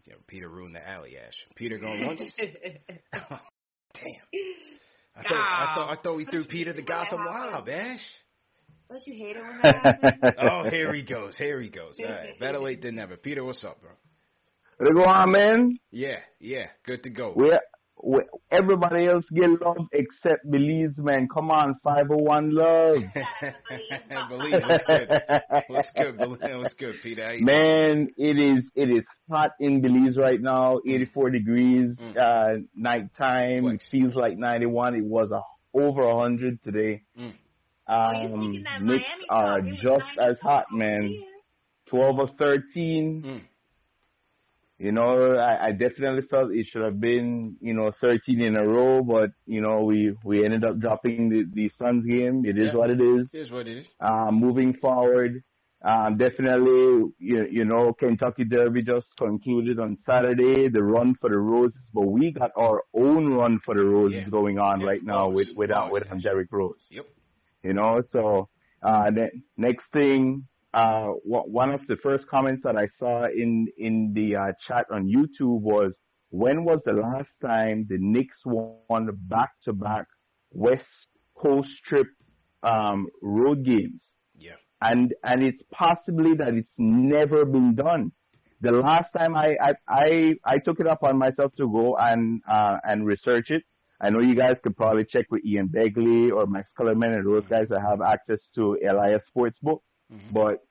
[0.05, 1.33] yeah, Peter ruined the alley ash.
[1.55, 2.21] Peter going once.
[2.37, 4.13] Damn.
[5.15, 7.99] I thought, I thought I thought we threw Peter the Gotham Lob, Ash.
[8.91, 10.35] Don't you hate it when that happens?
[10.37, 11.37] Oh, here he goes.
[11.37, 11.97] Here he goes.
[11.99, 12.37] All right.
[12.39, 13.15] Better late than never.
[13.15, 13.91] Peter, what's up, bro?
[14.79, 15.77] Ready to go on, man?
[15.91, 16.65] Yeah, yeah.
[16.85, 17.31] Good to go.
[17.35, 17.57] We,
[18.03, 18.19] we,
[18.51, 21.29] everybody else get love except Belize, man.
[21.33, 22.97] Come on, 501 love.
[24.27, 25.09] Believe what's good.
[25.67, 26.57] What's good, Believe?
[26.57, 27.37] What's good, Peter?
[27.39, 32.17] Man, it is it is hot in Belize right now, 84 degrees, Mm.
[32.17, 33.67] uh, nighttime.
[33.67, 34.95] It feels like 91.
[34.95, 35.41] It was a,
[35.77, 37.03] over 100 today.
[37.17, 37.35] Mm.
[37.87, 41.13] Um, Knicks are just as hot, man.
[41.87, 43.23] 12 or 13.
[43.25, 43.41] Mm.
[44.79, 48.65] You know, I, I definitely felt it should have been, you know, 13 in a
[48.65, 52.43] row, but, you know, we, we ended up dropping the, the Suns game.
[52.45, 52.73] It is Yeah.
[52.75, 53.29] what it is.
[53.31, 53.87] Here's what it is.
[53.99, 55.43] Uh, moving forward,
[55.83, 61.37] um, definitely, you, you know, Kentucky Derby just concluded on Saturday, the run for the
[61.37, 64.29] Roses, but we got our own run for the Roses Yeah.
[64.31, 65.91] going on Yeah, right now with, pause, with, pause.
[65.91, 66.73] with Derrick Rose.
[66.89, 67.05] Yep.
[67.63, 68.49] You know, so,
[68.83, 74.13] uh, the next thing, uh, one of the first comments that I saw in, in
[74.13, 75.93] the, uh, chat on YouTube was,
[76.29, 80.05] when was the last time the Knicks won back-to-back
[80.51, 81.07] West
[81.37, 82.07] Coast trip,
[82.63, 84.01] um, road games?
[84.37, 84.55] Yeah.
[84.81, 88.11] and and it's possibly that it's never been done.
[88.61, 92.41] The last time I I I, I took it up on myself to go and
[92.49, 93.63] uh, and research it.
[94.03, 97.45] I know you guys could probably check with Ian Begley or Max Kellerman and those
[97.47, 99.79] guys that have access to LIS Sportsbook,
[100.31, 100.63] but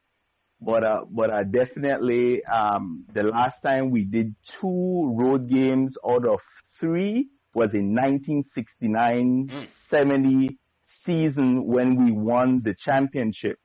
[0.60, 6.26] but uh, but uh, definitely um, the last time we did two road games out
[6.26, 6.40] of
[6.78, 10.56] three was in 1969-70
[11.04, 13.58] season when we won the championship.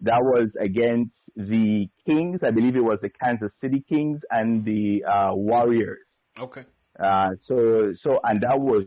[0.00, 2.40] That was against the Kings.
[2.42, 6.06] I believe it was the Kansas City Kings and the uh, Warriors.
[6.38, 6.64] Okay.
[6.98, 8.84] Uh, so, so, and that was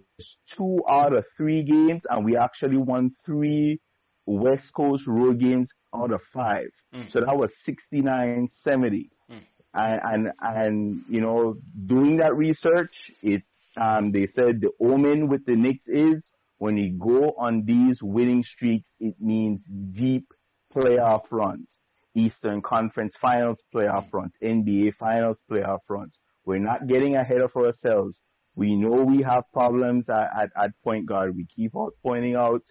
[0.56, 3.80] two out of three games, and we actually won three
[4.26, 6.70] West Coast road games out of five.
[6.94, 7.12] Mm.
[7.12, 9.10] So that was 69 70.
[9.30, 9.42] Mm.
[9.74, 13.44] And, and, and, you know, doing that research, it,
[13.76, 16.24] um, they said the omen with the Knicks is
[16.58, 19.60] when you go on these winning streaks, it means
[19.94, 20.34] deep
[20.74, 21.68] playoff runs.
[22.16, 26.14] Eastern Conference Finals playoff runs, NBA Finals playoff runs.
[26.48, 28.18] We're not getting ahead of ourselves.
[28.56, 31.36] We know we have problems at, at, at point guard.
[31.36, 32.64] We keep out pointing out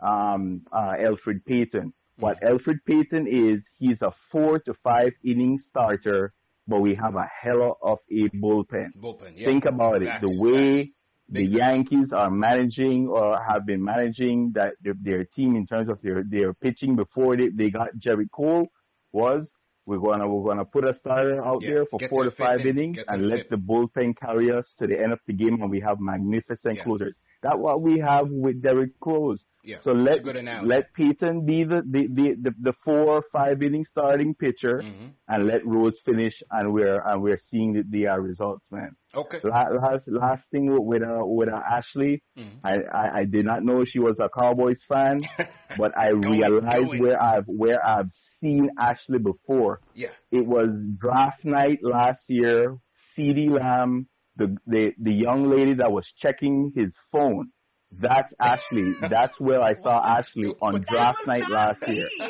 [0.00, 1.92] um, uh, Elfrid Payton.
[2.20, 6.32] What Elfrid Payton is, he's a four to five inning starter,
[6.68, 8.90] but we have a hell of a bullpen.
[8.96, 9.32] Bullpen.
[9.34, 9.46] Yeah.
[9.46, 10.20] Think about it.
[10.20, 10.92] The way
[11.28, 16.00] the Yankees are managing or have been managing that their, their team in terms of
[16.00, 18.68] their, their pitching before they, they got Gerrit Cole
[19.10, 19.50] was
[19.86, 22.36] we're gonna we're gonna put a starter out Yeah, there for get four to to
[22.36, 23.50] five inning, innings get and let fifth.
[23.50, 26.84] the bullpen carry us to the end of the game and we have magnificent Yeah.
[26.84, 27.20] closers.
[27.42, 29.42] That's what we have with Derrick Rose.
[29.66, 30.24] Yeah, So let
[30.64, 35.10] let Payton be the the, the, the, the four or five inning starting pitcher Mhm.
[35.28, 38.92] and let Rose finish and we're and we're seeing the, the uh, results, man.
[39.14, 39.40] Okay.
[39.42, 42.60] La- Last last thing with with, uh, with uh, Ashley, Mhm.
[42.62, 45.16] I, I I did not know she was a Cowboys fan,
[45.82, 47.02] but I Going, realized going.
[47.02, 49.80] where I've where I've seen Ashley before.
[49.94, 50.12] Yeah.
[50.30, 50.68] It was
[51.04, 52.76] draft night last year.
[53.16, 54.06] CeeDee Lamb,
[54.36, 57.50] the the the young lady that was checking his phone.
[57.92, 58.94] That's Ashley.
[59.10, 62.08] That's where I saw Ashley on draft night last year.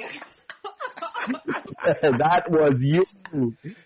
[2.03, 3.05] that was you.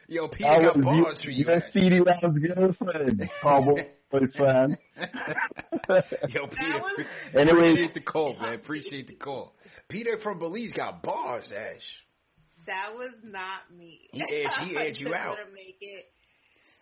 [0.09, 1.25] Yo, Peter that got was bars you.
[1.25, 1.45] for you.
[1.47, 4.77] You're CeeDee Lamb's girlfriend, Cowboys fan.
[6.29, 8.55] Yo, Peter, was- Anyways- appreciate the call, man.
[8.55, 9.55] Appreciate the call.
[9.89, 11.83] Peter from Belize got bars, Ash.
[12.67, 14.01] That was not me.
[14.13, 15.37] He edged- he I edged you out.
[15.55, 16.07] Make it,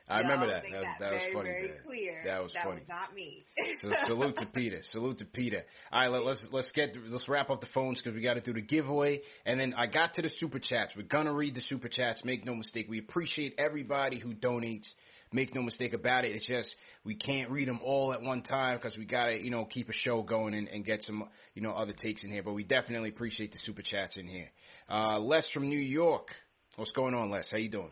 [0.08, 0.62] I remember that.
[0.62, 1.50] That was, that was very, funny.
[1.50, 2.22] Very clear.
[2.24, 2.80] That was that funny.
[2.80, 3.44] was not me.
[3.80, 4.80] So salute to Peter.
[4.90, 5.62] Salute to Peter.
[5.92, 8.40] All right, let, let's let's get let's wrap up the phones because we got to
[8.40, 10.94] do the giveaway, and then I got to the super chats.
[10.96, 12.24] We're gonna read the super chats.
[12.24, 14.86] Make no mistake, we appreciate everybody who donates.
[15.30, 16.34] Make no mistake about it.
[16.34, 16.74] It's just
[17.04, 19.92] we can't read them all at one time because we gotta you know keep a
[19.92, 22.42] show going and, and get some you know other takes in here.
[22.42, 24.48] But we definitely appreciate the super chats in here.
[24.90, 26.28] Uh, Les from New York.
[26.76, 27.50] What's going on, Les?
[27.50, 27.90] How you doing?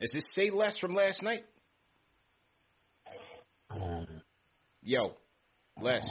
[0.00, 1.44] Is this say Les from last night?
[4.82, 5.14] Yo,
[5.80, 6.04] Les.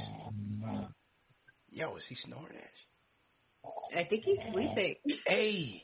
[1.70, 4.96] Yo, is he snoring at I think he's sleeping.
[5.28, 5.84] Hey,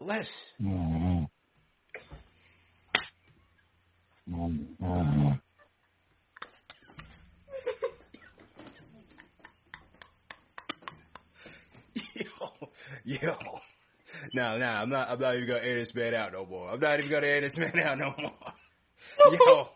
[0.00, 0.28] Les.
[12.14, 12.68] Yo,
[13.04, 13.36] yo.
[14.34, 15.08] No, no, I'm not.
[15.08, 16.70] I'm not even gonna air this man out no more.
[16.70, 18.32] I'm not even gonna air this man out no more.
[19.32, 19.68] Yo.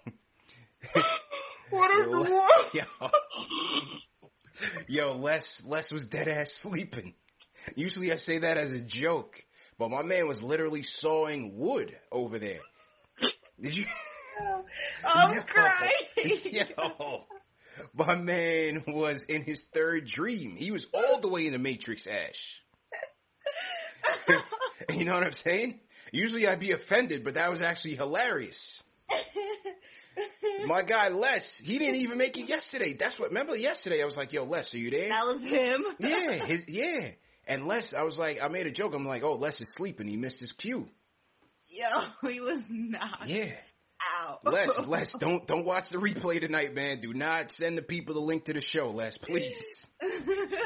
[1.70, 2.64] What is Yo, wrong?
[2.74, 2.82] Yo.
[4.88, 7.14] Yo, Les Les was dead ass sleeping.
[7.76, 9.36] Usually I say that as a joke,
[9.78, 12.60] but my man was literally sawing wood over there.
[13.58, 13.86] Did you?
[15.02, 15.42] I'm Yo.
[15.44, 16.40] crying.
[16.44, 17.24] Yo,
[17.94, 20.56] my man was in his third dream.
[20.56, 22.61] He was all the way in the Matrix, Ash.
[24.90, 25.80] you know what I'm saying?
[26.12, 28.56] Usually I'd be offended, but that was actually hilarious.
[30.66, 32.94] My guy Les, he didn't even make it yesterday.
[32.98, 33.30] That's what.
[33.30, 34.02] Remember yesterday?
[34.02, 35.84] I was like, "Yo, Les, are you there?" That was him.
[35.98, 37.08] Yeah, his, yeah.
[37.46, 38.92] And Les, I was like, I made a joke.
[38.94, 40.06] I'm like, "Oh, Les is sleeping.
[40.06, 40.86] He missed his cue."
[41.68, 41.86] Yo,
[42.30, 43.52] he was not Yeah.
[44.20, 44.40] out.
[44.44, 47.00] Les, Les, don't don't watch the replay tonight, man.
[47.00, 49.56] Do not send the people the link to the show, Les, please.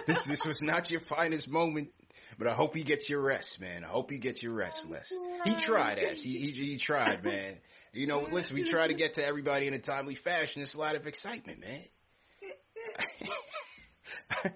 [0.08, 1.88] this this was not your finest moment,
[2.38, 3.84] but I hope he gets your rest, man.
[3.84, 5.06] I hope he gets your rest, Les.
[5.44, 6.18] He tried, Ash.
[6.18, 7.54] He, he he tried, man.
[7.92, 10.62] You know, listen, we try to get to everybody in a timely fashion.
[10.62, 11.82] It's a lot of excitement, man.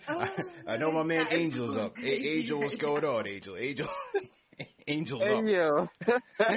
[0.09, 0.29] I,
[0.73, 1.95] I know my man Angel's up.
[2.03, 3.57] A- Angel, what's going on, Angel?
[3.57, 3.89] Angel,
[4.89, 5.45] Angel's up.
[6.47, 6.57] Hey,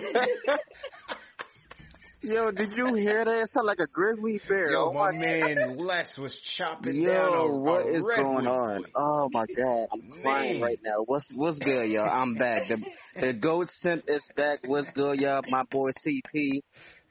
[2.23, 2.33] yo.
[2.33, 3.41] yo, did you hear that?
[3.41, 4.71] It sounded like a grizzly bear.
[4.71, 8.15] Yo, oh my my man Les was chopping Yo, down a, what a is redwood
[8.15, 8.81] going on?
[8.81, 8.89] boy.
[8.95, 10.61] Oh my god, I'm crying Man.
[10.61, 11.03] right now.
[11.05, 12.03] What's what's good, yo?
[12.03, 12.67] I'm back.
[12.67, 12.83] The
[13.19, 14.59] the goat simp is back.
[14.65, 15.41] What's good, y'all?
[15.49, 16.61] My boy CP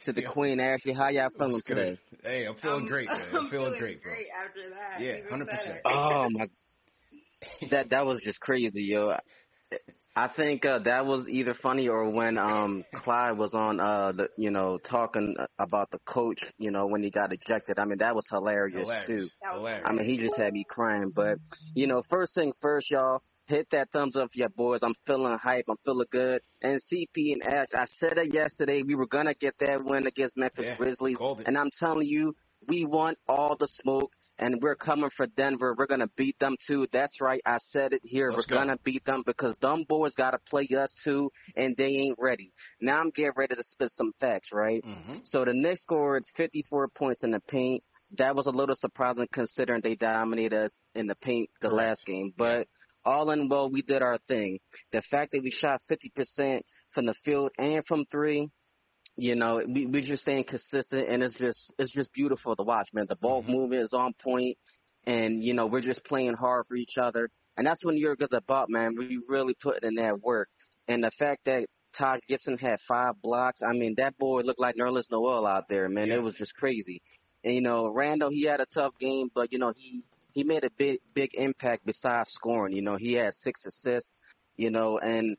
[0.05, 0.95] to the Queen Ashley.
[0.95, 1.99] How y'all feeling today?
[2.23, 3.19] Hey, I'm feeling great, man.
[3.35, 4.13] I'm, feeling, great, bro.
[4.13, 5.01] after that.
[5.01, 5.79] Yeah, hundred percent.
[5.85, 6.47] Oh my,
[7.71, 9.15] that that was just crazy, yo.
[10.15, 14.29] I think uh, that was either funny or when um Clyde was on uh the
[14.37, 17.79] you know talking about the coach, you know when he got ejected.
[17.79, 19.07] I mean that was hilarious, Hilarious.
[19.07, 19.31] too.
[19.43, 19.87] Hilarious.
[19.87, 21.13] I mean he just had me crying.
[21.15, 21.39] But
[21.75, 24.81] you know first thing first, y'all hit that thumbs up for your boys.
[24.83, 25.65] I'm feeling hype.
[25.69, 26.43] I'm feeling good.
[26.61, 28.83] And CP and Ash, I said it yesterday.
[28.83, 32.35] We were gonna get that win against Memphis Yeah, Grizzlies, and I'm telling you,
[32.69, 34.13] we want all the smoke.
[34.43, 35.73] And we're coming for Denver.
[35.79, 36.89] We're gonna beat them too.
[36.93, 37.41] That's right.
[37.47, 38.31] I said it here.
[38.31, 38.61] Let's we're go.
[38.61, 42.53] gonna beat them because them boys gotta play us too, and they ain't ready.
[42.81, 44.85] Now I'm getting ready to spit some facts, right?
[44.85, 45.19] Mm-hmm.
[45.23, 47.85] So the Knicks scored 54 points in the paint.
[48.19, 51.89] That was a little surprising considering they dominated us in the paint the Correct.
[51.89, 52.33] last game.
[52.37, 52.67] But
[53.05, 54.59] all in well, we did our thing.
[54.91, 58.51] The fact that we shot 50% from the field and from three,
[59.17, 62.89] you know, we we just staying consistent, and it's just it's just beautiful to watch,
[62.93, 63.07] man.
[63.09, 63.53] The ball mm-hmm.
[63.53, 64.57] movement is on point,
[65.07, 68.23] and you know we're just playing hard for each other, and that's what New York
[68.23, 68.95] is about, man.
[68.97, 70.49] We really put in that work,
[70.89, 71.67] and the fact that
[71.97, 75.89] Taj Gibson had five blocks, I mean that boy looked like Nerlens Noel out there,
[75.91, 76.09] man.
[76.09, 76.15] Yeah.
[76.15, 77.03] It was just crazy,
[77.45, 80.03] and you know Randle he had a tough game, but you know he
[80.33, 82.75] he made a big big impact besides scoring.
[82.75, 84.17] You know he had six assists,
[84.57, 85.37] you know, and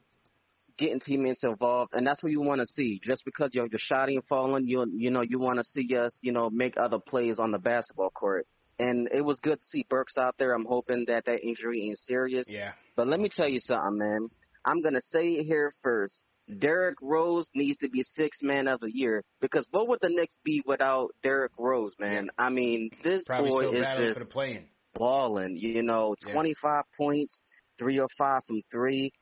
[0.77, 2.99] getting teammates involved, and that's what you want to see.
[3.03, 6.17] Just because you're, you're shotting and falling, you you know you want to see us,
[6.21, 8.47] you know, make other plays on the basketball court.
[8.79, 10.53] And it was good to see Burks out there.
[10.53, 12.47] I'm hoping that that injury ain't serious.
[12.49, 12.71] Yeah.
[12.95, 14.29] But let me tell you something, man.
[14.65, 16.13] I'm gonna say it here first.
[16.59, 20.37] Derrick Rose needs to be six man of the year because what would the Knicks
[20.43, 22.29] be without Derrick Rose, man?
[22.37, 24.65] I mean, this Probably boy is just for the playing.
[24.95, 25.55] balling.
[25.55, 26.33] You know, Yeah.
[26.33, 27.41] 25 points,
[27.77, 29.13] three or five from three,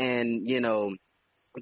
[0.00, 0.94] and you know,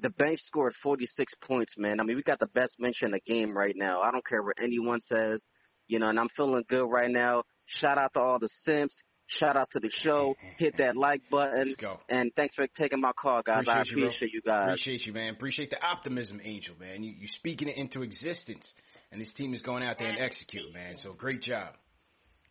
[0.01, 1.75] the bench scored 46 points.
[1.77, 4.01] Man, I mean, we got the best bench in the game right now.
[4.01, 5.45] I don't care what anyone says.
[5.87, 7.43] You know, and I'm feeling good right now.
[7.65, 8.95] Shout out to all the simps.
[9.25, 10.35] Shout out to the show.
[10.57, 11.67] Hit that like button.
[11.67, 11.99] Let's go.
[12.09, 13.65] And thanks for taking my call, guys.
[13.67, 14.67] Appreciate I appreciate you, guys.
[14.67, 15.33] Appreciate you, man.
[15.33, 17.03] Appreciate the optimism, Angel, man.
[17.03, 18.71] You you speaking it into existence,
[19.11, 20.95] and this team is going out there and execute, man.
[20.97, 21.73] So great job,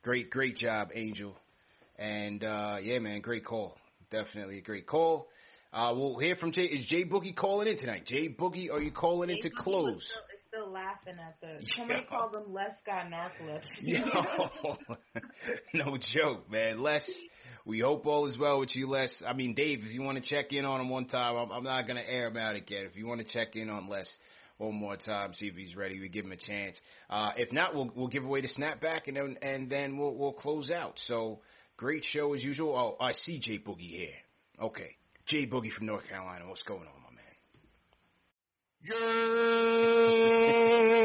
[0.02, 1.34] great great job, Angel.
[1.96, 3.76] And uh, yeah, man, great call.
[4.10, 5.28] Definitely a great call.
[5.72, 6.62] Uh, we'll hear from Jay.
[6.62, 8.06] Is Jay Boogie calling in tonight?
[8.06, 10.02] Jay Boogie, are you calling in to Boogie close?
[10.02, 11.62] Still, is still laughing at the.
[11.76, 13.82] Somebody called him Les got narcolepsy.
[13.82, 14.78] Yo,
[15.74, 16.82] no joke, man.
[16.82, 17.02] Les,
[17.66, 19.10] we hope all is well with you, Les.
[19.26, 21.64] I mean, Dave, if you want to check in on him one time, I'm, I'm
[21.64, 22.86] not gonna air him out again.
[22.90, 24.08] If you want to check in on Les
[24.56, 26.80] one more time, see if he's ready, we give him a chance.
[27.10, 30.32] Uh, if not, we'll we'll give away the snapback and then and then we'll we'll
[30.32, 30.94] close out.
[31.06, 31.40] So
[31.76, 32.74] great show as usual.
[32.74, 34.14] Oh, I see Jay Boogie here.
[34.60, 34.96] Okay,
[35.28, 36.48] Jay Boogie from North Carolina.
[36.48, 37.24] What's going on, my man?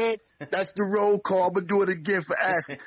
[0.08, 1.50] Yeah, that's the roll call.
[1.50, 2.62] But do it again for Ash.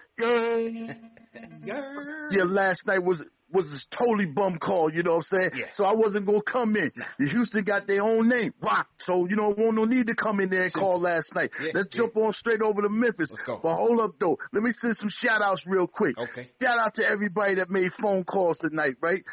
[1.64, 1.84] Yeah,
[2.32, 2.44] yeah.
[2.46, 3.22] Last night was
[3.52, 4.92] was a totally bum call.
[4.92, 5.52] You know what I'm saying?
[5.56, 5.66] Yeah.
[5.76, 6.92] So I wasn't gonna come in.
[7.20, 8.88] The Houston got their own name, Rock.
[9.00, 11.52] So you know, won't no need to come in there and call last night.
[11.62, 12.02] Yeah, Let's yeah.
[12.02, 13.30] jump on straight over to Memphis.
[13.32, 13.60] Let's go.
[13.62, 16.18] But hold up though, let me send some shout outs real quick.
[16.18, 16.50] Okay.
[16.62, 19.24] Shout out to everybody that made phone calls tonight, right?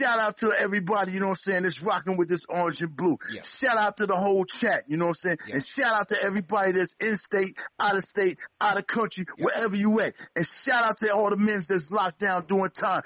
[0.00, 2.96] Shout out to everybody, you know what I'm saying, that's rocking with this orange and
[2.96, 3.16] blue.
[3.32, 3.42] Yeah.
[3.60, 5.38] Shout out to the whole chat, you know what I'm saying?
[5.48, 5.54] Yeah.
[5.54, 9.74] And shout out to everybody that's in state, out of state, out of country, wherever
[9.74, 10.14] you at.
[10.36, 13.02] And shout out to all the men that's locked down doing time.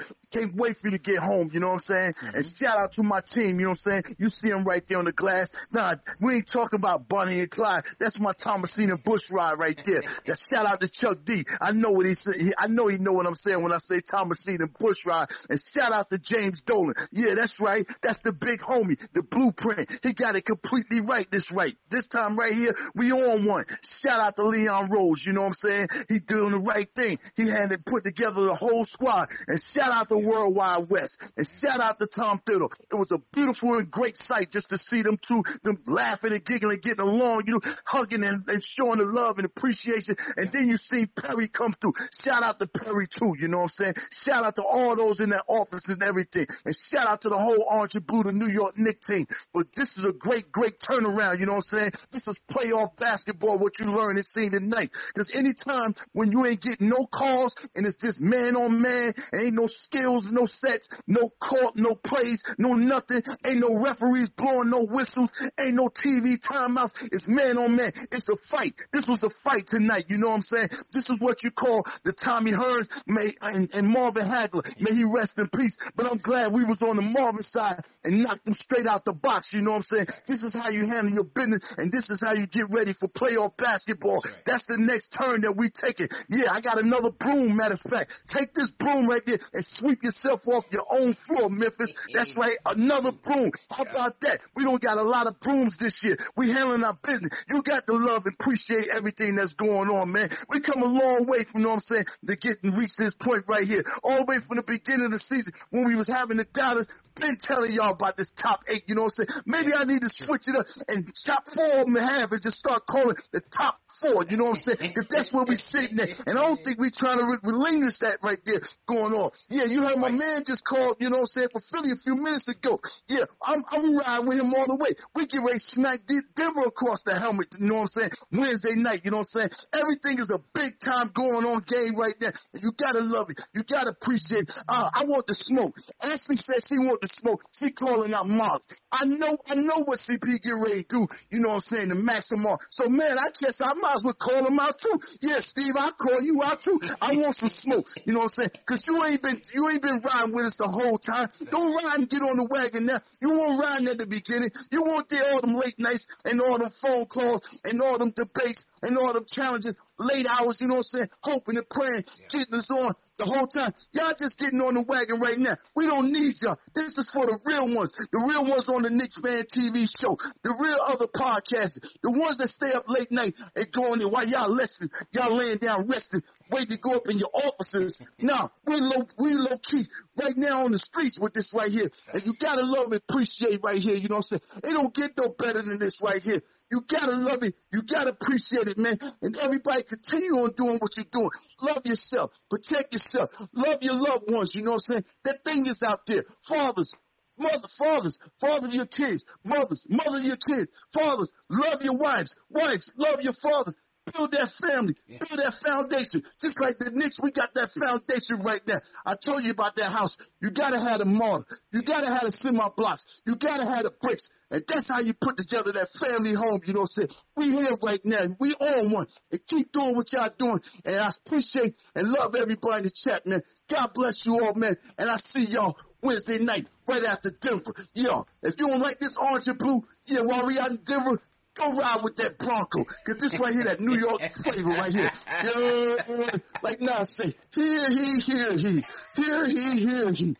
[0.52, 2.14] Can't wait for you to get home, you know what I'm saying?
[2.14, 2.36] Mm-hmm.
[2.36, 4.16] And shout out to my team, you know what I'm saying?
[4.18, 5.50] You see them right there on the glass.
[5.72, 7.84] Nah, we ain't talking about Bonnie and Clyde.
[7.98, 10.02] That's my Thomasina Bush ride right there.
[10.26, 11.44] that shout out to Chuck D.
[11.60, 12.34] I know what he said.
[12.58, 15.28] I know he know what I'm saying when I say Thomasina Bush ride.
[15.48, 16.94] And shout out to James Dolan.
[17.12, 17.86] Yeah, that's right.
[18.02, 19.90] That's the big homie, the blueprint.
[20.02, 21.76] He got it completely right this right.
[21.90, 23.64] This time right here, we on one.
[24.02, 25.86] Shout out to Leon Rose, you know what I'm saying?
[26.08, 27.18] He doing the right thing.
[27.34, 29.28] He had to put together the whole squad.
[29.46, 31.10] And shout out to Worldwide Wes.
[31.36, 32.70] And shout out to Tom Fiddle.
[32.90, 36.44] It was a beautiful and great sight just to see them two, them laughing and
[36.44, 40.16] giggling, getting along, you know, hugging and, and showing the love and appreciation.
[40.36, 41.92] And then you see Perry come through.
[42.24, 43.94] Shout out to Perry too, you know what I'm saying?
[44.24, 46.46] Shout out to all those in that office and everything.
[46.64, 49.26] And shout out to the whole Orange and Blue, the New York Knicks team.
[49.54, 51.92] But this is a great, great turnaround, you know what I'm saying?
[52.12, 54.90] This is playoff basketball, what you learn and see tonight.
[55.14, 59.54] Because anytime when you ain't getting no calls and it's just man on man, ain't
[59.54, 64.86] no skills, no sets, no court, no plays, no nothing, ain't no referees blowing no
[64.86, 65.30] whistles,
[65.60, 67.92] ain't no TV timeouts, it's man on man.
[68.10, 68.74] It's a fight.
[68.92, 70.68] This was a fight tonight, you know what I'm saying?
[70.92, 74.62] This is what you call the Tommy Hearns may, and, and Marvin Hagler.
[74.80, 75.76] May he rest in peace.
[75.96, 79.12] But I'm glad we was on the Marvin side and knocked them straight out the
[79.12, 80.06] box, you know what I'm saying?
[80.26, 83.08] This is how you handle your business and this is how you get ready for
[83.08, 84.22] playoff basketball.
[84.46, 86.12] That's the next turn that we take it.
[86.28, 88.12] Yeah, I got another broom, matter of fact.
[88.30, 91.92] Take this broom right there and sweep yourself off your own floor, Memphis.
[92.14, 92.40] That's mm-hmm.
[92.40, 93.32] right, another mm-hmm.
[93.32, 93.52] broom.
[93.70, 94.40] How about that?
[94.56, 96.16] We don't got a lot of brooms this year.
[96.36, 97.32] We handling our business.
[97.48, 100.30] You got to love and appreciate everything that's going on, man.
[100.48, 102.92] We come a long way from, you know what I'm saying, to get and reach
[102.98, 103.84] this point right here.
[104.02, 106.86] All the way from the beginning of the season when we was having the doubters
[107.14, 109.42] been telling y'all about this top eight, you know what I'm saying?
[109.46, 112.42] Maybe I need to switch it up and chop four of them in half and
[112.42, 114.92] just start calling the top four, you know what I'm saying?
[114.94, 116.16] Because that's where we sitting at.
[116.26, 119.30] And I don't think we're trying to re- relinquish that right there going on.
[119.48, 122.00] Yeah, you heard my man just called, you know what I'm saying, for Philly a
[122.00, 122.80] few minutes ago.
[123.08, 124.96] Yeah, I'm, I'm riding with him all the way.
[125.14, 128.12] We get ready to smack De- Denver across the helmet, you know what I'm saying?
[128.32, 129.50] Wednesday night, you know what I'm saying?
[129.76, 132.32] Everything is a big time going on game right there.
[132.54, 133.40] And you gotta love it.
[133.54, 134.50] You gotta appreciate it.
[134.68, 135.76] Uh, I want the smoke.
[136.00, 137.42] Ashley said she want the smoke.
[137.58, 138.62] She calling out Mark.
[138.90, 141.88] I know, I know what CP get ready to do, you know what I'm saying,
[141.90, 142.60] to max him off.
[142.70, 144.96] So man, I guess I might as well call him out too.
[145.20, 146.78] Yeah, Steve, I call you out too.
[147.02, 148.50] I want some smoke, you know what I'm saying?
[148.64, 151.28] Cause you ain't been, you ain't been riding with us the whole time.
[151.50, 153.02] Don't ride and get on the wagon now.
[153.20, 154.50] You weren't riding at the beginning.
[154.70, 158.14] You weren't there all them late nights and all them phone calls and all them
[158.14, 161.10] debates and all them challenges, late hours, you know what I'm saying?
[161.22, 163.72] Hoping and praying, getting us on the whole time.
[163.92, 165.56] Y'all just getting on the wagon right now.
[165.76, 166.58] We don't need y'all.
[166.74, 167.92] This is for the real ones.
[168.10, 170.18] The real ones on the Knicks Fan TV show.
[170.42, 171.78] The real other podcasters.
[172.02, 174.90] The ones that stay up late night and going there while y'all listening.
[175.12, 178.00] Y'all laying down resting, waiting to go up in your offices.
[178.18, 179.86] Nah, we're low, we're low key
[180.18, 181.90] right now on the streets with this right here.
[182.12, 183.94] And you gotta love and appreciate right here.
[183.94, 184.64] You know what I'm saying?
[184.64, 186.42] It don't get no better than this right here.
[186.72, 187.54] You gotta love it.
[187.70, 188.98] You gotta appreciate it, man.
[189.20, 191.28] And everybody continue on doing what you're doing.
[191.60, 192.30] Love yourself.
[192.48, 193.28] Protect yourself.
[193.52, 194.52] Love your loved ones.
[194.54, 195.04] You know what I'm saying?
[195.26, 196.24] That thing is out there.
[196.48, 196.90] Fathers,
[197.38, 199.22] mother, fathers, father your kids.
[199.44, 200.70] Mothers, mother your kids.
[200.94, 202.34] Fathers, love your wives.
[202.48, 203.74] Wives, love your fathers.
[204.12, 206.22] Build that family, build that foundation.
[206.42, 208.82] Just like the Knicks, we got that foundation right there.
[209.04, 210.16] I told you about that house.
[210.40, 211.46] You gotta have the mortar.
[211.72, 213.04] You gotta have the semi blocks.
[213.26, 214.28] You gotta have the bricks.
[214.50, 217.14] And that's how you put together that family home, you know what I'm saying?
[217.36, 218.26] We here right now.
[218.38, 219.06] We all one.
[219.30, 220.60] And keep doing what y'all doing.
[220.84, 223.42] And I appreciate and love everybody in the chat, man.
[223.70, 224.76] God bless you all, man.
[224.98, 227.72] And I see y'all Wednesday night right after Denver.
[227.94, 231.22] Yo, if you don't like this orange and blue, yeah, while we out in Denver,
[231.56, 232.84] go ride with that Bronco.
[233.06, 235.10] Cause this right here, that New York flavor right here.
[235.26, 238.84] Yeah, like now say, here he, here he,
[239.16, 240.36] here he, here he.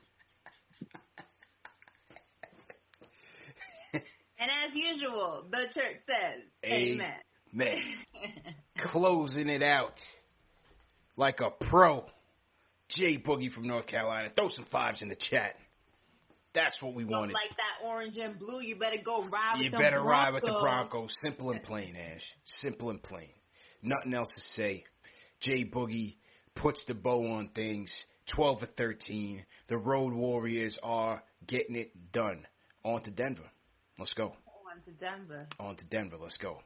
[4.39, 7.13] And as usual, the church says, Amen.
[7.53, 7.79] Man,
[8.91, 10.01] closing it out
[11.17, 12.07] like a pro.
[12.89, 14.31] Jay Boogie from North Carolina.
[14.37, 15.55] Throw some fives in the chat.
[16.55, 17.33] That's what we wanted.
[17.33, 18.61] like that orange and blue.
[18.61, 20.11] You better go ride with You the better Broncos.
[20.11, 21.15] ride with the Broncos.
[21.23, 22.23] Simple and plain, Ash.
[22.59, 23.31] Simple and plain.
[23.83, 24.85] Nothing else to say.
[25.41, 26.17] Jay Boogie
[26.55, 27.91] puts the bow on things.
[28.35, 29.45] 12 or 13.
[29.69, 32.47] The Road Warriors are getting it done.
[32.85, 33.51] On to Denver.
[33.99, 34.35] Let's go.
[34.71, 35.47] On to Denver.
[35.59, 36.17] On to Denver.
[36.21, 36.59] Let's go.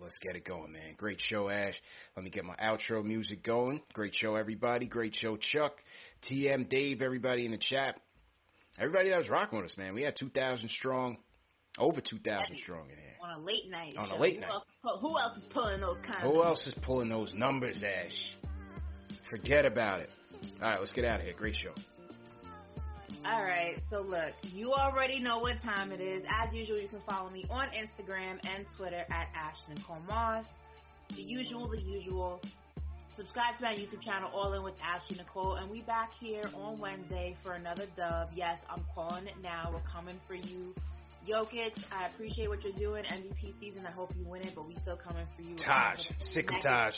[0.00, 0.94] Let's get it going, man.
[0.96, 1.74] Great show, Ash.
[2.16, 3.82] Let me get my outro music going.
[3.92, 4.86] Great show, everybody.
[4.86, 5.72] Great show, Chuck,
[6.28, 7.96] TM, Dave, everybody in the chat.
[8.78, 9.92] Everybody that was rocking with us, man.
[9.94, 11.16] We had 2,000 strong,
[11.78, 13.16] over 2,000 strong in here.
[13.20, 13.94] On a late night.
[13.96, 14.50] On a late who night.
[14.50, 14.64] Else,
[15.00, 18.36] who else is pulling those kind Who else is pulling those numbers, Ash?
[19.28, 20.10] Forget about it.
[20.62, 21.34] All right, let's get out of here.
[21.36, 21.72] Great show.
[23.24, 26.22] All right, so look, you already know what time it is.
[26.28, 30.46] As usual, you can follow me on Instagram and Twitter at Ashton Comas.
[31.16, 32.40] The usual, the usual.
[33.18, 36.78] Subscribe to my YouTube channel, All In with Ashley Nicole, and we back here on
[36.78, 38.28] Wednesday for another dub.
[38.32, 39.72] Yes, I'm calling it now.
[39.74, 40.72] We're coming for you.
[41.28, 43.04] Jokic, I appreciate what you're doing.
[43.04, 45.56] MVP season, I hope you win it, but we still coming for you.
[45.56, 45.98] Taj.
[46.32, 46.94] Sick of Taj.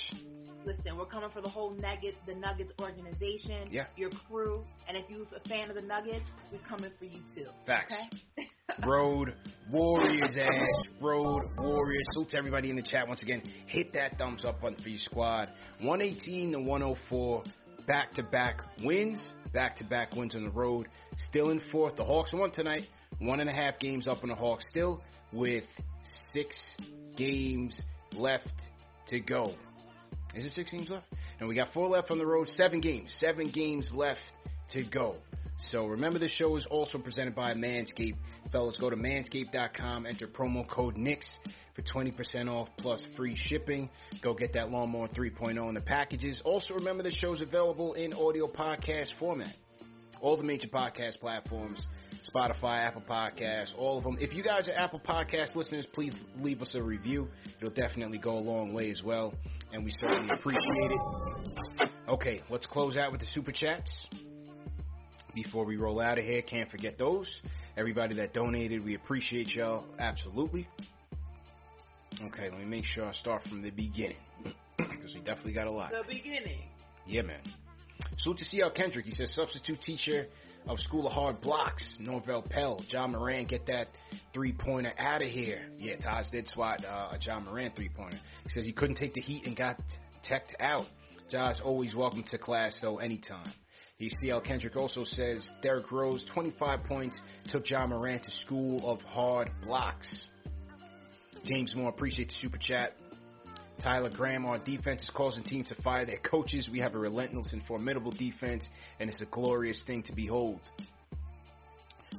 [0.64, 3.86] Listen, we're coming for the whole Nuggets, the Nuggets organization, Yeah.
[3.96, 7.46] your crew, and if you're a fan of the Nuggets, we're coming for you too.
[7.66, 7.94] Facts.
[8.38, 8.48] Okay?
[8.86, 9.34] Road
[9.70, 12.04] Warriors, ass, Road Warriors.
[12.12, 13.42] Salute to everybody in the chat once again.
[13.66, 15.48] Hit that thumbs up button for your squad.
[15.80, 17.44] 118 to 104.
[17.88, 19.18] Back to back wins.
[19.52, 20.86] Back to back wins on the road.
[21.28, 21.96] Still in fourth.
[21.96, 22.84] The Hawks won tonight.
[23.20, 24.64] One and a half games up on the Hawks.
[24.70, 25.02] Still
[25.32, 25.64] with
[26.32, 26.56] six
[27.16, 27.80] games
[28.12, 28.52] left
[29.08, 29.52] to go.
[30.34, 31.06] Is it six games left?
[31.38, 32.48] And we got four left on the road.
[32.48, 33.14] Seven games.
[33.18, 34.20] Seven games left
[34.72, 35.16] to go.
[35.70, 38.16] So remember, this show is also presented by Manscaped.
[38.50, 41.26] Fellas, go to manscaped.com, enter promo code NIX
[41.74, 43.90] for 20% off plus free shipping.
[44.22, 46.40] Go get that Lawnmower 3.0 in the packages.
[46.44, 49.54] Also, remember, the show's available in audio podcast format.
[50.20, 51.86] All the major podcast platforms
[52.34, 54.16] Spotify, Apple Podcasts, all of them.
[54.20, 57.28] If you guys are Apple Podcast listeners, please leave us a review.
[57.58, 59.34] It'll definitely go a long way as well,
[59.72, 61.90] and we certainly appreciate it.
[62.08, 63.90] Okay, let's close out with the super chats.
[65.34, 67.30] Before we roll out of here, can't forget those.
[67.76, 70.66] Everybody that donated, we appreciate y'all absolutely.
[72.22, 74.16] Okay, let me make sure I start from the beginning
[74.76, 75.92] because we definitely got a lot.
[75.92, 76.58] The beginning.
[77.06, 77.40] Yeah, man.
[78.18, 79.04] Salute to CL Kendrick.
[79.04, 80.26] He says substitute teacher
[80.68, 82.84] of School of Hard Blocks, Norvel Pelle.
[82.88, 83.88] Ja Morant, get that
[84.32, 85.68] three pointer out of here.
[85.78, 88.18] Yeah, Taj did swat uh, a Ja Morant three pointer.
[88.44, 89.80] He says he couldn't take the heat and got
[90.22, 90.86] teched out.
[91.30, 93.52] John's always welcome to class though, anytime.
[93.98, 99.00] He CL Kendrick also says Derrick Rose, 25 points, took Ja Morant to School of
[99.02, 100.28] Hard Blocks.
[101.44, 102.94] James Moore, appreciate the super chat.
[103.80, 106.68] Tyler Graham, on defense is causing teams to fire their coaches.
[106.70, 108.64] We have a relentless and formidable defense,
[108.98, 110.60] and it's a glorious thing to behold.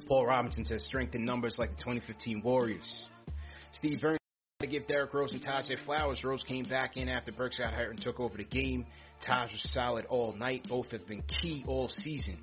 [0.08, 3.06] Paul Robinson says strength in numbers like the 2015 Warriors.
[3.72, 4.18] Steve Burns
[4.60, 6.22] to give Derrick Rose and Taj their flowers.
[6.22, 8.86] Rose came back in after Burks got hurt and took over the game.
[9.26, 10.66] Taj was solid all night.
[10.68, 12.38] Both have been key all season.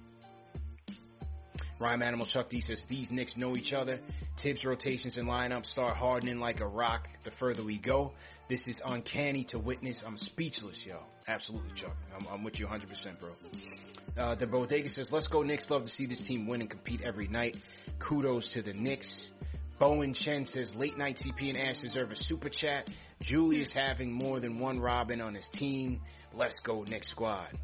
[1.80, 4.00] Rhyme Animal Chuck D says these Knicks know each other.
[4.44, 8.12] Thibs rotations and lineups start hardening like a rock the further we go.
[8.50, 10.04] This is uncanny to witness.
[10.06, 11.00] I'm speechless, yo.
[11.28, 11.96] Absolutely, Chuck.
[12.16, 12.82] I'm, I'm with you 100%,
[13.20, 13.30] bro.
[14.18, 15.70] Uh, the Bodega says, let's go Knicks.
[15.70, 17.56] Love to see this team win and compete every night.
[18.00, 19.30] Kudos to the Knicks.
[19.80, 22.90] Bowen Chen says, late night CP and Ash deserve a super chat.
[23.22, 26.02] Julius having more than one Robin on his team.
[26.34, 27.58] Let's go Knicks squad.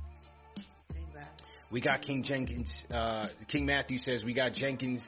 [1.72, 2.70] We got King Jenkins.
[2.92, 5.04] Uh, King Matthew says we got Jenkins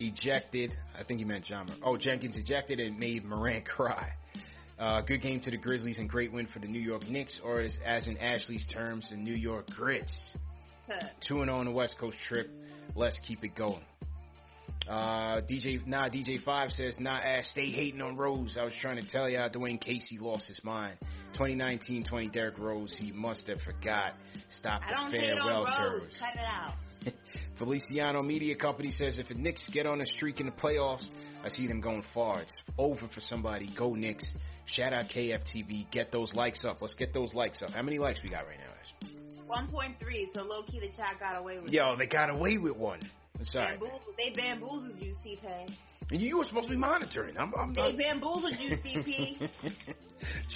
[0.00, 0.76] ejected.
[0.98, 1.70] I think he meant John.
[1.84, 4.12] Oh, Jenkins ejected and made Morant cry.
[4.78, 7.60] Uh, good game to the Grizzlies and great win for the New York Knicks, or
[7.60, 10.12] as, as in Ashley's terms, the New York Grits.
[11.28, 12.50] 2 0 on the West Coast trip.
[12.96, 13.82] Let's keep it going.
[14.90, 18.56] Uh, DJ, nah, DJ Five says, nah, ass, stay hating on Rose.
[18.60, 20.96] I was trying to tell y'all, Dwane Casey lost his mind.
[21.38, 24.14] 2019-20 Derrick Rose, he must have forgot.
[24.58, 26.12] Stop I the farewell tours.
[26.18, 26.74] Cut it out.
[27.58, 31.06] Feliciano Media Company says if the Knicks get on a streak in the playoffs,
[31.44, 32.42] I see them going far.
[32.42, 33.72] It's over for somebody.
[33.78, 34.24] Go Knicks.
[34.66, 35.88] Shout out KFTV.
[35.92, 36.82] Get those likes up.
[36.82, 37.70] Let's get those likes up.
[37.70, 38.72] How many likes we got right now?
[38.72, 39.66] Ash?
[39.72, 41.98] 1.3, so low key the chat got away with Yo, it.
[41.98, 43.00] they got away with one.
[43.40, 43.78] It's all right.
[43.80, 45.74] Bamboozled- They bamboozled you, CP.
[46.10, 47.36] And you were supposed to be monitoring.
[47.38, 47.98] I'm, I'm They not.
[47.98, 49.48] bamboozled you, CP.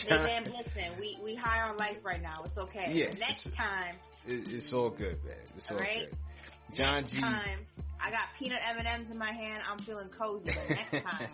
[0.09, 0.45] They bam.
[0.45, 2.43] Listen, we we high on life right now.
[2.45, 2.91] It's okay.
[2.93, 3.97] Yeah, next time,
[4.27, 5.37] It- it's all good, man.
[5.57, 6.01] It's all all right.
[6.11, 6.77] good.
[6.77, 7.21] John next G.
[7.21, 7.61] time,
[7.99, 9.63] I got peanut M and M's in my hand.
[9.71, 10.47] I'm feeling cozy.
[10.69, 11.29] Next time,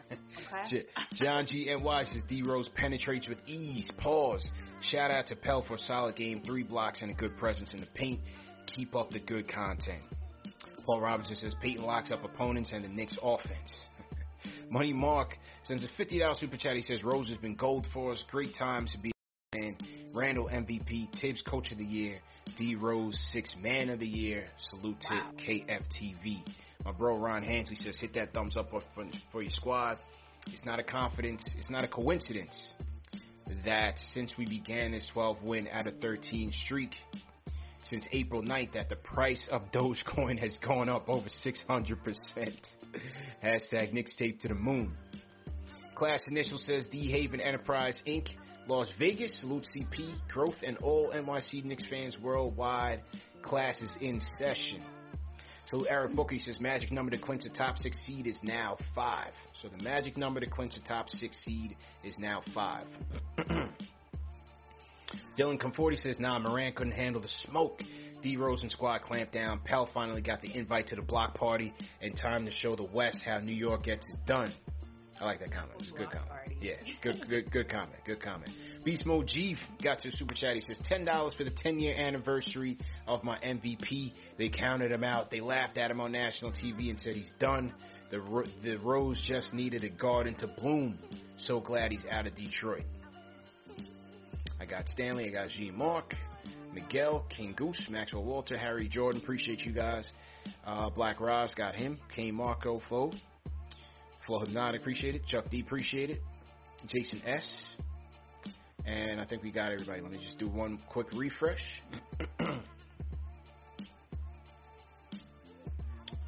[0.64, 0.84] okay.
[1.14, 1.74] John G.
[1.74, 3.90] NY says D Rose penetrates with ease.
[3.98, 4.48] Pause.
[4.82, 7.80] Shout out to Pelle for a solid game, three blocks, and a good presence in
[7.80, 8.20] the paint.
[8.76, 10.02] Keep up the good content.
[10.90, 13.70] Paul Robinson says Payton locks up opponents and the Knicks offense.
[14.70, 16.74] Money Mark sends a $50 super chat.
[16.74, 18.24] He says Rose has been gold for us.
[18.28, 19.12] Great times to be
[19.52, 19.76] and
[20.12, 22.18] Randle MVP, Thibs Coach of the Year,
[22.58, 24.46] D Rose Six Man of the Year.
[24.70, 26.42] Salute to KFTV.
[26.84, 28.82] My bro Ron Hansley says hit that thumbs up for,
[29.30, 29.96] for your squad.
[30.48, 31.48] It's not a confidence.
[31.56, 32.56] It's not a coincidence
[33.64, 36.90] that since we began this 12 win out of 13 streak
[37.84, 41.96] since April 9th that the price of Dogecoin has gone up over 600%.
[43.44, 44.92] Hashtag Knicks tape to the moon.
[45.94, 48.28] Class Initial says D Haven Enterprise Inc.
[48.68, 53.00] Las Vegas, salute CP, growth and all NYC Knicks fans worldwide.
[53.42, 54.82] Class is in session.
[55.70, 59.32] So Eric Booker says magic number to clinch the top six seed is now five.
[59.60, 62.86] So the magic number to clinch the top six seed is now five.
[65.38, 67.80] Dylan Comforty says, nah, Morant couldn't handle the smoke.
[68.22, 69.60] D Rose and squad clamped down.
[69.64, 71.72] Pelle finally got the invite to the block party
[72.02, 74.52] and time to show the West how New York gets it done.
[75.20, 75.72] I like that comment.
[75.80, 76.30] It's a good comment.
[76.60, 77.96] Yeah, good, good, good comment.
[78.06, 78.50] Good comment.
[78.84, 80.54] Beast Mode G got to super chat.
[80.54, 84.12] He says ten dollars for the ten year anniversary of my MVP.
[84.38, 85.30] They counted him out.
[85.30, 87.72] They laughed at him on national TV and said he's done.
[88.10, 90.98] The the Rose just needed a garden to bloom.
[91.36, 92.84] So glad he's out of Detroit.
[94.70, 95.26] Got Stanley.
[95.26, 96.14] I got G Mark,
[96.72, 99.20] Miguel, King Goose, Maxwell Walter, Harry Jordan.
[99.20, 100.08] Appreciate you guys.
[100.64, 101.98] Uh, Black Roz got him.
[102.14, 103.10] K Marco Flo.
[104.24, 105.26] Flo Hypnotic, appreciate it.
[105.26, 106.22] Chuck D, appreciate it.
[106.86, 107.44] Jason S.
[108.86, 110.02] And I think we got everybody.
[110.02, 111.58] Let me just do one quick refresh.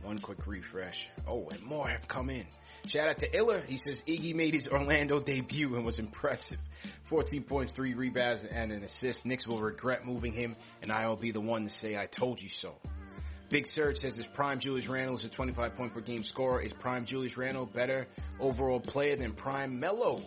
[0.03, 0.97] one quick refresh.
[1.29, 2.47] Oh, and more have come in.
[2.89, 3.63] Shout out to Iller.
[3.67, 6.59] He says Iggy made his Orlando debut and was impressive.
[7.09, 9.25] 14 points, 3 rebounds, and an assist.
[9.25, 12.49] Knicks will regret moving him, and I'll be the one to say I told you
[12.61, 12.75] so.
[13.51, 16.63] Big Surge says his prime Julius Randle is a 25 point per game scorer.
[16.63, 18.07] Is prime Julius Randle better
[18.41, 20.23] overall player than prime Melo?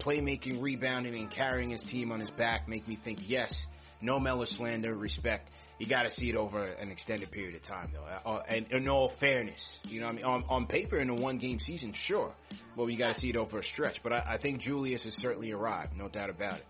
[0.00, 3.54] Playmaking, rebounding, and carrying his team on his back make me think yes.
[4.02, 5.48] No Melo slander, respect.
[5.78, 8.04] You got to see it over an extended period of time, though.
[8.04, 11.58] Uh, and in all fairness, you know, I mean, on, on paper in a one-game
[11.58, 12.32] season, sure,
[12.76, 13.98] but we got to see it over a stretch.
[14.02, 16.66] But I, I think Julius has certainly arrived, no doubt about it.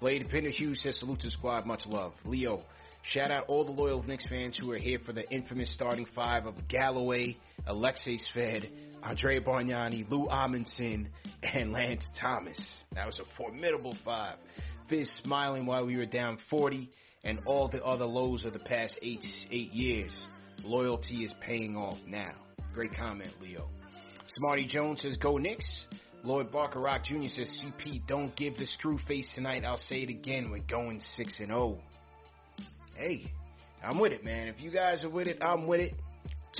[0.00, 2.12] Blade Pinder Hughes says salute to the squad, much love.
[2.24, 2.62] Leo,
[3.02, 6.46] shout out all the loyal Knicks fans who are here for the infamous starting five
[6.46, 7.36] of Galloway,
[7.66, 8.68] Alexey Shved,
[9.02, 11.06] Andre Bargnani, Lou Amundson,
[11.42, 12.58] and Lance Thomas.
[12.94, 14.36] That was a formidable five.
[14.88, 16.90] Fizz smiling while we were down 40
[17.26, 20.16] and all the other lows of the past eight eight years.
[20.64, 22.32] Loyalty is paying off now.
[22.72, 23.68] Great comment, Leo.
[24.38, 25.86] Smarty Jones says, Go Knicks.
[26.22, 27.28] Lloyd Barker Rock Jr.
[27.28, 29.64] says, CP, don't give the screw face tonight.
[29.64, 30.50] I'll say it again.
[30.50, 31.78] We're going 6 and 0.
[32.96, 33.30] Hey,
[33.84, 34.48] I'm with it, man.
[34.48, 35.94] If you guys are with it, I'm with it.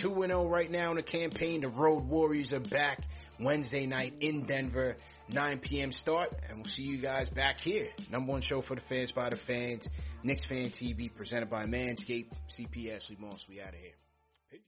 [0.02, 1.62] 2 and 0 right now in the campaign.
[1.62, 3.02] The Road Warriors are back
[3.40, 4.96] Wednesday night in Denver.
[5.28, 5.92] 9 p.m.
[5.92, 7.88] start, and we'll see you guys back here.
[8.10, 9.86] Number one show for the fans by the fans.
[10.22, 12.32] Knicks Fan TV, presented by Manscaped.
[12.58, 13.44] CP Ashley Moss.
[13.48, 14.60] We out of here.